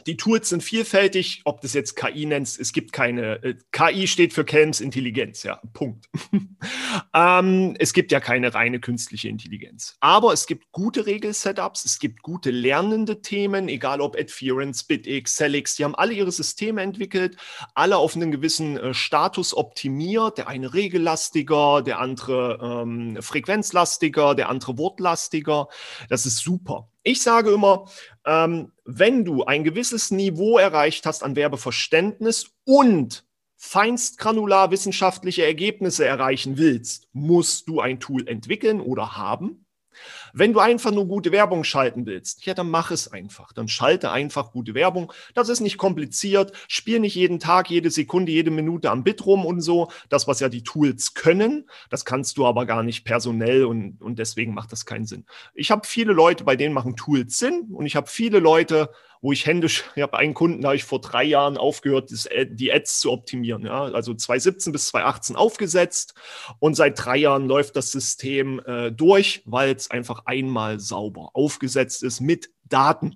Die 0.05 0.17
Tools 0.17 0.49
sind 0.49 0.63
vielfältig, 0.63 1.41
ob 1.45 1.61
das 1.61 1.73
jetzt 1.73 1.95
KI 1.95 2.25
nennst, 2.25 2.59
es 2.59 2.73
gibt 2.73 2.93
keine, 2.93 3.43
äh, 3.43 3.55
KI 3.71 4.07
steht 4.07 4.33
für 4.33 4.43
Kelms 4.45 4.81
Intelligenz, 4.81 5.43
ja, 5.43 5.61
Punkt. 5.73 6.09
ähm, 7.13 7.75
es 7.79 7.93
gibt 7.93 8.11
ja 8.11 8.19
keine 8.19 8.53
reine 8.53 8.79
künstliche 8.79 9.29
Intelligenz. 9.29 9.95
Aber 9.99 10.33
es 10.33 10.47
gibt 10.47 10.71
gute 10.71 11.05
Regelsetups, 11.05 11.85
es 11.85 11.99
gibt 11.99 12.21
gute 12.21 12.51
lernende 12.51 13.21
Themen, 13.21 13.69
egal 13.69 14.01
ob 14.01 14.17
Adference, 14.17 14.83
BitX, 14.83 15.35
Celix, 15.35 15.75
die 15.75 15.83
haben 15.83 15.95
alle 15.95 16.13
ihre 16.13 16.31
Systeme 16.31 16.81
entwickelt, 16.81 17.37
alle 17.73 17.97
auf 17.97 18.15
einen 18.15 18.31
gewissen 18.31 18.77
äh, 18.77 18.93
Status 18.93 19.55
optimiert, 19.55 20.37
der 20.37 20.47
eine 20.47 20.73
regellastiger, 20.73 21.81
der 21.81 21.99
andere 21.99 22.59
ähm, 22.61 23.17
frequenzlastiger, 23.21 24.35
der 24.35 24.49
andere 24.49 24.77
wortlastiger. 24.77 25.67
Das 26.09 26.25
ist 26.25 26.39
super. 26.39 26.89
Ich 27.03 27.21
sage 27.21 27.51
immer, 27.51 27.89
ähm, 28.25 28.71
wenn 28.85 29.25
du 29.25 29.43
ein 29.43 29.63
gewisses 29.63 30.09
Niveau 30.11 30.57
erreicht 30.57 31.05
hast 31.05 31.23
an 31.23 31.35
Werbeverständnis 31.35 32.51
und 32.63 33.25
feinst 33.57 34.17
granular 34.17 34.71
wissenschaftliche 34.71 35.45
Ergebnisse 35.45 36.05
erreichen 36.05 36.57
willst, 36.57 37.07
musst 37.13 37.67
du 37.67 37.81
ein 37.81 37.99
Tool 37.99 38.27
entwickeln 38.27 38.81
oder 38.81 39.17
haben. 39.17 39.62
Wenn 40.35 40.51
du 40.51 40.59
einfach 40.59 40.91
nur 40.91 41.07
gute 41.07 41.31
Werbung 41.31 41.63
schalten 41.63 42.07
willst, 42.07 42.45
ja, 42.45 42.55
dann 42.55 42.69
mach 42.69 42.89
es 42.89 43.11
einfach. 43.11 43.53
Dann 43.53 43.67
schalte 43.67 44.11
einfach 44.11 44.51
gute 44.51 44.73
Werbung. 44.73 45.13
Das 45.35 45.47
ist 45.47 45.59
nicht 45.59 45.77
kompliziert. 45.77 46.51
Spiel 46.67 46.99
nicht 46.99 47.13
jeden 47.13 47.39
Tag, 47.39 47.69
jede 47.69 47.91
Sekunde, 47.91 48.31
jede 48.31 48.49
Minute 48.49 48.89
am 48.89 49.03
Bit 49.03 49.25
rum 49.27 49.45
und 49.45 49.61
so. 49.61 49.89
Das, 50.09 50.27
was 50.27 50.39
ja 50.39 50.49
die 50.49 50.63
Tools 50.63 51.13
können, 51.13 51.69
das 51.91 52.03
kannst 52.03 52.37
du 52.37 52.47
aber 52.47 52.65
gar 52.65 52.81
nicht 52.81 53.05
personell 53.05 53.65
und, 53.65 54.01
und 54.01 54.17
deswegen 54.17 54.55
macht 54.55 54.71
das 54.71 54.87
keinen 54.87 55.05
Sinn. 55.05 55.25
Ich 55.53 55.69
habe 55.69 55.85
viele 55.85 56.13
Leute, 56.13 56.43
bei 56.43 56.55
denen 56.55 56.73
machen 56.73 56.95
Tools 56.95 57.37
Sinn 57.37 57.67
und 57.71 57.85
ich 57.85 57.95
habe 57.95 58.07
viele 58.07 58.39
Leute, 58.39 58.89
wo 59.23 59.31
ich 59.31 59.45
händisch, 59.45 59.85
ich 59.95 60.03
habe 60.03 60.17
einen 60.17 60.33
Kunden, 60.33 60.61
da 60.61 60.67
habe 60.67 60.75
ich 60.75 60.83
vor 60.83 60.99
drei 60.99 61.23
Jahren 61.23 61.57
aufgehört, 61.57 62.11
die 62.11 62.73
Ads 62.73 62.99
zu 62.99 63.09
optimieren. 63.09 63.65
Ja? 63.65 63.85
Also 63.85 64.13
2017 64.13 64.73
bis 64.73 64.87
2018 64.87 65.35
aufgesetzt 65.37 66.13
und 66.59 66.75
seit 66.75 67.03
drei 67.03 67.15
Jahren 67.15 67.47
läuft 67.47 67.77
das 67.77 67.89
System 67.89 68.59
äh, 68.65 68.91
durch, 68.91 69.41
weil 69.45 69.73
es 69.73 69.89
einfach 69.89 70.25
einmal 70.25 70.81
sauber 70.81 71.29
aufgesetzt 71.33 72.03
ist 72.03 72.19
mit 72.19 72.49
Daten. 72.65 73.15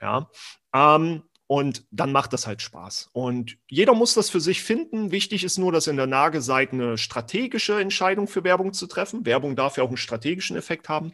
Ja? 0.00 0.28
Ähm, 0.74 1.22
und 1.46 1.84
dann 1.90 2.10
macht 2.10 2.32
das 2.32 2.46
halt 2.46 2.62
Spaß. 2.62 3.10
Und 3.12 3.58
jeder 3.68 3.92
muss 3.94 4.14
das 4.14 4.30
für 4.30 4.40
sich 4.40 4.62
finden. 4.62 5.10
Wichtig 5.10 5.44
ist 5.44 5.58
nur, 5.58 5.72
dass 5.72 5.86
ihr 5.86 5.90
in 5.90 5.98
der 5.98 6.06
Lage 6.06 6.40
seid, 6.40 6.72
eine 6.72 6.96
strategische 6.96 7.78
Entscheidung 7.78 8.28
für 8.28 8.44
Werbung 8.44 8.72
zu 8.72 8.86
treffen. 8.86 9.26
Werbung 9.26 9.54
darf 9.54 9.76
ja 9.76 9.84
auch 9.84 9.88
einen 9.88 9.98
strategischen 9.98 10.56
Effekt 10.56 10.88
haben. 10.88 11.12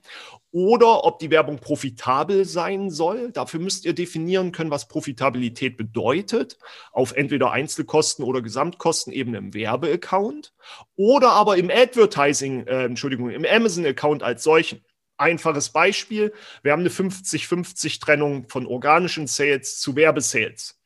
Oder 0.53 1.05
ob 1.05 1.19
die 1.19 1.31
Werbung 1.31 1.59
profitabel 1.59 2.45
sein 2.45 2.91
soll. 2.91 3.33
Dafür 3.33 3.59
müsst 3.59 3.85
ihr 3.85 3.93
definieren 3.93 4.53
können, 4.53 4.71
was 4.71 4.87
Profitabilität 4.87 5.77
bedeutet. 5.77 6.59
Auf 6.93 7.13
entweder 7.13 7.51
Einzelkosten- 7.51 8.25
oder 8.25 8.41
Gesamtkostenebene 8.41 9.39
im 9.39 9.53
Werbeaccount. 9.53 10.53
Oder 10.95 11.31
aber 11.33 11.57
im 11.57 11.71
Advertising, 11.71 12.69
äh, 12.69 12.85
Entschuldigung, 12.85 13.31
im 13.31 13.45
Amazon-Account 13.45 14.23
als 14.23 14.45
solchen. 14.45 14.81
Einfaches 15.21 15.69
Beispiel, 15.69 16.33
wir 16.63 16.73
haben 16.73 16.81
eine 16.81 16.89
50-50-Trennung 16.89 18.49
von 18.49 18.67
organischen 18.67 19.27
Sales 19.27 19.79
zu 19.79 19.95
Werbesales. 19.95 20.81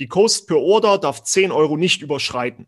Die 0.00 0.08
Cost 0.08 0.48
per 0.48 0.58
Order 0.58 0.98
darf 0.98 1.22
10 1.22 1.52
Euro 1.52 1.76
nicht 1.76 2.02
überschreiten. 2.02 2.66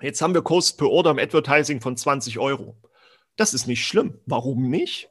Jetzt 0.00 0.22
haben 0.22 0.34
wir 0.34 0.42
Cost 0.42 0.78
per 0.78 0.88
Order 0.88 1.10
im 1.10 1.18
Advertising 1.18 1.80
von 1.80 1.96
20 1.96 2.38
Euro. 2.38 2.76
Das 3.36 3.52
ist 3.52 3.66
nicht 3.66 3.86
schlimm. 3.86 4.18
Warum 4.26 4.70
nicht? 4.70 5.10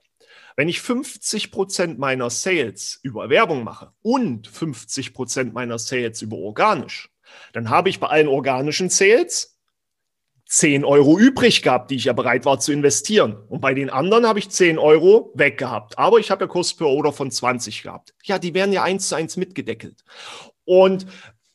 Wenn 0.56 0.70
ich 0.70 0.82
50 0.82 1.52
Prozent 1.52 2.00
meiner 2.00 2.30
Sales 2.30 3.00
über 3.04 3.30
Werbung 3.30 3.64
mache 3.64 3.92
und 4.02 4.48
50 4.48 5.14
Prozent 5.14 5.54
meiner 5.54 5.80
Sales 5.80 6.22
über 6.22 6.38
organisch, 6.38 7.10
dann 7.54 7.70
habe 7.70 7.90
ich 7.90 8.00
bei 8.00 8.08
allen 8.08 8.28
organischen 8.28 8.90
Sales 8.90 9.53
10 10.54 10.86
Euro 10.86 11.18
übrig 11.18 11.64
gehabt, 11.64 11.90
die 11.90 11.96
ich 11.96 12.04
ja 12.04 12.14
bereit 12.14 12.46
war 12.46 12.60
zu 12.60 12.72
investieren. 12.72 13.36
Und 13.50 13.60
bei 13.60 13.74
den 13.74 13.90
anderen 13.90 14.28
habe 14.28 14.38
ich 14.38 14.52
10 14.52 14.78
Euro 14.78 15.32
weg 15.34 15.58
gehabt. 15.58 15.98
Aber 15.98 16.20
ich 16.20 16.30
habe 16.30 16.44
ja 16.44 16.48
Kurs 16.48 16.76
per 16.76 16.86
Order 16.86 17.12
von 17.12 17.32
20 17.32 17.82
gehabt. 17.82 18.14
Ja, 18.24 18.38
die 18.38 18.54
werden 18.54 18.72
ja 18.72 18.84
eins 18.84 19.10
zu 19.10 19.16
eins 19.16 19.36
mitgedeckelt. 19.36 20.04
Und 20.64 21.08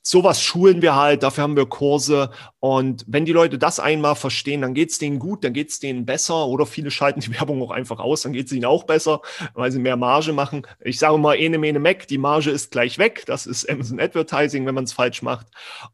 sowas 0.03 0.43
schulen 0.43 0.83
wir 0.83 0.97
halt, 0.97 1.23
dafür 1.23 1.45
haben 1.45 1.57
wir 1.57 1.67
Kurse. 1.67 2.33
Und 2.59 3.05
wenn 3.07 3.25
die 3.25 3.31
Leute 3.31 3.57
das 3.57 3.79
einmal 3.79 4.17
verstehen, 4.17 4.63
dann 4.63 4.75
geht 4.75 4.91
es 4.91 4.99
denen 4.99 5.21
gut, 5.21 5.45
dann 5.45 5.53
geht 5.53 5.71
es 5.71 5.79
denen 5.79 6.05
besser. 6.05 6.49
Oder 6.49 6.67
viele 6.67 6.91
schalten 6.91 7.21
die 7.21 7.33
Werbung 7.39 7.63
auch 7.63 7.71
einfach 7.71 8.01
aus, 8.01 8.23
dann 8.23 8.33
geht 8.33 8.47
es 8.47 8.53
ihnen 8.53 8.65
auch 8.65 8.83
besser, 8.83 9.21
weil 9.55 9.71
sie 9.71 9.79
mehr 9.79 9.97
Marge 9.97 10.33
machen. 10.33 10.67
Ich 10.81 10.99
sage 10.99 11.19
mal, 11.19 11.37
ene 11.37 11.59
mene 11.59 11.79
Mac, 11.79 12.09
die 12.09 12.19
Marge 12.19 12.51
ist 12.51 12.73
gleich 12.73 12.99
weg. 12.99 13.23
Das 13.27 13.47
ist 13.47 13.71
Amazon 13.71 14.01
Advertising, 14.01 14.67
wenn 14.67 14.75
man 14.75 14.85
es 14.85 14.93
falsch 14.93 15.23
macht. 15.23 15.47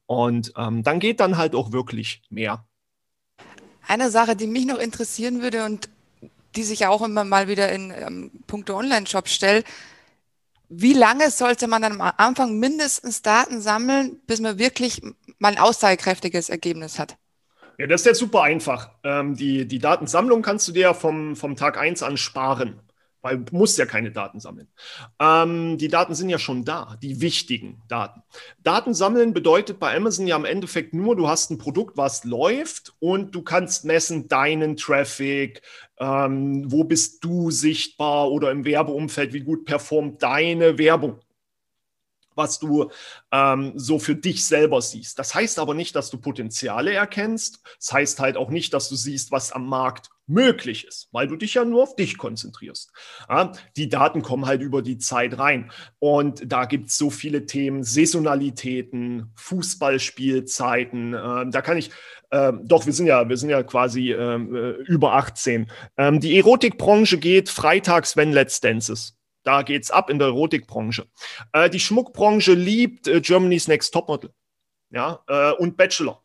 Und 0.07 0.55
ähm, 0.57 0.83
dann 0.83 1.01
geht 1.01 1.21
dann 1.21 1.37
halt 1.37 1.55
auch 1.55 1.73
wirklich 1.73 2.23
mehr. 2.31 2.65
Eine 3.87 4.11
Sache, 4.11 4.37
die 4.37 4.47
mich 4.47 4.67
noch 4.67 4.79
interessieren 4.79 5.43
würde 5.43 5.65
und 5.65 5.89
die 6.57 6.63
sich 6.63 6.87
auch 6.87 7.03
immer 7.03 7.25
mal 7.25 7.49
wieder 7.49 7.71
in 7.73 7.91
ähm, 7.91 8.31
puncto 8.47 8.77
Online-Shop 8.79 9.29
stellt, 9.29 9.67
wie 10.69 10.93
lange 10.93 11.31
sollte 11.31 11.67
man 11.67 11.83
dann 11.83 12.01
am 12.01 12.13
Anfang 12.17 12.59
mindestens 12.59 13.23
Daten 13.23 13.61
sammeln, 13.61 14.21
bis 14.27 14.41
man 14.41 14.59
wirklich 14.59 15.03
mal 15.39 15.53
ein 15.53 15.59
aussagekräftiges 15.59 16.49
Ergebnis 16.49 16.99
hat? 16.99 17.17
Ja, 17.79 17.87
das 17.87 18.03
ist 18.03 18.07
jetzt 18.07 18.19
super 18.19 18.43
einfach. 18.43 18.91
Ähm, 19.03 19.35
die, 19.37 19.67
die 19.67 19.79
Datensammlung 19.79 20.43
kannst 20.43 20.67
du 20.69 20.73
dir 20.73 20.95
vom, 20.95 21.37
vom 21.37 21.57
Tag 21.57 21.77
1 21.77 22.03
an 22.03 22.17
sparen 22.17 22.81
weil 23.25 23.39
du 23.39 23.57
musst 23.57 23.79
ja 23.79 23.87
keine 23.87 24.13
Daten 24.13 24.39
sammeln. 24.39 24.69
Ähm, 25.19 25.79
die 25.79 25.89
Daten 25.89 26.15
sind 26.15 26.29
ja 26.29 26.39
schon 26.39 26.67
da, 26.67 26.99
die 27.03 27.23
wichtigen 27.23 27.83
Daten. 27.89 28.23
Daten 28.63 28.93
sammeln 28.93 29.33
bedeutet 29.33 29.81
bei 29.81 29.97
Amazon 29.97 30.27
ja 30.27 30.37
im 30.37 30.45
Endeffekt 30.45 30.93
nur, 30.93 31.17
du 31.17 31.27
hast 31.27 31.51
ein 31.51 31.57
Produkt, 31.57 31.97
was 31.97 32.25
läuft 32.25 32.93
und 32.99 33.35
du 33.35 33.41
kannst 33.41 33.87
messen 33.87 34.29
deinen 34.29 34.77
Traffic, 34.77 35.63
ähm, 35.99 36.71
wo 36.71 36.85
bist 36.85 37.25
du 37.25 37.51
sichtbar 37.51 38.31
oder 38.31 38.51
im 38.51 38.67
Werbeumfeld, 38.67 39.33
wie 39.33 39.41
gut 39.41 39.65
performt 39.65 40.23
deine 40.23 40.77
Werbung 40.79 41.19
was 42.37 42.59
du 42.59 42.91
ähm, 43.31 43.75
so 43.77 44.01
für 44.01 44.17
dich 44.17 44.45
selber 44.45 44.83
siehst. 44.83 45.21
Das 45.21 45.37
heißt 45.37 45.61
aber 45.61 45.73
nicht, 45.73 45.95
dass 45.95 46.11
du 46.11 46.19
Potenziale 46.19 46.93
erkennst. 46.93 47.61
Das 47.79 47.93
heißt 47.93 48.19
halt 48.19 48.37
auch 48.37 48.51
nicht, 48.51 48.75
dass 48.75 48.89
du 48.89 48.97
siehst, 48.97 49.31
was 49.31 49.53
am 49.53 49.69
Markt 49.69 50.11
möglich 50.27 50.87
ist, 50.87 51.09
weil 51.13 51.27
du 51.27 51.37
dich 51.37 51.55
ja 51.55 51.65
nur 51.65 51.83
auf 51.83 51.97
dich 51.97 52.17
konzentrierst. 52.19 52.93
Ja, 53.29 53.53
die 53.77 53.89
Daten 53.89 54.23
kommen 54.23 54.47
halt 54.47 54.63
über 54.63 54.83
die 54.83 54.99
Zeit 54.99 55.39
rein. 55.39 55.71
Und 55.99 56.51
da 56.51 56.65
gibt 56.65 56.89
es 56.89 56.99
so 56.99 57.11
viele 57.11 57.47
Themen, 57.47 57.83
Saisonalitäten, 57.83 59.33
Fußballspielzeiten. 59.37 61.15
Äh, 61.15 61.51
da 61.51 61.63
kann 61.63 61.77
ich, 61.77 61.91
äh, 62.31 62.53
doch, 62.63 62.87
wir 62.87 62.93
sind 62.93 63.07
ja, 63.07 63.29
wir 63.29 63.37
sind 63.37 63.51
ja 63.51 63.63
quasi 63.63 64.13
ähm, 64.13 64.55
äh, 64.55 64.71
über 64.71 65.15
18. 65.15 65.71
Ähm, 65.97 66.21
die 66.21 66.37
Erotikbranche 66.37 67.19
geht 67.19 67.49
freitags, 67.49 68.17
wenn 68.17 68.33
Let's 68.33 68.61
Dances. 68.61 69.19
Da 69.43 69.63
geht's 69.63 69.91
ab 69.91 70.09
in 70.09 70.19
der 70.19 70.29
Erotikbranche. 70.29 71.07
Äh, 71.53 71.69
die 71.69 71.81
Schmuckbranche 71.81 72.55
liebt 72.55 73.07
äh, 73.07 73.21
Germany's 73.21 73.69
Next 73.69 73.93
Topmodel. 73.93 74.31
Ja, 74.91 75.23
äh, 75.29 75.53
und 75.53 75.77
Bachelor. 75.77 76.24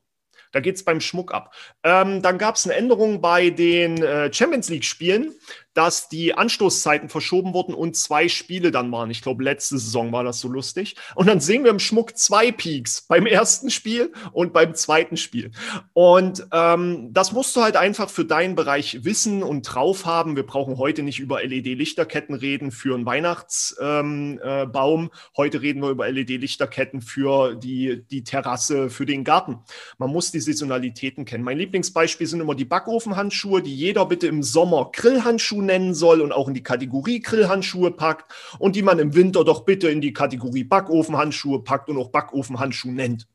Da 0.52 0.60
geht 0.60 0.76
es 0.76 0.84
beim 0.84 1.02
Schmuck 1.02 1.34
ab. 1.34 1.54
Ähm, 1.84 2.22
dann 2.22 2.38
gab 2.38 2.56
es 2.56 2.66
eine 2.66 2.76
Änderung 2.76 3.22
bei 3.22 3.50
den 3.50 4.02
äh, 4.02 4.34
Champions 4.34 4.70
League-Spielen 4.70 5.34
dass 5.74 6.10
die 6.10 6.34
Anstoßzeiten 6.34 7.10
verschoben 7.10 7.54
wurden 7.54 7.74
und 7.74 7.96
zwei 7.96 8.28
Spiele 8.28 8.72
dann 8.72 8.92
waren. 8.92 9.12
Ich 9.12 9.22
glaube, 9.22 9.44
letzte 9.44 9.78
Saison 9.78 10.12
war 10.12 10.24
das 10.24 10.40
so 10.40 10.48
lustig. 10.48 10.96
Und 11.16 11.28
dann 11.28 11.40
sehen 11.40 11.64
wir 11.64 11.72
im 11.72 11.80
Schmuck 11.80 12.18
zwei 12.18 12.52
Peaks 12.52 13.02
beim 13.08 13.26
ersten 13.26 13.70
Spiel 13.70 14.12
und 14.32 14.52
beim 14.52 14.74
zweiten 14.74 15.16
Spiel. 15.16 15.52
Und 15.94 16.48
ähm, 16.52 17.10
das 17.14 17.32
musst 17.32 17.56
du 17.56 17.62
halt 17.62 17.76
einfach 17.76 18.10
für 18.10 18.26
deinen 18.26 18.56
Bereich 18.56 19.04
wissen 19.04 19.44
und 19.44 19.64
drauf 19.64 20.06
haben. 20.06 20.36
Wir 20.36 20.46
brauchen 20.46 20.78
heute 20.78 21.04
nicht 21.04 21.20
über 21.20 21.44
LED-Lichterketten 21.44 22.36
reden 22.36 22.72
für 22.72 22.96
einen 22.96 23.06
Weihnachtsbaum. 23.06 24.40
Ähm, 24.42 25.10
äh, 25.10 25.10
heute 25.38 25.62
reden 25.62 25.82
wir 25.82 25.90
über 25.90 26.10
LED-Lichterketten 26.10 27.02
für 27.02 27.56
die, 27.56 28.04
die 28.10 28.24
Terrasse, 28.24 28.90
für 28.90 29.06
den 29.06 29.24
Garten. 29.24 29.60
Man 29.98 30.10
muss 30.10 30.32
die 30.32 30.40
Saisonalitäten 30.40 31.26
kennen. 31.26 31.44
Mein 31.44 31.58
Lieblingsbeispiel 31.58 32.28
sind 32.28 32.40
immer 32.40 32.56
die 32.56 32.66
Backofenhandschuhe, 32.66 33.62
die 33.62 33.76
jeder 33.76 34.06
bitte 34.06 34.28
im 34.28 34.42
Sommer 34.42 34.90
Grillhandschuhe 34.92 35.59
nennen 35.62 35.94
soll 35.94 36.22
und 36.22 36.32
auch 36.32 36.48
in 36.48 36.54
die 36.54 36.64
Kategorie 36.64 37.22
Grillhandschuhe 37.22 37.92
packt 37.92 38.32
und 38.60 38.76
die 38.76 38.82
man 38.82 39.00
im 39.00 39.16
Winter 39.16 39.44
doch 39.44 39.66
bitte 39.66 39.90
in 39.90 40.02
die 40.02 40.14
Kategorie 40.14 40.64
Backofenhandschuhe 40.64 41.64
packt 41.64 41.90
und 41.90 41.98
auch 41.98 42.10
Backofenhandschuh 42.10 42.92
nennt. 42.92 43.28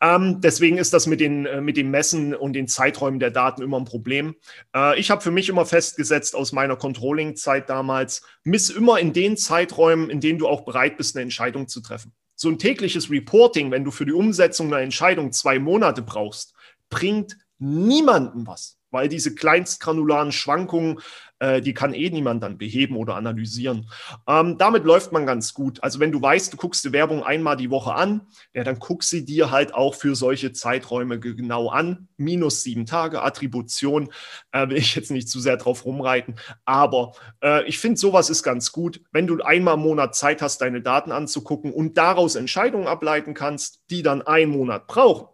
Ähm, 0.00 0.40
deswegen 0.40 0.76
ist 0.76 0.92
das 0.92 1.06
mit, 1.06 1.20
den, 1.20 1.46
äh, 1.46 1.60
mit 1.60 1.76
dem 1.76 1.90
Messen 1.90 2.34
und 2.34 2.52
den 2.52 2.68
Zeiträumen 2.68 3.20
der 3.20 3.30
Daten 3.30 3.62
immer 3.62 3.78
ein 3.78 3.86
Problem. 3.86 4.34
Äh, 4.74 4.98
ich 4.98 5.10
habe 5.10 5.22
für 5.22 5.30
mich 5.30 5.48
immer 5.48 5.64
festgesetzt 5.64 6.34
aus 6.34 6.52
meiner 6.52 6.76
Controlling-Zeit 6.76 7.70
damals, 7.70 8.22
miss 8.42 8.68
immer 8.70 8.98
in 8.98 9.12
den 9.12 9.36
Zeiträumen, 9.36 10.10
in 10.10 10.20
denen 10.20 10.38
du 10.38 10.46
auch 10.46 10.64
bereit 10.64 10.98
bist, 10.98 11.16
eine 11.16 11.22
Entscheidung 11.22 11.68
zu 11.68 11.80
treffen. 11.80 12.12
So 12.34 12.48
ein 12.50 12.58
tägliches 12.58 13.10
Reporting, 13.10 13.70
wenn 13.70 13.84
du 13.84 13.90
für 13.90 14.04
die 14.04 14.12
Umsetzung 14.12 14.66
einer 14.66 14.82
Entscheidung 14.82 15.32
zwei 15.32 15.58
Monate 15.58 16.02
brauchst, 16.02 16.54
bringt 16.90 17.38
niemandem 17.58 18.46
was 18.46 18.78
weil 18.94 19.08
diese 19.08 19.34
kleinstgranularen 19.34 20.32
Schwankungen 20.32 21.00
Äh, 21.44 21.60
die 21.60 21.74
kann 21.74 21.92
eh 21.92 22.08
niemand 22.08 22.42
dann 22.42 22.56
beheben 22.56 22.96
oder 22.96 23.16
analysieren. 23.16 23.90
Ähm, 24.26 24.56
damit 24.56 24.84
läuft 24.84 25.12
man 25.12 25.26
ganz 25.26 25.52
gut. 25.52 25.82
Also 25.82 26.00
wenn 26.00 26.10
du 26.10 26.22
weißt, 26.22 26.52
du 26.52 26.56
guckst 26.56 26.84
die 26.84 26.92
Werbung 26.92 27.22
einmal 27.22 27.56
die 27.56 27.70
Woche 27.70 27.94
an, 27.94 28.22
ja, 28.54 28.64
dann 28.64 28.78
guck 28.78 29.02
sie 29.02 29.26
dir 29.26 29.50
halt 29.50 29.74
auch 29.74 29.94
für 29.94 30.14
solche 30.14 30.52
Zeiträume 30.52 31.20
genau 31.20 31.68
an. 31.68 32.08
Minus 32.16 32.62
sieben 32.62 32.86
Tage, 32.86 33.22
Attribution, 33.22 34.10
äh, 34.52 34.68
will 34.68 34.78
ich 34.78 34.94
jetzt 34.94 35.10
nicht 35.10 35.28
zu 35.28 35.38
sehr 35.38 35.58
drauf 35.58 35.84
rumreiten. 35.84 36.36
Aber 36.64 37.12
äh, 37.42 37.64
ich 37.64 37.78
finde, 37.78 38.00
sowas 38.00 38.30
ist 38.30 38.42
ganz 38.42 38.72
gut, 38.72 39.02
wenn 39.12 39.26
du 39.26 39.42
einmal 39.42 39.74
im 39.74 39.80
Monat 39.80 40.14
Zeit 40.14 40.40
hast, 40.40 40.62
deine 40.62 40.80
Daten 40.80 41.12
anzugucken 41.12 41.74
und 41.74 41.98
daraus 41.98 42.36
Entscheidungen 42.36 42.86
ableiten 42.86 43.34
kannst, 43.34 43.80
die 43.90 44.02
dann 44.02 44.22
einen 44.22 44.52
Monat 44.52 44.86
brauchen 44.86 45.33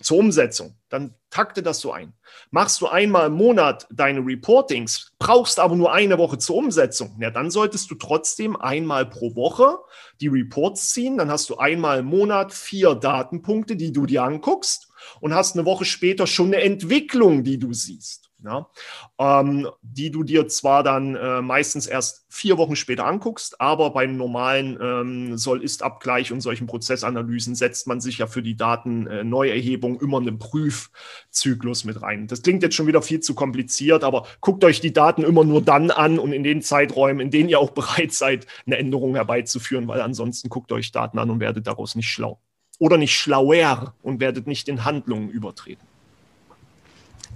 zur 0.00 0.18
Umsetzung, 0.18 0.76
dann 0.88 1.14
takte 1.30 1.62
das 1.62 1.80
so 1.80 1.92
ein. 1.92 2.12
Machst 2.50 2.80
du 2.80 2.86
einmal 2.86 3.28
im 3.28 3.34
Monat 3.34 3.86
deine 3.90 4.20
Reportings, 4.20 5.12
brauchst 5.18 5.58
aber 5.58 5.74
nur 5.74 5.92
eine 5.92 6.18
Woche 6.18 6.38
zur 6.38 6.56
Umsetzung, 6.56 7.16
ja, 7.20 7.30
dann 7.30 7.50
solltest 7.50 7.90
du 7.90 7.94
trotzdem 7.94 8.56
einmal 8.56 9.06
pro 9.06 9.34
Woche 9.34 9.78
die 10.20 10.28
Reports 10.28 10.90
ziehen. 10.90 11.18
Dann 11.18 11.30
hast 11.30 11.50
du 11.50 11.56
einmal 11.56 12.00
im 12.00 12.06
Monat 12.06 12.52
vier 12.52 12.94
Datenpunkte, 12.94 13.76
die 13.76 13.92
du 13.92 14.06
dir 14.06 14.22
anguckst 14.22 14.88
und 15.20 15.34
hast 15.34 15.56
eine 15.56 15.64
Woche 15.64 15.84
später 15.84 16.26
schon 16.26 16.48
eine 16.48 16.62
Entwicklung, 16.62 17.44
die 17.44 17.58
du 17.58 17.72
siehst 17.72 18.25
ja, 18.46 18.70
ähm, 19.18 19.68
die 19.82 20.10
du 20.10 20.22
dir 20.22 20.46
zwar 20.48 20.82
dann 20.82 21.16
äh, 21.16 21.42
meistens 21.42 21.86
erst 21.86 22.26
vier 22.28 22.58
Wochen 22.58 22.76
später 22.76 23.04
anguckst, 23.04 23.60
aber 23.60 23.90
beim 23.90 24.16
normalen 24.16 24.78
ähm, 24.80 25.38
Soll-Ist-Abgleich 25.38 26.32
und 26.32 26.40
solchen 26.40 26.66
Prozessanalysen 26.66 27.54
setzt 27.54 27.86
man 27.86 28.00
sich 28.00 28.18
ja 28.18 28.26
für 28.26 28.42
die 28.42 28.56
Datenneuerhebung 28.56 30.00
äh, 30.00 30.04
immer 30.04 30.18
einen 30.18 30.38
Prüfzyklus 30.38 31.84
mit 31.84 32.00
rein. 32.02 32.28
Das 32.28 32.42
klingt 32.42 32.62
jetzt 32.62 32.76
schon 32.76 32.86
wieder 32.86 33.02
viel 33.02 33.20
zu 33.20 33.34
kompliziert, 33.34 34.04
aber 34.04 34.26
guckt 34.40 34.62
euch 34.64 34.80
die 34.80 34.92
Daten 34.92 35.22
immer 35.22 35.44
nur 35.44 35.60
dann 35.60 35.90
an 35.90 36.18
und 36.18 36.32
in 36.32 36.44
den 36.44 36.62
Zeiträumen, 36.62 37.20
in 37.20 37.30
denen 37.30 37.48
ihr 37.48 37.58
auch 37.58 37.70
bereit 37.76 38.12
seid, 38.12 38.46
eine 38.66 38.78
Änderung 38.78 39.14
herbeizuführen, 39.14 39.88
weil 39.88 40.00
ansonsten 40.00 40.48
guckt 40.48 40.70
euch 40.72 40.92
Daten 40.92 41.18
an 41.18 41.30
und 41.30 41.40
werdet 41.40 41.66
daraus 41.66 41.94
nicht 41.96 42.08
schlau. 42.08 42.38
Oder 42.78 42.98
nicht 42.98 43.14
schlauer 43.14 43.94
und 44.02 44.20
werdet 44.20 44.46
nicht 44.46 44.68
in 44.68 44.84
Handlungen 44.84 45.30
übertreten. 45.30 45.86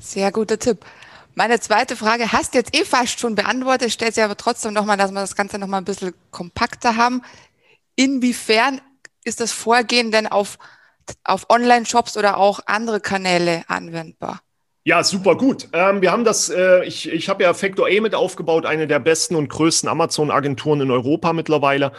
Sehr 0.00 0.32
guter 0.32 0.58
Tipp. 0.58 0.84
Meine 1.34 1.60
zweite 1.60 1.96
Frage 1.96 2.32
hast 2.32 2.54
jetzt 2.54 2.76
eh 2.76 2.84
fast 2.84 3.20
schon 3.20 3.34
beantwortet, 3.34 3.92
stellt 3.92 4.14
sie 4.14 4.22
aber 4.22 4.36
trotzdem 4.36 4.72
nochmal, 4.72 4.96
dass 4.96 5.12
wir 5.12 5.20
das 5.20 5.36
Ganze 5.36 5.58
nochmal 5.58 5.80
ein 5.80 5.84
bisschen 5.84 6.12
kompakter 6.30 6.96
haben. 6.96 7.22
Inwiefern 7.94 8.80
ist 9.24 9.40
das 9.40 9.52
Vorgehen 9.52 10.10
denn 10.10 10.26
auf, 10.26 10.58
auf 11.24 11.48
Online-Shops 11.48 12.16
oder 12.16 12.36
auch 12.36 12.60
andere 12.66 13.00
Kanäle 13.00 13.64
anwendbar? 13.68 14.40
Ja, 14.82 15.04
super 15.04 15.36
gut. 15.36 15.68
Ähm, 15.74 16.00
wir 16.00 16.10
haben 16.10 16.24
das, 16.24 16.48
äh, 16.48 16.86
ich, 16.86 17.06
ich 17.06 17.28
habe 17.28 17.42
ja 17.42 17.52
Factor 17.52 17.86
A 17.86 18.00
mit 18.00 18.14
aufgebaut, 18.14 18.64
eine 18.64 18.86
der 18.86 18.98
besten 18.98 19.36
und 19.36 19.50
größten 19.50 19.90
Amazon-Agenturen 19.90 20.80
in 20.80 20.90
Europa 20.90 21.34
mittlerweile. 21.34 21.92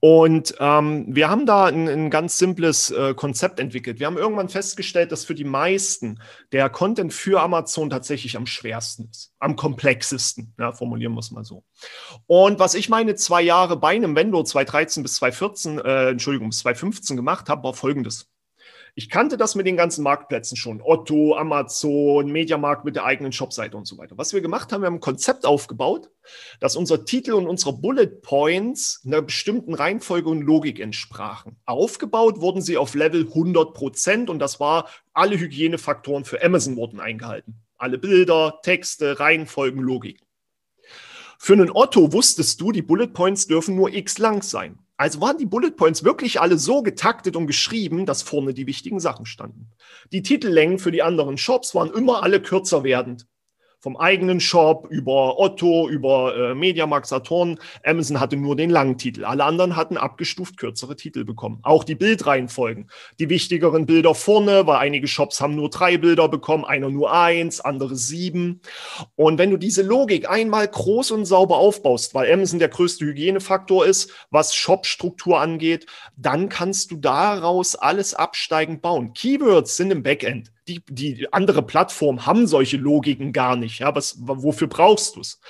Und 0.00 0.54
ähm, 0.60 1.06
wir 1.08 1.30
haben 1.30 1.46
da 1.46 1.64
ein, 1.64 1.88
ein 1.88 2.10
ganz 2.10 2.36
simples 2.36 2.90
äh, 2.90 3.14
Konzept 3.14 3.58
entwickelt. 3.58 4.00
Wir 4.00 4.06
haben 4.06 4.18
irgendwann 4.18 4.50
festgestellt, 4.50 5.12
dass 5.12 5.24
für 5.24 5.34
die 5.34 5.44
meisten 5.44 6.20
der 6.52 6.68
Content 6.68 7.14
für 7.14 7.40
Amazon 7.40 7.88
tatsächlich 7.88 8.36
am 8.36 8.44
schwersten 8.44 9.08
ist, 9.10 9.32
am 9.38 9.56
komplexesten, 9.56 10.52
ja, 10.58 10.72
formulieren 10.72 11.14
wir 11.14 11.20
es 11.20 11.30
mal 11.30 11.44
so. 11.44 11.64
Und 12.26 12.58
was 12.58 12.74
ich 12.74 12.90
meine 12.90 13.14
zwei 13.14 13.40
Jahre 13.40 13.78
bei 13.78 13.94
einem 13.94 14.14
Vendor 14.14 14.44
2013 14.44 15.02
bis 15.02 15.14
2014, 15.14 15.78
äh, 15.78 16.08
Entschuldigung, 16.10 16.50
bis 16.50 16.58
2015 16.58 17.16
gemacht 17.16 17.48
habe, 17.48 17.62
war 17.62 17.72
folgendes. 17.72 18.28
Ich 18.98 19.10
kannte 19.10 19.36
das 19.36 19.54
mit 19.54 19.66
den 19.66 19.76
ganzen 19.76 20.02
Marktplätzen 20.02 20.56
schon. 20.56 20.80
Otto, 20.80 21.36
Amazon, 21.36 22.32
Mediamarkt 22.32 22.86
mit 22.86 22.96
der 22.96 23.04
eigenen 23.04 23.30
Shopseite 23.30 23.76
und 23.76 23.86
so 23.86 23.98
weiter. 23.98 24.16
Was 24.16 24.32
wir 24.32 24.40
gemacht 24.40 24.72
haben, 24.72 24.80
wir 24.80 24.86
haben 24.86 24.94
ein 24.94 25.00
Konzept 25.00 25.44
aufgebaut, 25.44 26.08
dass 26.60 26.76
unser 26.76 27.04
Titel 27.04 27.34
und 27.34 27.46
unsere 27.46 27.74
Bullet 27.74 28.06
Points 28.22 29.02
einer 29.04 29.20
bestimmten 29.20 29.74
Reihenfolge 29.74 30.30
und 30.30 30.40
Logik 30.40 30.80
entsprachen. 30.80 31.60
Aufgebaut 31.66 32.40
wurden 32.40 32.62
sie 32.62 32.78
auf 32.78 32.94
Level 32.94 33.26
100 33.26 33.74
Prozent 33.74 34.30
und 34.30 34.38
das 34.38 34.60
war, 34.60 34.88
alle 35.12 35.38
Hygienefaktoren 35.38 36.24
für 36.24 36.42
Amazon 36.42 36.76
wurden 36.76 36.98
eingehalten. 36.98 37.60
Alle 37.76 37.98
Bilder, 37.98 38.60
Texte, 38.62 39.20
Reihenfolgen, 39.20 39.82
Logik. 39.82 40.22
Für 41.38 41.52
einen 41.52 41.70
Otto 41.70 42.14
wusstest 42.14 42.62
du, 42.62 42.72
die 42.72 42.80
Bullet 42.80 43.08
Points 43.08 43.46
dürfen 43.46 43.76
nur 43.76 43.92
x 43.92 44.16
lang 44.16 44.40
sein. 44.40 44.78
Also 44.96 45.20
waren 45.20 45.36
die 45.36 45.46
Bullet 45.46 45.72
Points 45.72 46.04
wirklich 46.04 46.40
alle 46.40 46.58
so 46.58 46.82
getaktet 46.82 47.36
und 47.36 47.46
geschrieben, 47.46 48.06
dass 48.06 48.22
vorne 48.22 48.54
die 48.54 48.66
wichtigen 48.66 48.98
Sachen 48.98 49.26
standen. 49.26 49.70
Die 50.12 50.22
Titellängen 50.22 50.78
für 50.78 50.90
die 50.90 51.02
anderen 51.02 51.36
Shops 51.36 51.74
waren 51.74 51.92
immer 51.92 52.22
alle 52.22 52.40
kürzer 52.40 52.82
werdend 52.82 53.26
vom 53.78 53.96
eigenen 53.96 54.40
Shop 54.40 54.86
über 54.90 55.38
Otto, 55.38 55.88
über 55.88 56.34
äh, 56.34 56.54
Mediamarkt 56.54 57.06
Saturn. 57.06 57.58
Amazon 57.84 58.18
hatte 58.18 58.36
nur 58.36 58.56
den 58.56 58.70
langen 58.70 58.98
Titel. 58.98 59.24
Alle 59.24 59.44
anderen 59.44 59.76
hatten 59.76 59.96
abgestuft 59.96 60.56
kürzere 60.56 60.96
Titel 60.96 61.24
bekommen. 61.24 61.60
Auch 61.62 61.84
die 61.84 61.94
Bildreihenfolgen. 61.94 62.88
Die 63.18 63.28
wichtigeren 63.28 63.86
Bilder 63.86 64.14
vorne, 64.14 64.66
weil 64.66 64.78
einige 64.78 65.06
Shops 65.06 65.40
haben 65.40 65.54
nur 65.54 65.70
drei 65.70 65.98
Bilder 65.98 66.28
bekommen, 66.28 66.64
einer 66.64 66.88
nur 66.88 67.12
eins, 67.12 67.60
andere 67.60 67.96
sieben. 67.96 68.60
Und 69.14 69.38
wenn 69.38 69.50
du 69.50 69.56
diese 69.56 69.82
Logik 69.82 70.28
einmal 70.28 70.66
groß 70.66 71.10
und 71.10 71.24
sauber 71.26 71.58
aufbaust, 71.58 72.14
weil 72.14 72.32
Amazon 72.32 72.58
der 72.58 72.68
größte 72.68 73.04
Hygienefaktor 73.04 73.86
ist, 73.86 74.10
was 74.30 74.54
Shop-Struktur 74.54 75.38
angeht, 75.40 75.86
dann 76.16 76.48
kannst 76.48 76.90
du 76.90 76.96
daraus 76.96 77.76
alles 77.76 78.14
absteigend 78.14 78.82
bauen. 78.82 79.12
Keywords 79.12 79.76
sind 79.76 79.90
im 79.90 80.02
Backend 80.02 80.50
die, 80.68 80.82
die 80.88 81.32
andere 81.32 81.62
Plattformen 81.62 82.26
haben 82.26 82.46
solche 82.46 82.76
Logiken 82.76 83.32
gar 83.32 83.56
nicht. 83.56 83.78
Ja, 83.78 83.94
was, 83.94 84.16
wofür 84.18 84.68
brauchst 84.68 85.16
du 85.16 85.20
es? 85.20 85.40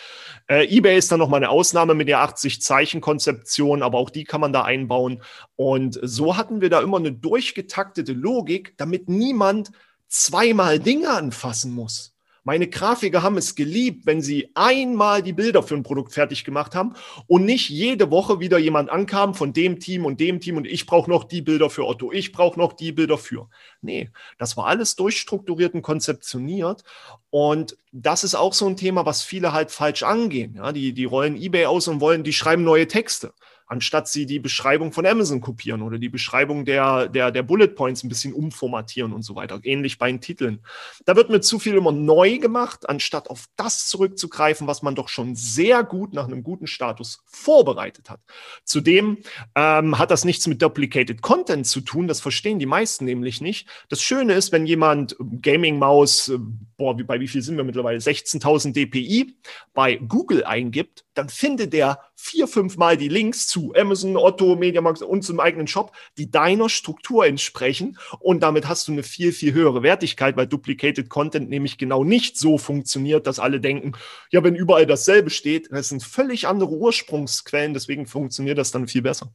Äh, 0.49 0.67
eBay 0.75 0.99
ist 0.99 1.11
dann 1.11 1.19
noch 1.19 1.29
mal 1.29 1.39
eine 1.39 1.51
Ausnahme 1.51 1.95
mit 1.95 2.09
der 2.09 2.19
80-Zeichen-Konzeption, 2.21 3.83
aber 3.83 3.99
auch 3.99 4.11
die 4.11 4.25
kann 4.25 4.41
man 4.41 4.53
da 4.53 4.63
einbauen. 4.63 5.23
Und 5.57 5.99
so 6.03 6.37
hatten 6.37 6.61
wir 6.61 6.71
da 6.71 6.81
immer 6.81 6.99
eine 6.99 7.13
durchgetaktete 7.13 8.13
Logik, 8.13 8.75
damit 8.77 9.09
niemand 9.09 9.71
zweimal 10.09 10.79
Dinge 10.79 11.11
anfassen 11.11 11.73
muss. 11.73 12.16
Meine 12.47 12.69
Grafiker 12.69 13.25
haben 13.25 13.39
es 13.39 13.57
geliebt, 13.57 14.07
wenn 14.07 14.23
sie 14.23 14.53
einmal 14.55 15.21
die 15.21 15.33
Bilder 15.33 15.65
für 15.65 15.75
ein 15.75 15.83
Produkt 15.83 16.13
fertig 16.13 16.45
gemacht 16.45 16.77
haben 16.77 16.95
und 17.27 17.45
nicht 17.45 17.71
jede 17.71 18.13
Woche 18.13 18.39
wieder 18.39 18.57
jemand 18.57 18.89
ankam 18.89 19.35
von 19.35 19.53
dem 19.53 19.81
Team 19.81 20.05
und 20.05 20.21
dem 20.21 20.39
Team 20.39 20.57
und 20.57 20.65
ich 20.65 20.87
brauche 20.87 21.11
noch 21.11 21.25
die 21.25 21.43
Bilder 21.43 21.71
für 21.71 21.85
Otto, 21.85 22.13
ich 22.13 22.31
brauche 22.31 22.57
noch 22.57 22.75
die 22.75 22.93
Bilder 22.93 23.19
für. 23.19 23.49
Nee, 23.83 24.11
das 24.39 24.57
war 24.57 24.67
alles 24.67 24.95
durchstrukturiert 24.95 25.75
und 25.75 25.83
konzeptioniert 25.83 26.85
und 27.31 27.79
das 27.91 28.23
ist 28.23 28.37
auch 28.37 28.53
so 28.53 28.69
ein 28.69 28.77
Thema, 28.77 29.05
was 29.07 29.25
viele 29.25 29.53
halt 29.53 29.73
falsch 29.73 30.05
angehen. 30.05 30.55
Ja, 30.55 30.71
die, 30.71 30.93
die 30.93 31.05
rollen 31.05 31.35
eBay 31.35 31.67
aus 31.67 31.89
und 31.89 32.01
wollen, 32.01 32.23
die 32.23 32.33
schreiben 32.33 32.63
neue 32.63 32.87
Texte 32.87 33.35
anstatt 33.67 34.09
sie 34.09 34.27
die 34.27 34.39
Beschreibung 34.39 34.93
von 34.93 35.07
Amazon 35.07 35.41
kopieren 35.41 35.83
oder 35.83 35.99
die 35.99 36.09
Beschreibung 36.09 36.65
der, 36.65 37.09
der, 37.09 37.31
der 37.31 37.43
Bullet 37.43 37.69
Points 37.69 38.05
ein 38.05 38.09
bisschen 38.09 38.33
umformatieren 38.33 39.13
und 39.13 39.23
so 39.23 39.35
weiter. 39.35 39.61
Ähnlich 39.63 39.99
bei 39.99 40.11
den 40.11 40.21
Titeln. 40.21 40.61
Da 41.05 41.17
wird 41.17 41.31
mir 41.31 41.41
zu 41.41 41.59
viel 41.59 41.75
immer 41.75 41.93
neu 41.93 42.39
gemacht, 42.39 42.89
anstatt 42.89 43.29
auf 43.29 43.47
das 43.57 43.89
zurückzugreifen, 43.89 44.67
was 44.67 44.83
man 44.83 44.95
doch 44.95 45.09
schon 45.09 45.35
sehr 45.35 45.83
gut 45.83 46.15
nach 46.15 46.27
einem 46.27 46.43
guten 46.43 46.67
Status 46.67 47.23
vorbereitet 47.27 48.09
hat. 48.09 48.21
Zudem 48.65 49.19
ähm, 49.55 49.99
hat 49.99 50.11
das 50.11 50.25
nichts 50.25 50.47
mit 50.47 50.63
Duplicated 50.63 51.21
Content 51.21 51.67
zu 51.67 51.81
tun. 51.81 52.07
Das 52.07 52.21
verstehen 52.21 52.59
die 52.59 52.67
meisten 52.67 53.05
nämlich 53.05 53.41
nicht. 53.41 53.69
Das 53.89 54.01
Schöne 54.01 54.35
ist, 54.35 54.53
wenn 54.53 54.67
jemand 54.67 55.17
Gaming 55.43 55.79
Maus, 55.79 56.29
äh, 56.29 56.39
boah, 56.77 56.97
wie, 56.99 57.05
bei 57.05 57.21
wie 57.21 57.29
viel 57.29 57.43
sind 57.43 57.57
wir 57.57 57.65
mittlerweile? 57.65 57.99
16.000 57.99 58.73
dpi 58.73 59.37
bei 59.75 59.97
Google 59.97 60.45
eingibt, 60.45 61.05
dann 61.15 61.29
findet 61.29 61.73
der 61.73 62.01
vier, 62.17 62.49
fünf 62.49 62.77
Mal 62.79 62.97
die 62.97 63.09
Links 63.09 63.47
zu 63.47 63.75
Amazon, 63.77 64.17
Otto, 64.17 64.57
Mediamarkt 64.57 65.03
und 65.03 65.23
zum 65.23 65.39
eigenen 65.39 65.69
Shop, 65.69 65.93
die 66.17 66.31
deiner 66.31 66.69
Struktur 66.69 67.27
entsprechen. 67.27 67.99
Und 68.19 68.43
damit 68.43 68.67
hast 68.67 68.89
du 68.89 68.93
eine 68.93 69.03
viel, 69.03 69.33
viel 69.33 69.53
höhere 69.53 69.83
Wertigkeit, 69.83 70.37
weil 70.37 70.47
Duplicated 70.47 71.09
Content 71.11 71.51
nämlich 71.51 71.79
genau 71.79 72.03
nicht 72.03 72.39
so 72.39 72.59
funktioniert, 72.59 73.27
dass 73.27 73.39
alle 73.39 73.61
denken, 73.61 73.93
ja, 74.31 74.43
wenn 74.43 74.57
überall 74.57 74.87
dasselbe 74.87 75.31
steht, 75.31 75.69
das 75.71 75.91
sind 75.91 76.03
völlig 76.03 76.49
andere 76.49 76.71
Ursprungsquellen, 76.71 77.75
deswegen 77.75 78.07
funktioniert 78.07 78.59
das 78.59 78.71
dann 78.71 78.89
viel 78.89 79.03
besser. 79.03 79.31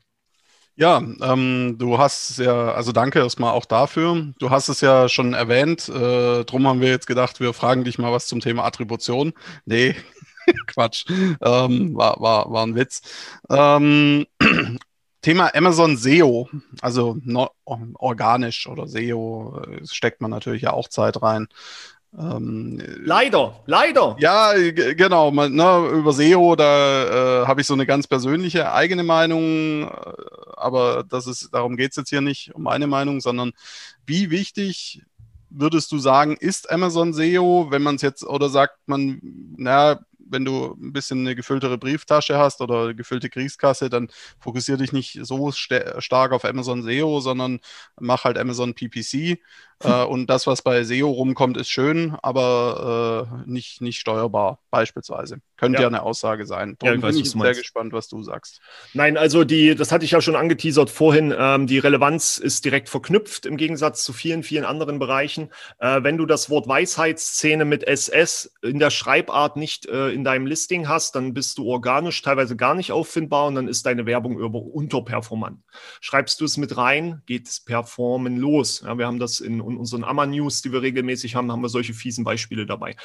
Ja, 0.75 0.97
ähm, 1.21 1.75
du 1.77 1.97
hast 1.97 2.39
ja, 2.39 2.71
also 2.71 2.91
danke 2.91 3.19
erstmal 3.19 3.51
auch 3.51 3.65
dafür. 3.65 4.33
Du 4.39 4.49
hast 4.49 4.69
es 4.69 4.81
ja 4.81 5.09
schon 5.09 5.33
erwähnt. 5.33 5.89
Äh, 5.89 6.45
drum 6.45 6.65
haben 6.65 6.81
wir 6.81 6.89
jetzt 6.89 7.07
gedacht, 7.07 7.39
wir 7.39 7.53
fragen 7.53 7.83
dich 7.83 7.99
mal 7.99 8.11
was 8.11 8.27
zum 8.27 8.39
Thema 8.39 8.63
Attribution. 8.63 9.33
Nee, 9.65 9.95
Quatsch. 10.67 11.05
Ähm, 11.09 11.95
war, 11.95 12.19
war, 12.19 12.51
war 12.51 12.65
ein 12.65 12.75
Witz. 12.75 13.01
Ähm, 13.49 14.25
Thema 15.21 15.53
Amazon 15.53 15.97
SEO, 15.97 16.49
also 16.81 17.17
organisch 17.65 18.67
oder 18.67 18.87
SEO, 18.87 19.61
äh, 19.61 19.85
steckt 19.85 20.19
man 20.19 20.31
natürlich 20.31 20.63
ja 20.63 20.73
auch 20.73 20.87
Zeit 20.87 21.21
rein. 21.21 21.47
Ähm, 22.17 22.81
leider, 22.97 23.61
leider. 23.67 24.17
Ja, 24.19 24.53
genau. 24.53 25.31
Man, 25.31 25.53
ne, 25.53 25.89
über 25.93 26.11
SEO, 26.11 26.55
da 26.55 27.43
äh, 27.43 27.47
habe 27.47 27.61
ich 27.61 27.67
so 27.67 27.73
eine 27.73 27.85
ganz 27.85 28.07
persönliche 28.07 28.73
eigene 28.73 29.03
Meinung, 29.03 29.83
äh, 29.83 30.13
aber 30.57 31.05
das 31.07 31.27
ist, 31.27 31.53
darum 31.53 31.77
geht 31.77 31.91
es 31.91 31.97
jetzt 31.97 32.09
hier 32.09 32.21
nicht 32.21 32.53
um 32.53 32.63
meine 32.63 32.87
Meinung, 32.87 33.21
sondern 33.21 33.53
wie 34.05 34.29
wichtig 34.29 35.03
würdest 35.49 35.91
du 35.91 35.99
sagen, 35.99 36.35
ist 36.37 36.69
Amazon 36.71 37.13
SEO, 37.13 37.67
wenn 37.69 37.83
man 37.83 37.95
es 37.95 38.01
jetzt 38.01 38.25
oder 38.25 38.49
sagt 38.49 38.77
man, 38.87 39.19
naja, 39.57 39.99
wenn 40.31 40.45
du 40.45 40.77
ein 40.79 40.93
bisschen 40.93 41.19
eine 41.19 41.35
gefülltere 41.35 41.77
Brieftasche 41.77 42.37
hast 42.37 42.61
oder 42.61 42.83
eine 42.83 42.95
gefüllte 42.95 43.29
Kriegskasse, 43.29 43.89
dann 43.89 44.09
fokussiere 44.39 44.77
dich 44.77 44.93
nicht 44.93 45.19
so 45.21 45.51
stark 45.51 46.31
auf 46.31 46.45
Amazon 46.45 46.83
SEO, 46.83 47.19
sondern 47.19 47.59
mach 47.99 48.23
halt 48.23 48.37
Amazon 48.37 48.73
PPC. 48.73 49.39
Äh, 49.83 50.03
und 50.03 50.29
das, 50.29 50.47
was 50.47 50.61
bei 50.61 50.83
SEO 50.83 51.09
rumkommt, 51.09 51.57
ist 51.57 51.69
schön, 51.69 52.15
aber 52.21 53.27
äh, 53.45 53.49
nicht, 53.49 53.81
nicht 53.81 53.99
steuerbar, 53.99 54.59
beispielsweise. 54.69 55.39
Könnte 55.57 55.77
ja, 55.77 55.81
ja 55.81 55.87
eine 55.87 56.03
Aussage 56.03 56.45
sein. 56.45 56.75
Darum 56.79 57.01
ja, 57.01 57.07
bin 57.07 57.17
ich 57.17 57.31
sehr 57.31 57.53
gespannt, 57.53 57.93
was 57.93 58.07
du 58.07 58.23
sagst. 58.23 58.61
Nein, 58.93 59.17
also 59.17 59.43
die, 59.43 59.75
das 59.75 59.91
hatte 59.91 60.05
ich 60.05 60.11
ja 60.11 60.21
schon 60.21 60.35
angeteasert 60.35 60.89
vorhin, 60.89 61.33
ähm, 61.37 61.67
die 61.67 61.79
Relevanz 61.79 62.37
ist 62.37 62.65
direkt 62.65 62.89
verknüpft 62.89 63.45
im 63.45 63.57
Gegensatz 63.57 64.03
zu 64.03 64.13
vielen, 64.13 64.43
vielen 64.43 64.65
anderen 64.65 64.99
Bereichen. 64.99 65.49
Äh, 65.79 66.03
wenn 66.03 66.17
du 66.17 66.25
das 66.25 66.49
Wort 66.49 66.67
Weisheitsszene 66.67 67.65
mit 67.65 67.83
SS 67.83 68.53
in 68.61 68.79
der 68.79 68.89
Schreibart 68.89 69.57
nicht 69.57 69.85
äh, 69.85 70.09
in 70.21 70.25
deinem 70.25 70.45
Listing 70.45 70.87
hast, 70.87 71.15
dann 71.15 71.33
bist 71.33 71.57
du 71.57 71.65
organisch 71.65 72.21
teilweise 72.21 72.55
gar 72.55 72.75
nicht 72.75 72.91
auffindbar 72.91 73.47
und 73.47 73.55
dann 73.55 73.67
ist 73.67 73.87
deine 73.87 74.05
Werbung 74.05 74.37
über 74.37 74.61
unterperformant. 74.61 75.63
Schreibst 75.99 76.39
du 76.39 76.45
es 76.45 76.57
mit 76.57 76.77
rein, 76.77 77.23
geht 77.25 77.47
es 77.47 77.59
performen 77.59 78.37
los. 78.37 78.83
Ja, 78.85 78.99
wir 78.99 79.07
haben 79.07 79.17
das 79.17 79.39
in 79.39 79.61
unseren 79.61 80.03
Amma-News, 80.03 80.61
die 80.61 80.71
wir 80.71 80.83
regelmäßig 80.83 81.35
haben, 81.35 81.51
haben 81.51 81.63
wir 81.63 81.69
solche 81.69 81.95
fiesen 81.95 82.23
Beispiele 82.23 82.67
dabei. 82.67 82.95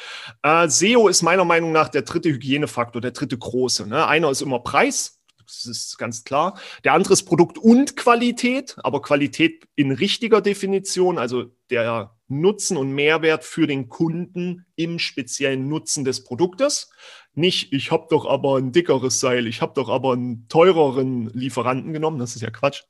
Äh, 0.43 0.69
SEO 0.69 1.09
ist 1.09 1.23
meiner 1.23 1.47
Meinung 1.47 1.73
nach 1.73 1.89
der 1.89 2.03
dritte 2.03 2.29
Hygienefaktor, 2.29 3.01
der 3.01 3.13
dritte 3.13 3.39
große. 3.39 3.87
Ne? 3.87 4.07
Einer 4.07 4.31
ist 4.31 4.43
immer 4.43 4.59
Preis, 4.59 5.19
das 5.47 5.65
ist 5.65 5.97
ganz 5.97 6.25
klar. 6.25 6.59
Der 6.85 6.93
andere 6.93 7.15
ist 7.15 7.23
Produkt 7.23 7.57
und 7.57 7.97
Qualität, 7.97 8.77
aber 8.83 9.01
Qualität 9.01 9.67
in 9.75 9.91
richtiger 9.91 10.43
Definition, 10.43 11.17
also 11.17 11.47
der 11.71 12.16
Nutzen 12.29 12.77
und 12.77 12.93
Mehrwert 12.93 13.45
für 13.45 13.67
den 13.67 13.89
Kunden 13.89 14.67
im 14.75 14.99
speziellen 14.99 15.69
Nutzen 15.69 16.05
des 16.05 16.25
Produktes. 16.25 16.91
Nicht, 17.35 17.73
ich 17.73 17.91
habe 17.91 18.07
doch 18.09 18.27
aber 18.27 18.57
ein 18.57 18.73
dickeres 18.73 19.21
Seil, 19.21 19.47
ich 19.47 19.61
habe 19.61 19.75
doch 19.75 19.91
aber 19.91 20.15
einen 20.15 20.49
teureren 20.49 21.31
Lieferanten 21.35 21.93
genommen, 21.93 22.19
das 22.19 22.35
ist 22.35 22.41
ja 22.41 22.51
Quatsch. 22.51 22.85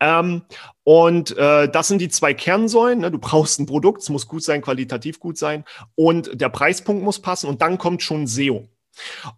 Ähm, 0.00 0.42
und 0.82 1.36
äh, 1.36 1.68
das 1.68 1.88
sind 1.88 2.00
die 2.00 2.08
zwei 2.08 2.32
Kernsäulen. 2.32 3.00
Ne? 3.00 3.10
Du 3.10 3.18
brauchst 3.18 3.60
ein 3.60 3.66
Produkt, 3.66 4.00
es 4.02 4.08
muss 4.08 4.26
gut 4.26 4.42
sein, 4.42 4.62
qualitativ 4.62 5.20
gut 5.20 5.36
sein 5.36 5.64
und 5.94 6.40
der 6.40 6.48
Preispunkt 6.48 7.04
muss 7.04 7.20
passen 7.20 7.48
und 7.48 7.60
dann 7.60 7.76
kommt 7.76 8.02
schon 8.02 8.26
SEO. 8.26 8.68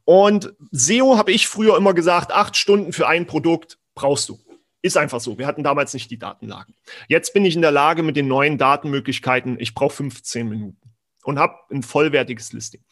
Und 0.04 0.54
SEO 0.70 1.18
habe 1.18 1.32
ich 1.32 1.48
früher 1.48 1.76
immer 1.76 1.94
gesagt, 1.94 2.32
acht 2.32 2.56
Stunden 2.56 2.92
für 2.92 3.08
ein 3.08 3.26
Produkt 3.26 3.78
brauchst 3.94 4.28
du. 4.28 4.38
Ist 4.84 4.98
einfach 4.98 5.20
so. 5.20 5.38
Wir 5.38 5.46
hatten 5.46 5.62
damals 5.62 5.94
nicht 5.94 6.10
die 6.10 6.18
Datenlagen. 6.18 6.74
Jetzt 7.08 7.32
bin 7.32 7.46
ich 7.46 7.56
in 7.56 7.62
der 7.62 7.70
Lage 7.70 8.02
mit 8.02 8.16
den 8.16 8.28
neuen 8.28 8.58
Datenmöglichkeiten, 8.58 9.58
ich 9.58 9.72
brauche 9.72 9.94
15 9.94 10.46
Minuten 10.46 10.92
und 11.22 11.38
habe 11.38 11.54
ein 11.70 11.82
vollwertiges 11.82 12.52
Listing. 12.52 12.82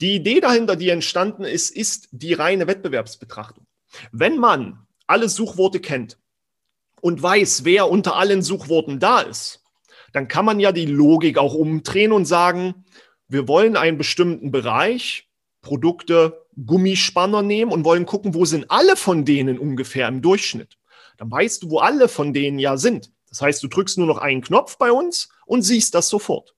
Die 0.00 0.16
Idee 0.16 0.40
dahinter, 0.40 0.74
die 0.74 0.88
entstanden 0.88 1.44
ist, 1.44 1.70
ist 1.70 2.08
die 2.10 2.32
reine 2.32 2.66
Wettbewerbsbetrachtung. 2.66 3.64
Wenn 4.10 4.38
man 4.38 4.88
alle 5.06 5.28
Suchworte 5.28 5.78
kennt 5.78 6.18
und 7.00 7.22
weiß, 7.22 7.64
wer 7.64 7.88
unter 7.92 8.16
allen 8.16 8.42
Suchworten 8.42 8.98
da 8.98 9.20
ist, 9.20 9.62
dann 10.12 10.26
kann 10.26 10.46
man 10.46 10.58
ja 10.58 10.72
die 10.72 10.86
Logik 10.86 11.38
auch 11.38 11.54
umdrehen 11.54 12.10
und 12.10 12.24
sagen, 12.24 12.86
wir 13.28 13.46
wollen 13.46 13.76
einen 13.76 13.98
bestimmten 13.98 14.50
Bereich 14.50 15.28
Produkte, 15.62 16.44
Gummispanner 16.56 17.42
nehmen 17.42 17.70
und 17.70 17.84
wollen 17.84 18.04
gucken, 18.04 18.34
wo 18.34 18.44
sind 18.46 18.68
alle 18.68 18.96
von 18.96 19.24
denen 19.24 19.60
ungefähr 19.60 20.08
im 20.08 20.22
Durchschnitt. 20.22 20.76
Dann 21.16 21.30
weißt 21.30 21.62
du, 21.62 21.70
wo 21.70 21.78
alle 21.78 22.08
von 22.08 22.32
denen 22.32 22.58
ja 22.58 22.76
sind. 22.76 23.12
Das 23.28 23.42
heißt, 23.42 23.62
du 23.62 23.68
drückst 23.68 23.98
nur 23.98 24.06
noch 24.06 24.18
einen 24.18 24.40
Knopf 24.40 24.78
bei 24.78 24.90
uns 24.90 25.28
und 25.44 25.62
siehst 25.62 25.94
das 25.94 26.08
sofort. 26.08 26.55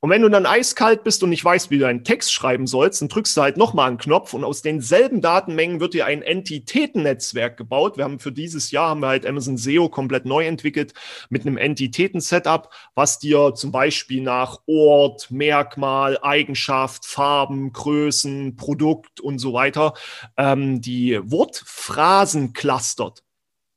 Und 0.00 0.10
wenn 0.10 0.22
du 0.22 0.28
dann 0.28 0.46
eiskalt 0.46 1.02
bist 1.02 1.24
und 1.24 1.30
nicht 1.30 1.44
weißt, 1.44 1.72
wie 1.72 1.78
du 1.78 1.86
einen 1.86 2.04
Text 2.04 2.32
schreiben 2.32 2.68
sollst, 2.68 3.00
dann 3.02 3.08
drückst 3.08 3.36
du 3.36 3.42
halt 3.42 3.56
nochmal 3.56 3.88
einen 3.88 3.98
Knopf 3.98 4.32
und 4.32 4.44
aus 4.44 4.62
denselben 4.62 5.20
Datenmengen 5.20 5.80
wird 5.80 5.92
dir 5.92 6.06
ein 6.06 6.22
Entitätennetzwerk 6.22 7.56
gebaut. 7.56 7.96
Wir 7.96 8.04
haben 8.04 8.20
für 8.20 8.30
dieses 8.30 8.70
Jahr 8.70 8.90
haben 8.90 9.00
wir 9.00 9.08
halt 9.08 9.26
Amazon 9.26 9.56
SEO 9.56 9.88
komplett 9.88 10.24
neu 10.24 10.46
entwickelt 10.46 10.94
mit 11.30 11.42
einem 11.42 11.56
Entitäten-Setup, 11.56 12.72
was 12.94 13.18
dir 13.18 13.54
zum 13.56 13.72
Beispiel 13.72 14.22
nach 14.22 14.60
Ort, 14.66 15.32
Merkmal, 15.32 16.16
Eigenschaft, 16.22 17.04
Farben, 17.04 17.72
Größen, 17.72 18.54
Produkt 18.54 19.20
und 19.20 19.40
so 19.40 19.52
weiter 19.52 19.94
ähm, 20.36 20.80
die 20.80 21.18
Wortphrasen 21.24 22.52
clustert. 22.52 23.24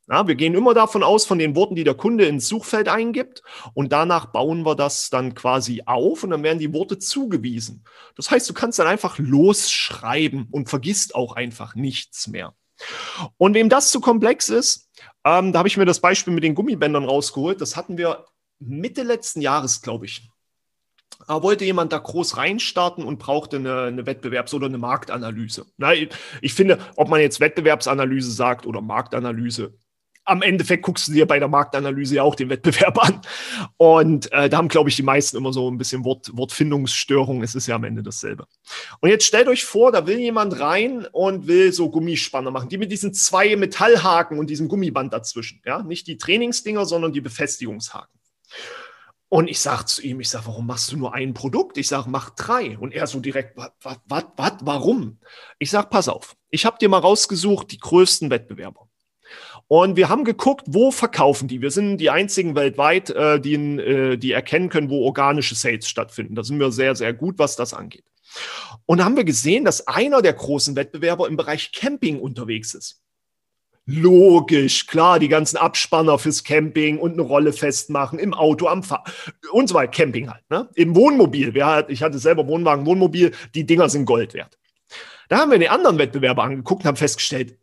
Ja, 0.08 0.28
wir 0.28 0.36
gehen 0.36 0.56
immer 0.56 0.74
davon 0.74 1.04
aus, 1.04 1.26
von 1.26 1.38
den 1.38 1.56
Worten, 1.56 1.76
die 1.76 1.84
der 1.84 1.94
Kunde 1.94 2.26
ins 2.26 2.48
Suchfeld 2.48 2.90
eingibt 2.90 3.44
und 3.74 3.92
danach 3.92 4.26
bauen 4.28 4.66
wir 4.66 4.76
das 4.76 5.10
dann 5.10 5.36
quasi 5.36 5.84
auf 5.86 6.24
und 6.24 6.32
dann 6.32 6.44
werden 6.44 6.60
die 6.60 6.74
Worte 6.74 6.98
zugewiesen. 7.00 7.86
Das 8.16 8.30
heißt, 8.30 8.50
du 8.50 8.54
kannst 8.54 8.80
dann 8.80 8.88
einfach 8.88 9.20
losschreiben 9.20 10.48
und 10.52 10.70
vergisst 10.70 11.16
auch 11.16 11.36
einfach 11.36 11.76
nichts 11.76 12.28
mehr. 12.28 12.56
Und 13.38 13.54
wem 13.54 13.70
das 13.70 13.92
zu 13.92 14.02
komplex 14.02 14.50
ist, 14.50 14.90
ähm, 15.24 15.54
da 15.54 15.60
habe 15.60 15.68
ich 15.68 15.78
mir 15.78 15.86
das 15.86 16.00
Beispiel 16.00 16.34
mit 16.34 16.44
den 16.44 16.56
Gummibändern 16.56 17.06
rausgeholt. 17.06 17.62
Das 17.62 17.76
hatten 17.76 17.98
wir 17.98 18.26
Mitte 18.60 19.04
letzten 19.04 19.42
Jahres, 19.42 19.82
glaube 19.82 20.06
ich. 20.06 20.30
Da 21.28 21.44
wollte 21.44 21.66
jemand 21.66 21.94
da 21.94 22.00
groß 22.00 22.38
reinstarten 22.38 23.04
und 23.04 23.20
brauchte 23.20 23.58
eine, 23.58 23.84
eine 23.84 24.04
Wettbewerbs- 24.04 24.54
oder 24.56 24.66
eine 24.66 24.80
Marktanalyse. 24.80 25.66
Na, 25.78 25.94
ich 25.94 26.54
finde, 26.54 26.80
ob 26.96 27.10
man 27.10 27.22
jetzt 27.22 27.40
Wettbewerbsanalyse 27.40 28.32
sagt 28.32 28.66
oder 28.66 28.82
Marktanalyse, 28.82 29.78
am 30.26 30.42
Endeffekt 30.42 30.84
guckst 30.84 31.08
du 31.08 31.14
dir 31.14 31.26
bei 31.26 31.40
der 31.40 31.48
Marktanalyse 31.48 32.16
ja 32.16 32.24
auch 32.24 32.36
den 32.36 32.50
Wettbewerb 32.50 33.04
an. 33.04 33.22
Und 33.78 34.32
äh, 34.32 34.50
da 34.50 34.58
haben, 34.58 34.68
glaube 34.68 34.90
ich, 34.90 34.96
die 34.96 35.04
meisten 35.04 35.38
immer 35.38 35.52
so 35.52 35.70
ein 35.70 35.78
bisschen 35.78 36.06
Wort, 36.06 36.30
Wortfindungsstörung. 36.34 37.42
Es 37.44 37.56
ist 37.56 37.68
ja 37.68 37.76
am 37.76 37.84
Ende 37.84 38.04
dasselbe. 38.04 38.46
Und 39.00 39.10
jetzt 39.10 39.26
stellt 39.26 39.48
euch 39.48 39.66
vor, 39.66 39.92
da 39.92 40.06
will 40.08 40.20
jemand 40.20 40.60
rein 40.60 41.08
und 41.12 41.48
will 41.48 41.74
so 41.74 41.90
Gummispanner 41.90 42.52
machen, 42.52 42.70
die 42.70 42.78
mit 42.78 42.92
diesen 42.92 43.14
zwei 43.14 43.56
Metallhaken 43.56 44.38
und 44.38 44.50
diesem 44.50 44.68
Gummiband 44.68 45.12
dazwischen. 45.14 45.62
Ja, 45.66 45.82
nicht 45.82 46.08
die 46.08 46.18
Trainingsdinger, 46.18 46.86
sondern 46.86 47.14
die 47.14 47.22
Befestigungshaken. 47.22 48.20
Und 49.34 49.48
ich 49.48 49.62
sage 49.62 49.86
zu 49.86 50.02
ihm, 50.02 50.20
ich 50.20 50.30
sage, 50.30 50.48
warum 50.48 50.68
machst 50.68 50.92
du 50.92 50.98
nur 50.98 51.14
ein 51.14 51.34
Produkt? 51.34 51.78
Ich 51.78 51.88
sage, 51.88 52.10
mach 52.10 52.32
drei. 52.32 52.78
Und 52.78 52.94
er 52.94 53.08
so 53.08 53.22
direkt, 53.22 53.56
was, 53.56 53.72
was, 53.82 54.26
was, 54.36 54.54
warum? 54.62 55.20
Ich 55.58 55.72
sage, 55.72 55.88
pass 55.90 56.10
auf, 56.10 56.36
ich 56.50 56.66
habe 56.66 56.78
dir 56.78 56.90
mal 56.90 57.00
rausgesucht, 57.00 57.72
die 57.72 57.80
größten 57.80 58.30
Wettbewerber. 58.30 58.90
Und 59.72 59.96
wir 59.96 60.10
haben 60.10 60.26
geguckt, 60.26 60.66
wo 60.68 60.92
verkaufen 60.92 61.48
die. 61.48 61.62
Wir 61.62 61.72
sind 61.72 62.00
die 62.00 62.10
einzigen 62.10 62.56
weltweit, 62.58 63.10
äh, 63.12 63.40
die, 63.40 63.54
äh, 63.54 64.18
die 64.18 64.34
erkennen 64.34 64.68
können, 64.68 64.90
wo 64.90 65.06
organische 65.06 65.56
Sales 65.56 65.88
stattfinden. 65.88 66.36
Da 66.36 66.44
sind 66.44 66.60
wir 66.60 66.74
sehr, 66.74 66.94
sehr 66.94 67.14
gut, 67.14 67.40
was 67.40 67.56
das 67.56 67.74
angeht. 67.74 68.04
Und 68.86 68.98
da 68.98 69.06
haben 69.06 69.16
wir 69.16 69.24
gesehen, 69.24 69.64
dass 69.64 69.88
einer 69.88 70.22
der 70.22 70.34
großen 70.34 70.76
Wettbewerber 70.76 71.26
im 71.30 71.38
Bereich 71.38 71.72
Camping 71.72 72.20
unterwegs 72.20 72.74
ist. 72.74 73.02
Logisch, 73.86 74.88
klar, 74.88 75.20
die 75.20 75.30
ganzen 75.30 75.56
Abspanner 75.56 76.20
fürs 76.20 76.44
Camping 76.44 77.00
und 77.00 77.14
eine 77.14 77.22
Rolle 77.22 77.54
festmachen, 77.54 78.20
im 78.20 78.34
Auto, 78.34 78.68
am 78.68 78.84
Fahr 78.84 79.06
und 79.54 79.70
so 79.70 79.76
weiter, 79.76 79.94
Camping 79.94 80.30
halt. 80.30 80.44
Ne? 80.50 80.68
Im 80.76 80.98
Wohnmobil, 80.98 81.56
ich 81.88 82.04
hatte 82.04 82.20
selber 82.20 82.46
Wohnwagen, 82.46 82.86
Wohnmobil, 82.86 83.32
die 83.56 83.66
Dinger 83.66 83.88
sind 83.88 84.04
Gold 84.04 84.34
wert. 84.34 84.58
Da 85.30 85.38
haben 85.38 85.52
wir 85.52 85.60
den 85.60 85.70
anderen 85.70 85.98
Wettbewerber 85.98 86.44
angeguckt 86.44 86.84
und 86.84 86.88
haben 86.88 86.98
festgestellt, 86.98 87.58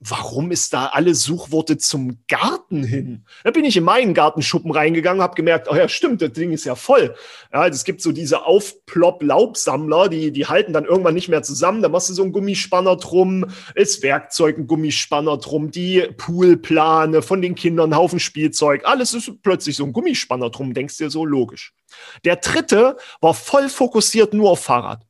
warum 0.00 0.50
ist 0.50 0.72
da 0.72 0.86
alle 0.86 1.14
Suchworte 1.14 1.78
zum 1.78 2.18
Garten 2.28 2.84
hin? 2.84 3.24
Da 3.42 3.50
bin 3.50 3.64
ich 3.64 3.76
in 3.76 3.84
meinen 3.84 4.14
Gartenschuppen 4.14 4.70
reingegangen, 4.70 5.22
habe 5.22 5.34
gemerkt, 5.34 5.68
oh 5.70 5.74
ja, 5.74 5.88
stimmt, 5.88 6.20
das 6.20 6.32
Ding 6.32 6.52
ist 6.52 6.64
ja 6.64 6.74
voll. 6.74 7.14
Ja, 7.52 7.66
es 7.66 7.84
gibt 7.84 8.02
so 8.02 8.12
diese 8.12 8.44
Aufplopp-Laubsammler, 8.44 10.08
die, 10.08 10.30
die 10.30 10.46
halten 10.46 10.72
dann 10.72 10.84
irgendwann 10.84 11.14
nicht 11.14 11.28
mehr 11.28 11.42
zusammen. 11.42 11.82
Da 11.82 11.88
machst 11.88 12.10
du 12.10 12.14
so 12.14 12.22
einen 12.22 12.32
Gummispanner 12.32 12.96
drum, 12.96 13.46
ist 13.74 14.02
Werkzeug 14.02 14.58
ein 14.58 14.66
Gummispanner 14.66 15.38
drum, 15.38 15.70
die 15.70 16.02
Poolplane 16.16 17.22
von 17.22 17.40
den 17.40 17.54
Kindern, 17.54 17.96
Haufen 17.96 18.20
Spielzeug, 18.20 18.82
alles 18.84 19.14
ist 19.14 19.42
plötzlich 19.42 19.76
so 19.76 19.84
ein 19.84 19.92
Gummispanner 19.92 20.50
drum, 20.50 20.74
denkst 20.74 20.98
dir 20.98 21.10
so 21.10 21.24
logisch. 21.24 21.72
Der 22.24 22.36
dritte 22.36 22.96
war 23.20 23.34
voll 23.34 23.68
fokussiert 23.68 24.34
nur 24.34 24.50
auf 24.50 24.60
Fahrrad. 24.60 25.06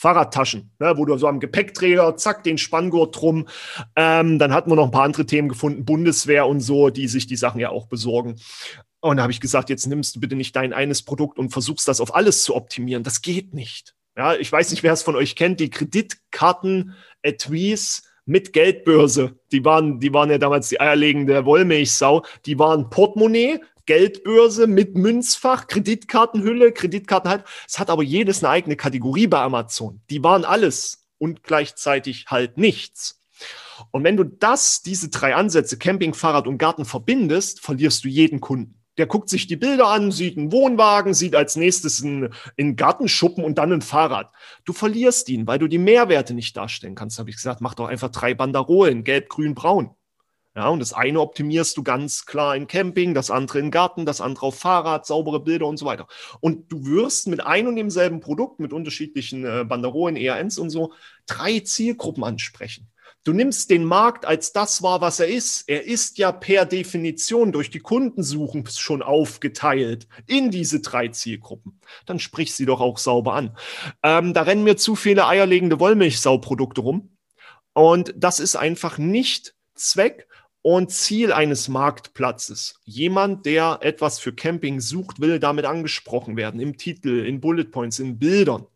Fahrradtaschen, 0.00 0.70
ne, 0.78 0.94
wo 0.96 1.04
du 1.04 1.18
so 1.18 1.28
am 1.28 1.40
Gepäckträger, 1.40 2.16
zack, 2.16 2.42
den 2.42 2.56
Spanngurt 2.56 3.20
drum. 3.20 3.46
Ähm, 3.96 4.38
dann 4.38 4.54
hatten 4.54 4.70
wir 4.70 4.76
noch 4.76 4.86
ein 4.86 4.90
paar 4.90 5.04
andere 5.04 5.26
Themen 5.26 5.50
gefunden, 5.50 5.84
Bundeswehr 5.84 6.46
und 6.46 6.60
so, 6.60 6.88
die 6.88 7.06
sich 7.06 7.26
die 7.26 7.36
Sachen 7.36 7.60
ja 7.60 7.68
auch 7.68 7.86
besorgen. 7.86 8.36
Und 9.00 9.18
da 9.18 9.24
habe 9.24 9.32
ich 9.32 9.42
gesagt, 9.42 9.68
jetzt 9.68 9.86
nimmst 9.86 10.16
du 10.16 10.20
bitte 10.20 10.36
nicht 10.36 10.56
dein 10.56 10.72
eines 10.72 11.02
Produkt 11.02 11.38
und 11.38 11.50
versuchst 11.50 11.86
das 11.86 12.00
auf 12.00 12.14
alles 12.14 12.44
zu 12.44 12.56
optimieren. 12.56 13.02
Das 13.02 13.20
geht 13.20 13.52
nicht. 13.52 13.94
Ja, 14.16 14.34
ich 14.34 14.50
weiß 14.50 14.70
nicht, 14.70 14.82
wer 14.82 14.94
es 14.94 15.02
von 15.02 15.16
euch 15.16 15.36
kennt, 15.36 15.60
die 15.60 15.68
Kreditkarten 15.68 16.94
Etwies 17.20 18.08
mit 18.24 18.54
Geldbörse. 18.54 19.38
Die 19.52 19.66
waren, 19.66 20.00
die 20.00 20.14
waren 20.14 20.30
ja 20.30 20.38
damals 20.38 20.70
die 20.70 20.80
eierlegende 20.80 21.44
Wollmilchsau. 21.44 22.24
Die 22.46 22.58
waren 22.58 22.88
Portemonnaie, 22.88 23.60
Geldbörse 23.90 24.68
mit 24.68 24.94
Münzfach, 24.94 25.66
Kreditkartenhülle, 25.66 26.70
Kreditkarten 26.70 27.28
halt. 27.28 27.44
Es 27.66 27.80
hat 27.80 27.90
aber 27.90 28.04
jedes 28.04 28.44
eine 28.44 28.50
eigene 28.50 28.76
Kategorie 28.76 29.26
bei 29.26 29.40
Amazon. 29.40 30.00
Die 30.10 30.22
waren 30.22 30.44
alles 30.44 31.08
und 31.18 31.42
gleichzeitig 31.42 32.26
halt 32.28 32.56
nichts. 32.56 33.20
Und 33.90 34.04
wenn 34.04 34.16
du 34.16 34.22
das, 34.22 34.82
diese 34.82 35.08
drei 35.08 35.34
Ansätze, 35.34 35.76
Camping, 35.76 36.14
Fahrrad 36.14 36.46
und 36.46 36.58
Garten 36.58 36.84
verbindest, 36.84 37.62
verlierst 37.62 38.04
du 38.04 38.08
jeden 38.08 38.40
Kunden 38.40 38.80
Der 38.96 39.06
guckt 39.06 39.28
sich 39.28 39.48
die 39.48 39.56
Bilder 39.56 39.88
an, 39.88 40.12
sieht 40.12 40.38
einen 40.38 40.52
Wohnwagen, 40.52 41.12
sieht 41.12 41.34
als 41.34 41.56
nächstes 41.56 42.00
einen, 42.00 42.32
einen 42.56 42.76
Gartenschuppen 42.76 43.42
und 43.42 43.58
dann 43.58 43.72
ein 43.72 43.82
Fahrrad. 43.82 44.30
Du 44.64 44.72
verlierst 44.72 45.28
ihn, 45.30 45.48
weil 45.48 45.58
du 45.58 45.66
die 45.66 45.78
Mehrwerte 45.78 46.32
nicht 46.32 46.56
darstellen 46.56 46.94
kannst. 46.94 47.18
Habe 47.18 47.30
ich 47.30 47.36
gesagt, 47.36 47.60
mach 47.60 47.74
doch 47.74 47.88
einfach 47.88 48.10
drei 48.10 48.34
Banderolen, 48.34 49.02
gelb, 49.02 49.28
grün, 49.30 49.56
braun. 49.56 49.96
Ja, 50.56 50.68
und 50.68 50.80
das 50.80 50.92
eine 50.92 51.20
optimierst 51.20 51.76
du 51.76 51.84
ganz 51.84 52.26
klar 52.26 52.56
in 52.56 52.66
Camping, 52.66 53.14
das 53.14 53.30
andere 53.30 53.60
in 53.60 53.70
Garten, 53.70 54.04
das 54.04 54.20
andere 54.20 54.46
auf 54.46 54.58
Fahrrad, 54.58 55.06
saubere 55.06 55.38
Bilder 55.38 55.66
und 55.66 55.76
so 55.76 55.86
weiter. 55.86 56.08
Und 56.40 56.72
du 56.72 56.84
wirst 56.86 57.28
mit 57.28 57.40
ein 57.40 57.68
und 57.68 57.76
demselben 57.76 58.18
Produkt, 58.18 58.58
mit 58.58 58.72
unterschiedlichen 58.72 59.44
äh, 59.44 59.64
Banderolen, 59.64 60.16
ERNs 60.16 60.58
und 60.58 60.70
so, 60.70 60.92
drei 61.26 61.60
Zielgruppen 61.60 62.24
ansprechen. 62.24 62.90
Du 63.22 63.32
nimmst 63.32 63.68
den 63.70 63.84
Markt 63.84 64.24
als 64.24 64.52
das 64.52 64.82
wahr, 64.82 65.02
was 65.02 65.20
er 65.20 65.28
ist. 65.28 65.68
Er 65.68 65.84
ist 65.84 66.16
ja 66.16 66.32
per 66.32 66.64
Definition 66.64 67.52
durch 67.52 67.70
die 67.70 67.78
Kundensuchen 67.78 68.66
schon 68.66 69.02
aufgeteilt 69.02 70.08
in 70.26 70.50
diese 70.50 70.80
drei 70.80 71.08
Zielgruppen. 71.08 71.78
Dann 72.06 72.18
sprich 72.18 72.54
sie 72.54 72.64
doch 72.64 72.80
auch 72.80 72.96
sauber 72.96 73.34
an. 73.34 73.56
Ähm, 74.02 74.32
da 74.32 74.42
rennen 74.42 74.64
mir 74.64 74.76
zu 74.76 74.96
viele 74.96 75.26
eierlegende 75.26 75.78
Wollmilchsauprodukte 75.78 76.80
rum. 76.80 77.16
Und 77.74 78.14
das 78.16 78.40
ist 78.40 78.56
einfach 78.56 78.96
nicht 78.96 79.54
Zweck 79.74 80.26
und 80.62 80.90
Ziel 80.90 81.32
eines 81.32 81.68
Marktplatzes. 81.68 82.80
Jemand, 82.84 83.46
der 83.46 83.78
etwas 83.82 84.18
für 84.18 84.32
Camping 84.32 84.80
sucht, 84.80 85.20
will 85.20 85.38
damit 85.38 85.64
angesprochen 85.64 86.36
werden. 86.36 86.60
Im 86.60 86.76
Titel, 86.76 87.24
in 87.24 87.40
Bullet 87.40 87.64
Points, 87.64 87.98
in 87.98 88.18
Bildern. 88.18 88.66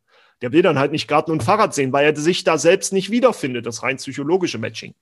Der 0.40 0.52
will 0.52 0.62
dann 0.62 0.78
halt 0.78 0.92
nicht 0.92 1.08
Garten 1.08 1.30
und 1.30 1.42
Fahrrad 1.42 1.74
sehen, 1.74 1.92
weil 1.92 2.06
er 2.06 2.16
sich 2.16 2.44
da 2.44 2.58
selbst 2.58 2.92
nicht 2.92 3.10
wiederfindet, 3.10 3.66
das 3.66 3.82
rein 3.82 3.96
psychologische 3.96 4.58
Matching. 4.58 4.94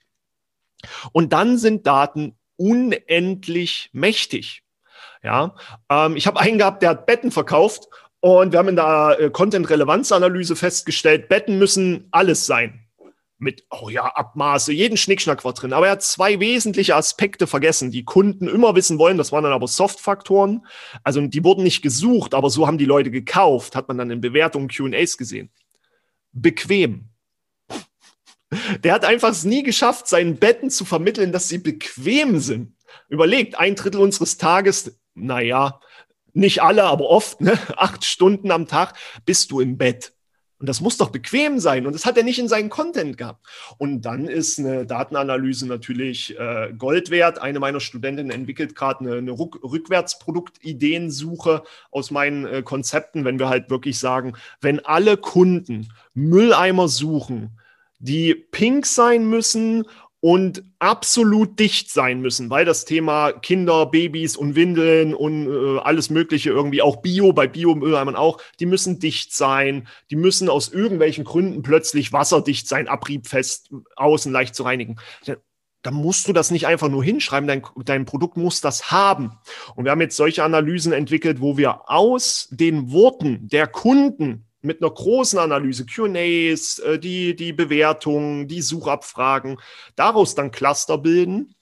Und 1.12 1.32
dann 1.32 1.58
sind 1.58 1.86
Daten 1.86 2.36
unendlich 2.56 3.90
mächtig. 3.92 4.62
Ja, 5.22 5.54
ähm, 5.88 6.16
ich 6.16 6.26
habe 6.26 6.40
einen 6.40 6.58
gehabt, 6.58 6.82
der 6.82 6.90
hat 6.90 7.06
Betten 7.06 7.30
verkauft 7.30 7.88
und 8.20 8.52
wir 8.52 8.58
haben 8.58 8.68
in 8.68 8.76
der 8.76 9.16
äh, 9.18 9.30
Content-Relevanz-Analyse 9.30 10.56
festgestellt, 10.56 11.28
Betten 11.28 11.58
müssen 11.58 12.08
alles 12.10 12.46
sein 12.46 12.81
mit, 13.42 13.66
oh 13.70 13.88
ja, 13.88 14.04
Abmaße, 14.04 14.72
jeden 14.72 14.96
Schnickschnack 14.96 15.44
war 15.44 15.52
drin. 15.52 15.72
Aber 15.72 15.86
er 15.86 15.92
hat 15.92 16.02
zwei 16.02 16.38
wesentliche 16.38 16.94
Aspekte 16.94 17.48
vergessen, 17.48 17.90
die 17.90 18.04
Kunden 18.04 18.46
immer 18.46 18.76
wissen 18.76 18.98
wollen. 18.98 19.18
Das 19.18 19.32
waren 19.32 19.42
dann 19.42 19.52
aber 19.52 19.66
Soft-Faktoren. 19.66 20.64
Also 21.02 21.20
die 21.20 21.44
wurden 21.44 21.64
nicht 21.64 21.82
gesucht, 21.82 22.34
aber 22.34 22.50
so 22.50 22.68
haben 22.68 22.78
die 22.78 22.84
Leute 22.84 23.10
gekauft, 23.10 23.74
hat 23.74 23.88
man 23.88 23.98
dann 23.98 24.12
in 24.12 24.20
Bewertungen 24.20 24.68
QAs 24.68 25.18
gesehen. 25.18 25.50
Bequem. 26.30 27.08
Der 28.84 28.94
hat 28.94 29.04
einfach 29.04 29.30
es 29.30 29.44
nie 29.44 29.64
geschafft, 29.64 30.06
seinen 30.06 30.36
Betten 30.36 30.70
zu 30.70 30.84
vermitteln, 30.84 31.32
dass 31.32 31.48
sie 31.48 31.58
bequem 31.58 32.38
sind. 32.38 32.76
Überlegt, 33.08 33.58
ein 33.58 33.74
Drittel 33.74 34.00
unseres 34.00 34.36
Tages, 34.36 35.00
naja, 35.14 35.80
nicht 36.32 36.62
alle, 36.62 36.84
aber 36.84 37.08
oft, 37.08 37.40
ne? 37.40 37.58
acht 37.76 38.04
Stunden 38.04 38.52
am 38.52 38.68
Tag 38.68 38.96
bist 39.26 39.50
du 39.50 39.60
im 39.60 39.78
Bett. 39.78 40.12
Und 40.62 40.68
das 40.68 40.80
muss 40.80 40.96
doch 40.96 41.10
bequem 41.10 41.58
sein. 41.58 41.86
Und 41.88 41.92
das 41.92 42.06
hat 42.06 42.16
er 42.16 42.22
nicht 42.22 42.38
in 42.38 42.46
seinen 42.46 42.70
Content 42.70 43.18
gehabt. 43.18 43.44
Und 43.78 44.02
dann 44.02 44.28
ist 44.28 44.60
eine 44.60 44.86
Datenanalyse 44.86 45.66
natürlich 45.66 46.38
äh, 46.38 46.72
Gold 46.78 47.10
wert. 47.10 47.42
Eine 47.42 47.58
meiner 47.58 47.80
Studentinnen 47.80 48.30
entwickelt 48.30 48.76
gerade 48.76 49.00
eine, 49.00 49.16
eine 49.16 49.32
Rückwärtsproduktideensuche 49.32 51.64
aus 51.90 52.12
meinen 52.12 52.46
äh, 52.46 52.62
Konzepten, 52.62 53.24
wenn 53.24 53.40
wir 53.40 53.48
halt 53.48 53.70
wirklich 53.70 53.98
sagen, 53.98 54.34
wenn 54.60 54.78
alle 54.78 55.16
Kunden 55.16 55.88
Mülleimer 56.14 56.86
suchen, 56.86 57.58
die 57.98 58.32
pink 58.32 58.86
sein 58.86 59.28
müssen 59.28 59.86
und 60.22 60.62
absolut 60.78 61.58
dicht 61.58 61.90
sein 61.90 62.20
müssen, 62.20 62.48
weil 62.48 62.64
das 62.64 62.84
Thema 62.84 63.32
Kinder, 63.32 63.86
Babys 63.86 64.36
und 64.36 64.54
Windeln 64.54 65.14
und 65.14 65.48
äh, 65.48 65.80
alles 65.80 66.10
Mögliche 66.10 66.50
irgendwie 66.50 66.80
auch 66.80 67.02
Bio, 67.02 67.32
bei 67.32 67.48
Biomülleimern 67.48 68.14
auch, 68.14 68.40
die 68.60 68.66
müssen 68.66 69.00
dicht 69.00 69.34
sein, 69.34 69.88
die 70.10 70.16
müssen 70.16 70.48
aus 70.48 70.68
irgendwelchen 70.68 71.24
Gründen 71.24 71.62
plötzlich 71.62 72.12
wasserdicht 72.12 72.68
sein, 72.68 72.86
abriebfest, 72.86 73.70
außen 73.96 74.30
leicht 74.30 74.54
zu 74.54 74.62
reinigen. 74.62 74.94
Da 75.82 75.90
musst 75.90 76.28
du 76.28 76.32
das 76.32 76.52
nicht 76.52 76.68
einfach 76.68 76.88
nur 76.88 77.02
hinschreiben, 77.02 77.48
dein, 77.48 77.62
dein 77.84 78.04
Produkt 78.04 78.36
muss 78.36 78.60
das 78.60 78.92
haben. 78.92 79.40
Und 79.74 79.86
wir 79.86 79.90
haben 79.90 80.00
jetzt 80.00 80.16
solche 80.16 80.44
Analysen 80.44 80.92
entwickelt, 80.92 81.40
wo 81.40 81.56
wir 81.56 81.90
aus 81.90 82.46
den 82.52 82.92
Worten 82.92 83.48
der 83.48 83.66
Kunden 83.66 84.46
mit 84.62 84.82
einer 84.82 84.90
großen 84.90 85.38
Analyse, 85.38 85.86
QAs, 85.86 86.78
äh, 86.78 86.98
die, 86.98 87.36
die 87.36 87.52
Bewertungen, 87.52 88.48
die 88.48 88.62
Suchabfragen, 88.62 89.58
daraus 89.96 90.34
dann 90.34 90.50
Cluster 90.50 90.98
bilden 90.98 91.54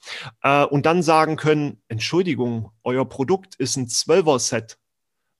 äh, 0.42 0.64
und 0.64 0.86
dann 0.86 1.02
sagen 1.02 1.36
können, 1.36 1.82
Entschuldigung, 1.88 2.70
euer 2.84 3.08
Produkt 3.08 3.56
ist 3.56 3.76
ein 3.76 3.86
12er-Set 3.86 4.78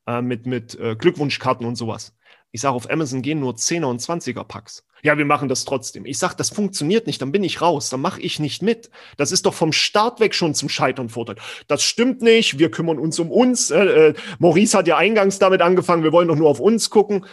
äh, 0.07 0.23
mit, 0.23 0.47
mit 0.47 0.79
äh, 0.79 0.97
Glückwunschkarten 0.97 1.67
und 1.67 1.77
sowas. 1.77 2.15
Ich 2.53 2.63
sage, 2.63 2.75
auf 2.75 2.91
Amazon 2.91 3.23
gehen 3.23 3.41
nur 3.41 3.55
10er 3.55 3.87
und 3.87 4.01
20er 4.01 4.43
Packs. 4.45 4.85
Ja, 5.03 5.17
wir 5.17 5.25
machen 5.25 5.49
das 5.49 5.65
trotzdem. 5.65 6.05
Ich 6.05 6.19
sage, 6.19 6.35
das 6.37 6.51
funktioniert 6.51 7.07
nicht, 7.07 7.23
dann 7.23 7.33
bin 7.33 7.45
ich 7.45 7.63
raus, 7.63 7.89
dann 7.89 8.01
mache 8.01 8.21
ich 8.21 8.39
nicht 8.39 8.61
mit. 8.61 8.91
Das 9.17 9.33
ist 9.33 9.47
doch 9.47 9.55
vom 9.55 9.73
Start 9.73 10.21
weg 10.21 10.35
schon 10.35 10.55
zum 10.55 10.69
Scheitern 10.69 11.09
fordert. 11.09 11.41
Das 11.69 11.83
stimmt 11.83 12.23
nicht, 12.23 12.59
wir 12.59 12.71
kümmern 12.71 12.99
uns 12.99 13.19
um 13.19 13.31
uns. 13.31 13.71
Äh, 13.71 14.09
äh, 14.09 14.15
Maurice 14.39 14.77
hat 14.77 14.89
ja 14.89 14.97
eingangs 14.97 15.39
damit 15.39 15.63
angefangen, 15.63 16.03
wir 16.03 16.13
wollen 16.13 16.29
doch 16.29 16.37
nur 16.37 16.51
auf 16.51 16.61
uns 16.61 16.91
gucken. 16.91 17.25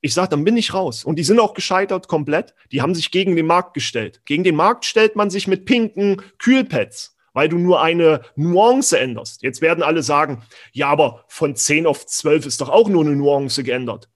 Ich 0.00 0.14
sage, 0.14 0.30
dann 0.30 0.44
bin 0.44 0.56
ich 0.56 0.72
raus. 0.72 1.04
Und 1.04 1.16
die 1.16 1.24
sind 1.24 1.40
auch 1.40 1.54
gescheitert 1.54 2.08
komplett. 2.08 2.54
Die 2.72 2.80
haben 2.80 2.94
sich 2.94 3.10
gegen 3.10 3.36
den 3.36 3.46
Markt 3.46 3.74
gestellt. 3.74 4.22
Gegen 4.24 4.44
den 4.44 4.56
Markt 4.56 4.84
stellt 4.84 5.14
man 5.16 5.30
sich 5.30 5.46
mit 5.46 5.66
pinken 5.66 6.22
Kühlpads, 6.38 7.16
weil 7.34 7.48
du 7.48 7.58
nur 7.58 7.82
eine 7.82 8.22
Nuance 8.34 8.98
änderst. 8.98 9.42
Jetzt 9.42 9.60
werden 9.60 9.82
alle 9.82 10.02
sagen, 10.02 10.42
ja, 10.72 10.88
aber 10.88 11.24
von 11.28 11.54
10 11.54 11.86
auf 11.86 12.06
12 12.06 12.46
ist 12.46 12.60
doch 12.60 12.70
auch 12.70 12.88
nur 12.88 13.04
eine 13.04 13.14
Nuance 13.14 13.62
geändert. 13.62 14.08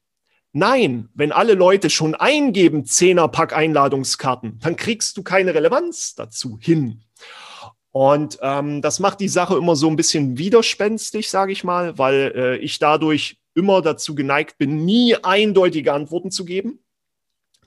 Nein, 0.57 1.09
wenn 1.14 1.32
alle 1.32 1.55
Leute 1.55 1.91
schon 1.91 2.14
eingeben 2.14 2.85
10er 2.85 3.26
Pack 3.26 3.55
Einladungskarten, 3.55 4.61
dann 4.61 4.76
kriegst 4.76 5.16
du 5.16 5.24
keine 5.24 5.53
Relevanz 5.53 6.14
dazu 6.14 6.59
hin. 6.61 7.03
Und 7.91 8.39
ähm, 8.41 8.80
das 8.80 9.01
macht 9.01 9.20
die 9.20 9.28
Sache 9.28 9.57
immer 9.57 9.76
so 9.76 9.89
ein 9.89 9.97
bisschen 9.97 10.39
widerspenstig, 10.39 11.28
sage 11.28 11.53
ich 11.53 11.64
mal, 11.64 11.99
weil 11.99 12.32
äh, 12.35 12.57
ich 12.57 12.78
dadurch 12.78 13.39
immer 13.55 13.82
dazu 13.82 14.14
geneigt 14.14 14.59
bin, 14.59 14.84
nie 14.84 15.16
eindeutige 15.22 15.92
Antworten 15.92 16.30
zu 16.30 16.44
geben. 16.44 16.80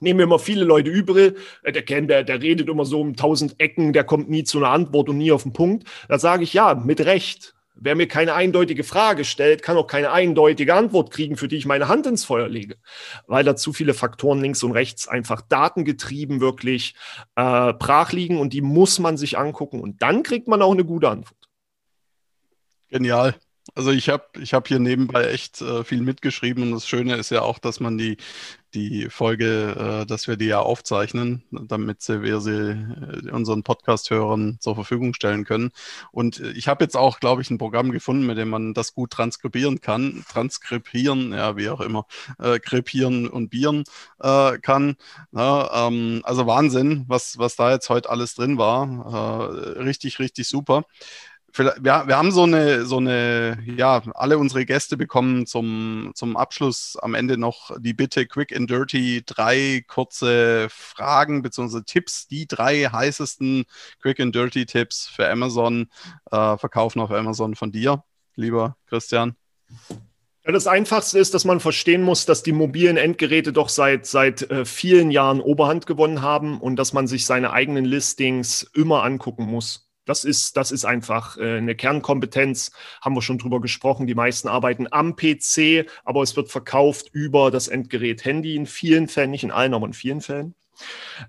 Nehmen 0.00 0.20
wir 0.20 0.24
immer 0.24 0.38
viele 0.38 0.64
Leute 0.64 0.90
übel, 0.90 1.36
äh, 1.62 1.72
der 1.72 1.82
kennt, 1.82 2.10
der, 2.10 2.24
der 2.24 2.40
redet 2.40 2.68
immer 2.68 2.84
so 2.84 3.00
um 3.00 3.16
tausend 3.16 3.60
Ecken, 3.60 3.92
der 3.92 4.04
kommt 4.04 4.30
nie 4.30 4.44
zu 4.44 4.58
einer 4.58 4.70
Antwort 4.70 5.08
und 5.08 5.18
nie 5.18 5.32
auf 5.32 5.42
den 5.42 5.52
Punkt. 5.52 5.88
Da 6.08 6.18
sage 6.18 6.44
ich 6.44 6.52
ja, 6.52 6.74
mit 6.74 7.00
Recht. 7.00 7.54
Wer 7.80 7.94
mir 7.94 8.08
keine 8.08 8.34
eindeutige 8.34 8.82
Frage 8.82 9.24
stellt, 9.24 9.62
kann 9.62 9.76
auch 9.76 9.86
keine 9.86 10.10
eindeutige 10.10 10.74
Antwort 10.74 11.12
kriegen, 11.12 11.36
für 11.36 11.46
die 11.46 11.56
ich 11.56 11.66
meine 11.66 11.86
Hand 11.86 12.08
ins 12.08 12.24
Feuer 12.24 12.48
lege, 12.48 12.76
weil 13.28 13.44
da 13.44 13.54
zu 13.54 13.72
viele 13.72 13.94
Faktoren 13.94 14.40
links 14.40 14.64
und 14.64 14.72
rechts 14.72 15.06
einfach 15.06 15.42
datengetrieben 15.42 16.40
wirklich 16.40 16.96
äh, 17.36 17.72
brach 17.74 18.10
liegen 18.10 18.40
und 18.40 18.52
die 18.52 18.62
muss 18.62 18.98
man 18.98 19.16
sich 19.16 19.38
angucken 19.38 19.80
und 19.80 20.02
dann 20.02 20.24
kriegt 20.24 20.48
man 20.48 20.60
auch 20.60 20.72
eine 20.72 20.84
gute 20.84 21.08
Antwort. 21.08 21.48
Genial. 22.88 23.36
Also 23.78 23.92
ich 23.92 24.08
habe 24.08 24.24
ich 24.40 24.54
hab 24.54 24.66
hier 24.66 24.80
nebenbei 24.80 25.26
echt 25.26 25.62
äh, 25.62 25.84
viel 25.84 26.00
mitgeschrieben 26.00 26.64
und 26.64 26.72
das 26.72 26.88
Schöne 26.88 27.14
ist 27.14 27.30
ja 27.30 27.42
auch, 27.42 27.60
dass 27.60 27.78
man 27.78 27.96
die, 27.96 28.16
die 28.74 29.08
Folge, 29.08 30.00
äh, 30.02 30.04
dass 30.04 30.26
wir 30.26 30.36
die 30.36 30.46
ja 30.46 30.58
aufzeichnen, 30.58 31.44
damit 31.52 32.08
wir 32.08 32.40
sie 32.40 32.72
äh, 32.72 33.30
unseren 33.30 33.62
Podcast-Hörern 33.62 34.56
zur 34.58 34.74
Verfügung 34.74 35.14
stellen 35.14 35.44
können. 35.44 35.70
Und 36.10 36.40
ich 36.40 36.66
habe 36.66 36.82
jetzt 36.82 36.96
auch, 36.96 37.20
glaube 37.20 37.40
ich, 37.40 37.50
ein 37.50 37.58
Programm 37.58 37.92
gefunden, 37.92 38.26
mit 38.26 38.36
dem 38.36 38.48
man 38.48 38.74
das 38.74 38.94
gut 38.94 39.12
transkribieren 39.12 39.80
kann, 39.80 40.24
transkribieren, 40.28 41.32
ja, 41.32 41.56
wie 41.56 41.68
auch 41.68 41.80
immer, 41.80 42.04
äh, 42.40 42.58
krepieren 42.58 43.28
und 43.28 43.48
bieren 43.48 43.84
äh, 44.18 44.58
kann. 44.58 44.96
Ja, 45.30 45.86
ähm, 45.86 46.22
also 46.24 46.48
Wahnsinn, 46.48 47.04
was, 47.06 47.38
was 47.38 47.54
da 47.54 47.70
jetzt 47.70 47.90
heute 47.90 48.10
alles 48.10 48.34
drin 48.34 48.58
war. 48.58 49.46
Äh, 49.46 49.82
richtig, 49.82 50.18
richtig 50.18 50.48
super 50.48 50.82
wir, 51.58 52.04
wir 52.06 52.16
haben 52.16 52.30
so 52.32 52.42
eine, 52.42 52.84
so 52.84 52.98
eine, 52.98 53.58
ja, 53.64 54.02
alle 54.14 54.38
unsere 54.38 54.64
Gäste 54.64 54.96
bekommen 54.96 55.46
zum, 55.46 56.12
zum 56.14 56.36
Abschluss 56.36 56.96
am 57.00 57.14
Ende 57.14 57.38
noch 57.38 57.72
die 57.78 57.94
Bitte, 57.94 58.26
quick 58.26 58.54
and 58.54 58.68
dirty, 58.70 59.22
drei 59.24 59.84
kurze 59.86 60.68
Fragen 60.70 61.42
bzw. 61.42 61.82
Tipps, 61.84 62.28
die 62.28 62.46
drei 62.46 62.84
heißesten 62.84 63.64
quick 64.00 64.20
and 64.20 64.34
dirty 64.34 64.66
Tipps 64.66 65.06
für 65.06 65.28
Amazon, 65.28 65.88
äh, 66.30 66.56
verkaufen 66.56 67.00
auf 67.00 67.10
Amazon 67.10 67.54
von 67.54 67.72
dir, 67.72 68.04
lieber 68.36 68.76
Christian. 68.86 69.36
Das 70.44 70.66
Einfachste 70.66 71.18
ist, 71.18 71.34
dass 71.34 71.44
man 71.44 71.60
verstehen 71.60 72.02
muss, 72.02 72.24
dass 72.24 72.42
die 72.42 72.52
mobilen 72.52 72.96
Endgeräte 72.96 73.52
doch 73.52 73.68
seit, 73.68 74.06
seit 74.06 74.50
äh, 74.50 74.64
vielen 74.64 75.10
Jahren 75.10 75.42
Oberhand 75.42 75.84
gewonnen 75.84 76.22
haben 76.22 76.58
und 76.58 76.76
dass 76.76 76.94
man 76.94 77.06
sich 77.06 77.26
seine 77.26 77.52
eigenen 77.52 77.84
Listings 77.84 78.62
immer 78.74 79.02
angucken 79.02 79.44
muss. 79.44 79.87
Das 80.08 80.24
ist, 80.24 80.56
das 80.56 80.72
ist 80.72 80.86
einfach 80.86 81.36
äh, 81.36 81.58
eine 81.58 81.74
Kernkompetenz, 81.74 82.72
haben 83.02 83.14
wir 83.14 83.22
schon 83.22 83.38
drüber 83.38 83.60
gesprochen. 83.60 84.06
Die 84.06 84.14
meisten 84.14 84.48
arbeiten 84.48 84.86
am 84.90 85.16
PC, 85.16 85.86
aber 86.04 86.22
es 86.22 86.34
wird 86.34 86.50
verkauft 86.50 87.10
über 87.12 87.50
das 87.50 87.68
Endgerät 87.68 88.24
Handy 88.24 88.56
in 88.56 88.66
vielen 88.66 89.08
Fällen, 89.08 89.30
nicht 89.30 89.44
in 89.44 89.50
allen, 89.50 89.74
aber 89.74 89.86
in 89.86 89.92
vielen 89.92 90.22
Fällen. 90.22 90.54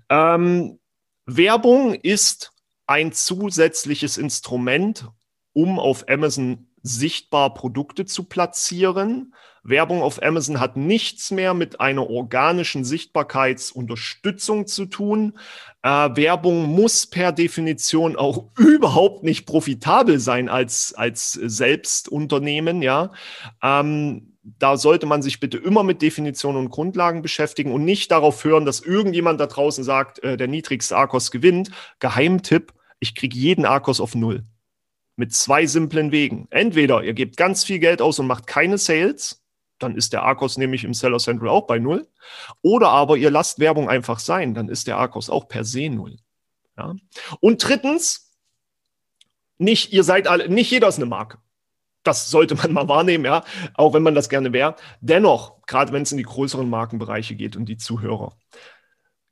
Ähm, 0.08 0.78
Werbung 1.26 1.94
ist 1.94 2.52
ein 2.86 3.12
zusätzliches 3.12 4.16
Instrument, 4.16 5.08
um 5.52 5.78
auf 5.78 6.08
Amazon 6.08 6.66
sichtbar 6.82 7.52
Produkte 7.52 8.06
zu 8.06 8.24
platzieren. 8.24 9.34
Werbung 9.62 10.02
auf 10.02 10.22
Amazon 10.22 10.60
hat 10.60 10.76
nichts 10.76 11.30
mehr 11.30 11.54
mit 11.54 11.80
einer 11.80 12.08
organischen 12.08 12.84
Sichtbarkeitsunterstützung 12.84 14.66
zu 14.66 14.86
tun. 14.86 15.38
Äh, 15.82 15.88
Werbung 15.88 16.64
muss 16.64 17.06
per 17.06 17.32
Definition 17.32 18.16
auch 18.16 18.50
überhaupt 18.58 19.22
nicht 19.22 19.46
profitabel 19.46 20.18
sein 20.18 20.48
als, 20.48 20.94
als 20.94 21.32
Selbstunternehmen, 21.32 22.82
ja. 22.82 23.12
Ähm, 23.62 24.30
da 24.42 24.76
sollte 24.76 25.06
man 25.06 25.22
sich 25.22 25.38
bitte 25.38 25.58
immer 25.58 25.82
mit 25.82 26.02
Definitionen 26.02 26.58
und 26.58 26.70
Grundlagen 26.70 27.22
beschäftigen 27.22 27.72
und 27.72 27.84
nicht 27.84 28.10
darauf 28.10 28.42
hören, 28.44 28.64
dass 28.64 28.80
irgendjemand 28.80 29.40
da 29.40 29.46
draußen 29.46 29.84
sagt, 29.84 30.22
äh, 30.22 30.36
der 30.36 30.48
niedrigste 30.48 30.96
Arkos 30.96 31.30
gewinnt. 31.30 31.70
Geheimtipp, 31.98 32.72
ich 33.00 33.14
kriege 33.14 33.36
jeden 33.36 33.66
Arkos 33.66 34.00
auf 34.00 34.14
Null. 34.14 34.44
Mit 35.16 35.34
zwei 35.34 35.66
simplen 35.66 36.12
Wegen. 36.12 36.46
Entweder 36.50 37.02
ihr 37.02 37.12
gebt 37.12 37.36
ganz 37.36 37.64
viel 37.64 37.78
Geld 37.78 38.00
aus 38.00 38.18
und 38.18 38.26
macht 38.26 38.46
keine 38.46 38.78
Sales, 38.78 39.39
dann 39.82 39.96
ist 39.96 40.12
der 40.12 40.22
Arkos 40.22 40.56
nämlich 40.56 40.84
im 40.84 40.94
Seller 40.94 41.18
Central 41.18 41.48
auch 41.48 41.66
bei 41.66 41.78
Null. 41.78 42.06
Oder 42.62 42.88
aber 42.90 43.16
ihr 43.16 43.30
lasst 43.30 43.58
Werbung 43.58 43.88
einfach 43.88 44.18
sein, 44.18 44.54
dann 44.54 44.68
ist 44.68 44.86
der 44.86 44.98
Arkos 44.98 45.30
auch 45.30 45.48
per 45.48 45.64
se 45.64 45.88
Null. 45.88 46.16
Ja? 46.76 46.94
Und 47.40 47.66
drittens, 47.66 48.32
nicht, 49.58 49.92
ihr 49.92 50.04
seid 50.04 50.26
alle, 50.26 50.48
nicht 50.48 50.70
jeder 50.70 50.88
ist 50.88 50.96
eine 50.96 51.06
Marke 51.06 51.38
das 52.02 52.30
sollte 52.30 52.54
man 52.54 52.72
mal 52.72 52.88
wahrnehmen, 52.88 53.24
ja, 53.24 53.44
auch 53.74 53.94
wenn 53.94 54.02
man 54.02 54.14
das 54.14 54.28
gerne 54.28 54.52
wäre. 54.52 54.76
Dennoch, 55.00 55.62
gerade 55.66 55.92
wenn 55.92 56.02
es 56.02 56.12
in 56.12 56.18
die 56.18 56.24
größeren 56.24 56.68
Markenbereiche 56.68 57.34
geht 57.34 57.56
und 57.56 57.66
die 57.66 57.76
Zuhörer, 57.76 58.36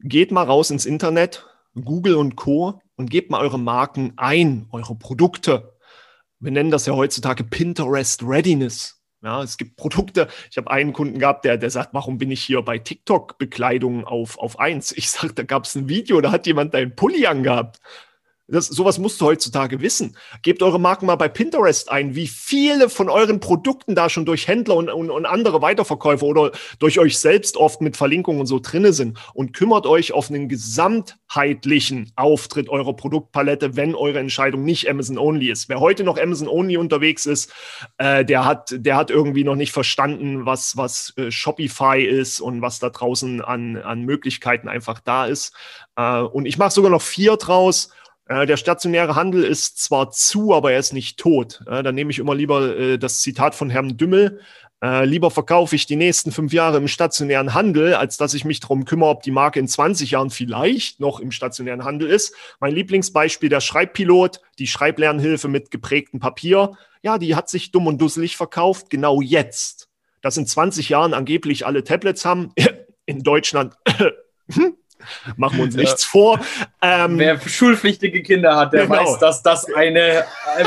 geht 0.01 0.31
mal 0.31 0.45
raus 0.45 0.71
ins 0.71 0.87
Internet, 0.87 1.47
Google 1.75 2.15
und 2.15 2.37
Co. 2.37 2.81
und 2.97 3.11
gebt 3.11 3.31
mal 3.31 3.41
eure 3.41 3.59
Marken 3.59 4.13
ein, 4.17 4.69
eure 4.71 4.95
Produkte. 4.95 5.77
Wir 6.41 6.53
nennen 6.53 6.71
das 6.71 6.87
ja 6.87 6.95
heutzutage 6.95 7.45
Pinterest 7.45 8.23
Readiness. 8.23 8.98
Ja, 9.23 9.43
es 9.43 9.57
gibt 9.57 9.77
Produkte. 9.77 10.29
Ich 10.49 10.57
habe 10.59 10.71
einen 10.71 10.93
Kunden 10.93 11.19
gehabt, 11.19 11.45
der, 11.45 11.57
der 11.57 11.71
sagt, 11.71 11.93
warum 11.93 12.19
bin 12.19 12.31
ich 12.31 12.43
hier 12.45 12.63
bei 12.63 12.79
TikTok-Bekleidung 12.79 14.05
auf, 14.05 14.39
auf 14.39 14.61
eins? 14.61 14.93
Ich 14.93 15.11
sage, 15.11 15.35
da 15.35 15.43
gab 15.43 15.65
es 15.65 15.75
ein 15.75 15.89
Video, 15.89 16.21
da 16.21 16.31
hat 16.31 16.47
jemand 16.47 16.73
deinen 16.75 16.95
Pulli 16.95 17.27
angehabt. 17.27 17.81
Das, 18.51 18.67
sowas 18.67 18.99
musst 18.99 19.21
du 19.21 19.27
heutzutage 19.27 19.83
wissen. 19.83 20.17
Gebt 20.41 20.63
eure 20.63 20.81
Marken 20.81 21.05
mal 21.05 21.17
bei 21.17 21.29
Pinterest 21.29 21.91
ein, 21.91 22.15
wie 22.15 22.27
viele 22.27 22.89
von 22.89 23.11
euren 23.11 23.41
Produkten 23.41 23.95
da 23.95 24.09
schon 24.09 24.25
durch 24.25 24.49
Händler 24.49 24.77
und, 24.77 24.89
und, 24.89 25.11
und 25.11 25.27
andere 25.27 25.61
Weiterverkäufer 25.61 26.25
oder 26.25 26.53
durch 26.79 26.99
euch 26.99 27.19
selbst 27.19 27.59
oft 27.59 27.83
mit 27.83 27.99
Verlinkungen 27.99 28.41
und 28.41 28.47
so 28.47 28.59
drinne 28.59 28.95
sind 28.95 29.19
und 29.35 29.53
kümmert 29.53 29.85
euch 29.85 30.13
auf 30.13 30.31
einen 30.31 30.49
gesamtheitlichen 30.49 32.11
Auftritt 32.17 32.71
eurer 32.71 32.97
Produktpalette, 32.97 33.77
wenn 33.77 33.95
eure 33.95 34.19
Entscheidung 34.19 34.65
nicht 34.65 34.89
Amazon 34.89 35.19
Only 35.19 35.51
ist. 35.51 35.69
Wer 35.69 35.81
heute 35.81 36.03
noch 36.03 36.19
Amazon 36.19 36.49
Only 36.49 36.79
unterwegs 36.79 37.27
ist, 37.27 37.53
äh, 37.99 38.25
der 38.25 38.47
hat, 38.47 38.71
der 38.73 38.97
hat 38.97 39.11
irgendwie 39.11 39.45
noch 39.45 39.57
nicht 39.57 39.73
verstanden, 39.73 40.47
was, 40.47 40.75
was 40.75 41.13
äh, 41.19 41.31
Shopify 41.31 42.03
ist 42.03 42.41
und 42.41 42.63
was 42.63 42.79
da 42.79 42.89
draußen 42.89 43.43
an, 43.43 43.77
an 43.77 44.05
Möglichkeiten 44.05 44.69
einfach 44.69 45.01
da 45.01 45.27
ist. 45.27 45.53
Äh, 45.97 46.21
und 46.21 46.47
ich 46.47 46.57
mache 46.57 46.71
sogar 46.71 46.91
noch 46.91 47.03
vier 47.03 47.37
draus 47.37 47.91
der 48.29 48.57
stationäre 48.57 49.15
Handel 49.15 49.43
ist 49.43 49.83
zwar 49.83 50.11
zu, 50.11 50.55
aber 50.55 50.73
er 50.73 50.79
ist 50.79 50.93
nicht 50.93 51.19
tot. 51.19 51.63
Äh, 51.67 51.83
dann 51.83 51.95
nehme 51.95 52.11
ich 52.11 52.19
immer 52.19 52.35
lieber 52.35 52.77
äh, 52.77 52.99
das 52.99 53.21
Zitat 53.21 53.55
von 53.55 53.71
Herrn 53.71 53.97
Dümmel. 53.97 54.41
Äh, 54.81 55.07
lieber 55.07 55.31
verkaufe 55.31 55.75
ich 55.75 55.87
die 55.87 55.97
nächsten 55.97 56.31
fünf 56.31 56.53
Jahre 56.53 56.77
im 56.77 56.87
stationären 56.87 57.55
Handel, 57.55 57.95
als 57.95 58.17
dass 58.17 58.35
ich 58.35 58.45
mich 58.45 58.61
darum 58.61 58.85
kümmere, 58.85 59.11
ob 59.11 59.23
die 59.23 59.33
Marke 59.33 59.59
in 59.59 59.67
20 59.67 60.13
Jahren 60.13 60.31
vielleicht 60.31 61.01
noch 61.01 61.19
im 61.19 61.33
stationären 61.33 61.85
Handel 61.85 62.09
ist. 62.09 62.35
Mein 62.61 62.75
Lieblingsbeispiel, 62.75 63.49
der 63.49 63.61
Schreibpilot, 63.61 64.41
die 64.59 64.69
Schreiblernhilfe 64.69 65.49
mit 65.49 65.71
geprägtem 65.71 66.21
Papier. 66.21 66.73
Ja, 67.03 67.19
die 67.19 67.35
hat 67.35 67.49
sich 67.49 67.73
dumm 67.73 67.89
und 67.89 68.01
dusselig 68.01 68.37
verkauft, 68.37 68.89
genau 68.91 69.21
jetzt. 69.21 69.89
Dass 70.21 70.37
in 70.37 70.47
20 70.47 70.91
Jahren 70.91 71.15
angeblich 71.15 71.67
alle 71.67 71.83
Tablets 71.83 72.25
haben, 72.25 72.53
in 73.07 73.23
Deutschland? 73.23 73.75
Machen 75.37 75.59
wir 75.59 75.65
uns 75.65 75.77
nichts 75.77 76.05
vor. 76.05 76.41
Ähm, 76.83 77.19
Wer 77.19 77.41
schulpflichtige 77.41 78.23
Kinder 78.23 78.57
hat, 78.57 78.73
der 78.73 78.87
genau. 78.87 79.01
weiß, 79.01 79.19
dass 79.19 79.43
das 79.43 79.67
eine 79.75 80.01
äh, 80.01 80.25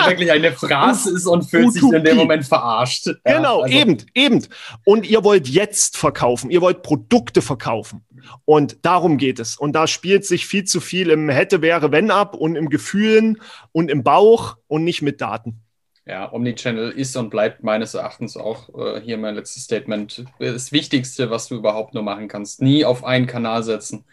wirklich 0.07 0.31
eine 0.31 0.51
Phrase 0.51 1.15
ist 1.15 1.25
und 1.25 1.43
fühlt 1.43 1.67
Utopie. 1.67 1.79
sich 1.79 1.93
in 1.93 2.03
dem 2.03 2.17
Moment 2.17 2.45
verarscht. 2.45 3.07
Ja, 3.07 3.37
genau, 3.37 3.61
also. 3.61 3.73
eben, 3.73 3.97
eben. 4.13 4.47
Und 4.85 5.09
ihr 5.09 5.23
wollt 5.23 5.47
jetzt 5.47 5.97
verkaufen, 5.97 6.51
ihr 6.51 6.61
wollt 6.61 6.83
Produkte 6.83 7.41
verkaufen. 7.41 8.03
Und 8.45 8.85
darum 8.85 9.17
geht 9.17 9.39
es. 9.39 9.57
Und 9.57 9.73
da 9.73 9.87
spielt 9.87 10.25
sich 10.25 10.45
viel 10.45 10.63
zu 10.63 10.79
viel 10.79 11.09
im 11.09 11.29
hätte, 11.29 11.61
wäre, 11.61 11.91
wenn 11.91 12.11
ab 12.11 12.35
und 12.35 12.55
im 12.55 12.69
Gefühlen 12.69 13.41
und 13.71 13.89
im 13.89 14.03
Bauch 14.03 14.57
und 14.67 14.83
nicht 14.83 15.01
mit 15.01 15.21
Daten. 15.21 15.61
Ja, 16.11 16.29
Omnichannel 16.33 16.91
ist 16.91 17.15
und 17.15 17.29
bleibt 17.29 17.63
meines 17.63 17.93
Erachtens 17.93 18.35
auch 18.35 18.67
äh, 18.77 18.99
hier 18.99 19.17
mein 19.17 19.35
letztes 19.35 19.63
Statement 19.63 20.25
das 20.39 20.73
Wichtigste, 20.73 21.29
was 21.29 21.47
du 21.47 21.55
überhaupt 21.55 21.93
nur 21.93 22.03
machen 22.03 22.27
kannst. 22.27 22.61
Nie 22.61 22.83
auf 22.83 23.05
einen 23.05 23.27
Kanal 23.27 23.63
setzen. 23.63 24.03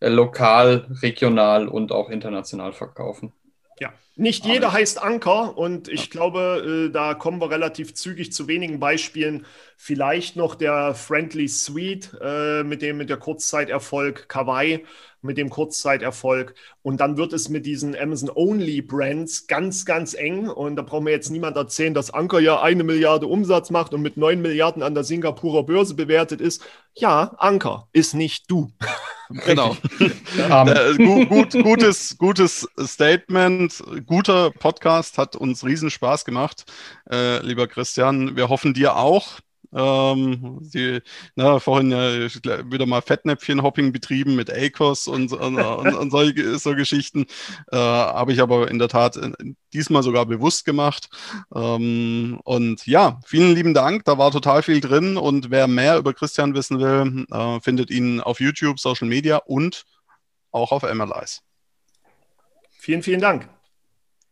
Äh, 0.00 0.08
lokal, 0.08 0.86
regional 1.02 1.68
und 1.68 1.92
auch 1.92 2.08
international 2.08 2.72
verkaufen. 2.72 3.34
Ja, 3.78 3.92
nicht 4.14 4.44
Amen. 4.44 4.54
jeder 4.54 4.72
heißt 4.72 5.02
Anker 5.02 5.58
und 5.58 5.88
ich 5.88 6.04
ja. 6.04 6.10
glaube, 6.10 6.86
äh, 6.88 6.90
da 6.90 7.12
kommen 7.12 7.38
wir 7.38 7.50
relativ 7.50 7.92
zügig 7.92 8.32
zu 8.32 8.48
wenigen 8.48 8.80
Beispielen. 8.80 9.44
Vielleicht 9.76 10.36
noch 10.36 10.54
der 10.54 10.94
Friendly 10.94 11.48
Suite 11.48 12.16
äh, 12.18 12.62
mit 12.62 12.80
dem 12.80 12.96
mit 12.96 13.10
der 13.10 13.18
Kurzzeiterfolg 13.18 14.30
Kawaii 14.30 14.86
mit 15.26 15.36
dem 15.36 15.50
Kurzzeiterfolg. 15.50 16.54
Und 16.82 17.00
dann 17.00 17.16
wird 17.16 17.32
es 17.32 17.48
mit 17.48 17.66
diesen 17.66 17.96
Amazon-Only-Brands 17.96 19.46
ganz, 19.46 19.84
ganz 19.84 20.14
eng. 20.14 20.48
Und 20.48 20.76
da 20.76 20.82
braucht 20.82 21.02
mir 21.02 21.10
jetzt 21.10 21.30
niemand 21.30 21.56
erzählen, 21.56 21.94
dass 21.94 22.10
Anker 22.10 22.40
ja 22.40 22.62
eine 22.62 22.84
Milliarde 22.84 23.26
Umsatz 23.26 23.70
macht 23.70 23.92
und 23.92 24.02
mit 24.02 24.16
neun 24.16 24.40
Milliarden 24.40 24.82
an 24.82 24.94
der 24.94 25.04
Singapurer 25.04 25.64
Börse 25.64 25.94
bewertet 25.94 26.40
ist. 26.40 26.62
Ja, 26.94 27.34
Anker 27.38 27.88
ist 27.92 28.14
nicht 28.14 28.50
du. 28.50 28.70
Genau. 29.44 29.76
äh, 29.98 30.94
gut, 30.94 31.28
gut, 31.28 31.64
gutes, 31.64 32.16
gutes 32.16 32.68
Statement, 32.80 33.82
guter 34.06 34.52
Podcast, 34.52 35.18
hat 35.18 35.34
uns 35.34 35.64
riesen 35.64 35.90
Spaß 35.90 36.24
gemacht, 36.24 36.64
äh, 37.10 37.44
lieber 37.44 37.66
Christian. 37.66 38.36
Wir 38.36 38.48
hoffen 38.48 38.72
dir 38.72 38.96
auch. 38.96 39.40
Ähm, 39.74 40.58
die, 40.60 41.00
na, 41.34 41.58
vorhin 41.58 41.90
ja 41.90 42.28
wieder 42.70 42.86
mal 42.86 43.02
Fettnäpfchen-Hopping 43.02 43.92
betrieben 43.92 44.36
mit 44.36 44.50
ACOS 44.50 45.08
und, 45.08 45.32
und, 45.32 45.58
und, 45.58 45.94
und 45.94 46.10
solche 46.10 46.58
so 46.58 46.74
Geschichten. 46.74 47.26
Äh, 47.72 47.76
Habe 47.76 48.32
ich 48.32 48.40
aber 48.40 48.70
in 48.70 48.78
der 48.78 48.88
Tat 48.88 49.16
äh, 49.16 49.32
diesmal 49.72 50.02
sogar 50.02 50.26
bewusst 50.26 50.64
gemacht. 50.64 51.08
Ähm, 51.54 52.40
und 52.44 52.86
ja, 52.86 53.20
vielen 53.24 53.54
lieben 53.54 53.74
Dank. 53.74 54.04
Da 54.04 54.18
war 54.18 54.30
total 54.30 54.62
viel 54.62 54.80
drin. 54.80 55.16
Und 55.16 55.50
wer 55.50 55.66
mehr 55.66 55.98
über 55.98 56.14
Christian 56.14 56.54
wissen 56.54 56.80
will, 56.80 57.26
äh, 57.30 57.60
findet 57.60 57.90
ihn 57.90 58.20
auf 58.20 58.40
YouTube, 58.40 58.78
Social 58.78 59.08
Media 59.08 59.38
und 59.38 59.84
auch 60.50 60.72
auf 60.72 60.82
MLIs. 60.82 61.42
Vielen, 62.78 63.02
vielen 63.02 63.20
Dank. 63.20 63.48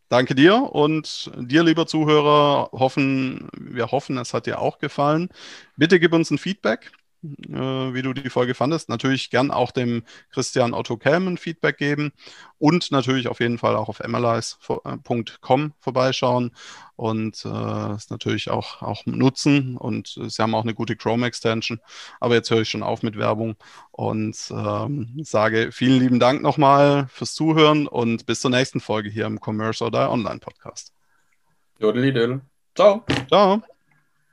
Danke 0.09 0.35
dir 0.35 0.55
und 0.75 1.31
dir, 1.37 1.65
lieber 1.65 1.87
Zuhörer, 1.87 2.71
hoffen, 2.73 3.49
wir 3.59 3.91
hoffen, 3.91 4.19
es 4.19 4.35
hat 4.35 4.47
dir 4.47 4.61
auch 4.61 4.79
gefallen. 4.79 5.29
Bitte 5.77 5.99
gib 5.99 6.13
uns 6.13 6.31
ein 6.31 6.39
Feedback, 6.39 6.93
wie 7.25 8.03
du 8.03 8.13
die 8.13 8.31
Folge 8.31 8.55
fandest. 8.55 8.89
Natürlich 8.89 9.31
gern 9.31 9.51
auch 9.51 9.71
dem 9.73 10.03
Christian 10.31 10.75
Otto 10.75 10.97
Kelmen 10.97 11.39
Feedback 11.39 11.79
geben 11.79 12.13
und 12.59 12.91
natürlich 12.91 13.29
auf 13.29 13.41
jeden 13.41 13.59
Fall 13.59 13.77
auch 13.77 13.89
auf 13.89 14.01
mlis.com 14.01 15.73
vorbeischauen 15.81 16.53
und 16.97 17.45
äh, 17.45 17.93
es 17.93 18.11
natürlich 18.11 18.51
auch, 18.51 18.83
auch 18.83 19.07
nutzen. 19.07 19.77
Und 19.77 20.19
sie 20.21 20.43
haben 20.43 20.55
auch 20.55 20.63
eine 20.63 20.75
gute 20.75 20.97
Chrome-Extension. 20.97 21.81
Aber 22.21 22.35
jetzt 22.35 22.51
höre 22.51 22.61
ich 22.61 22.71
schon 22.71 22.83
auf 22.83 23.03
mit 23.03 23.19
Werbung 23.19 23.57
und 23.91 24.37
ähm, 24.51 25.21
sage 25.23 25.73
vielen 25.73 26.01
lieben 26.01 26.21
Dank 26.21 26.43
nochmal 26.43 27.07
fürs 27.09 27.35
Zuhören 27.35 27.87
und 27.87 28.27
bis 28.27 28.41
zur 28.41 28.51
nächsten 28.51 28.81
Folge 28.81 29.11
hier 29.11 29.27
im 29.27 29.41
Commerce 29.45 29.91
Die 29.91 29.97
Online 29.97 30.41
Podcast. 30.41 30.93
Dodeli 31.81 32.41
Ciao. 32.75 33.05
Ciao. 33.29 33.63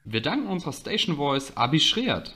Wir 0.03 0.21
danken 0.21 0.47
unserer 0.47 0.73
Station 0.73 1.17
Voice 1.17 1.55
Abi 1.55 1.79
Schreert. 1.79 2.35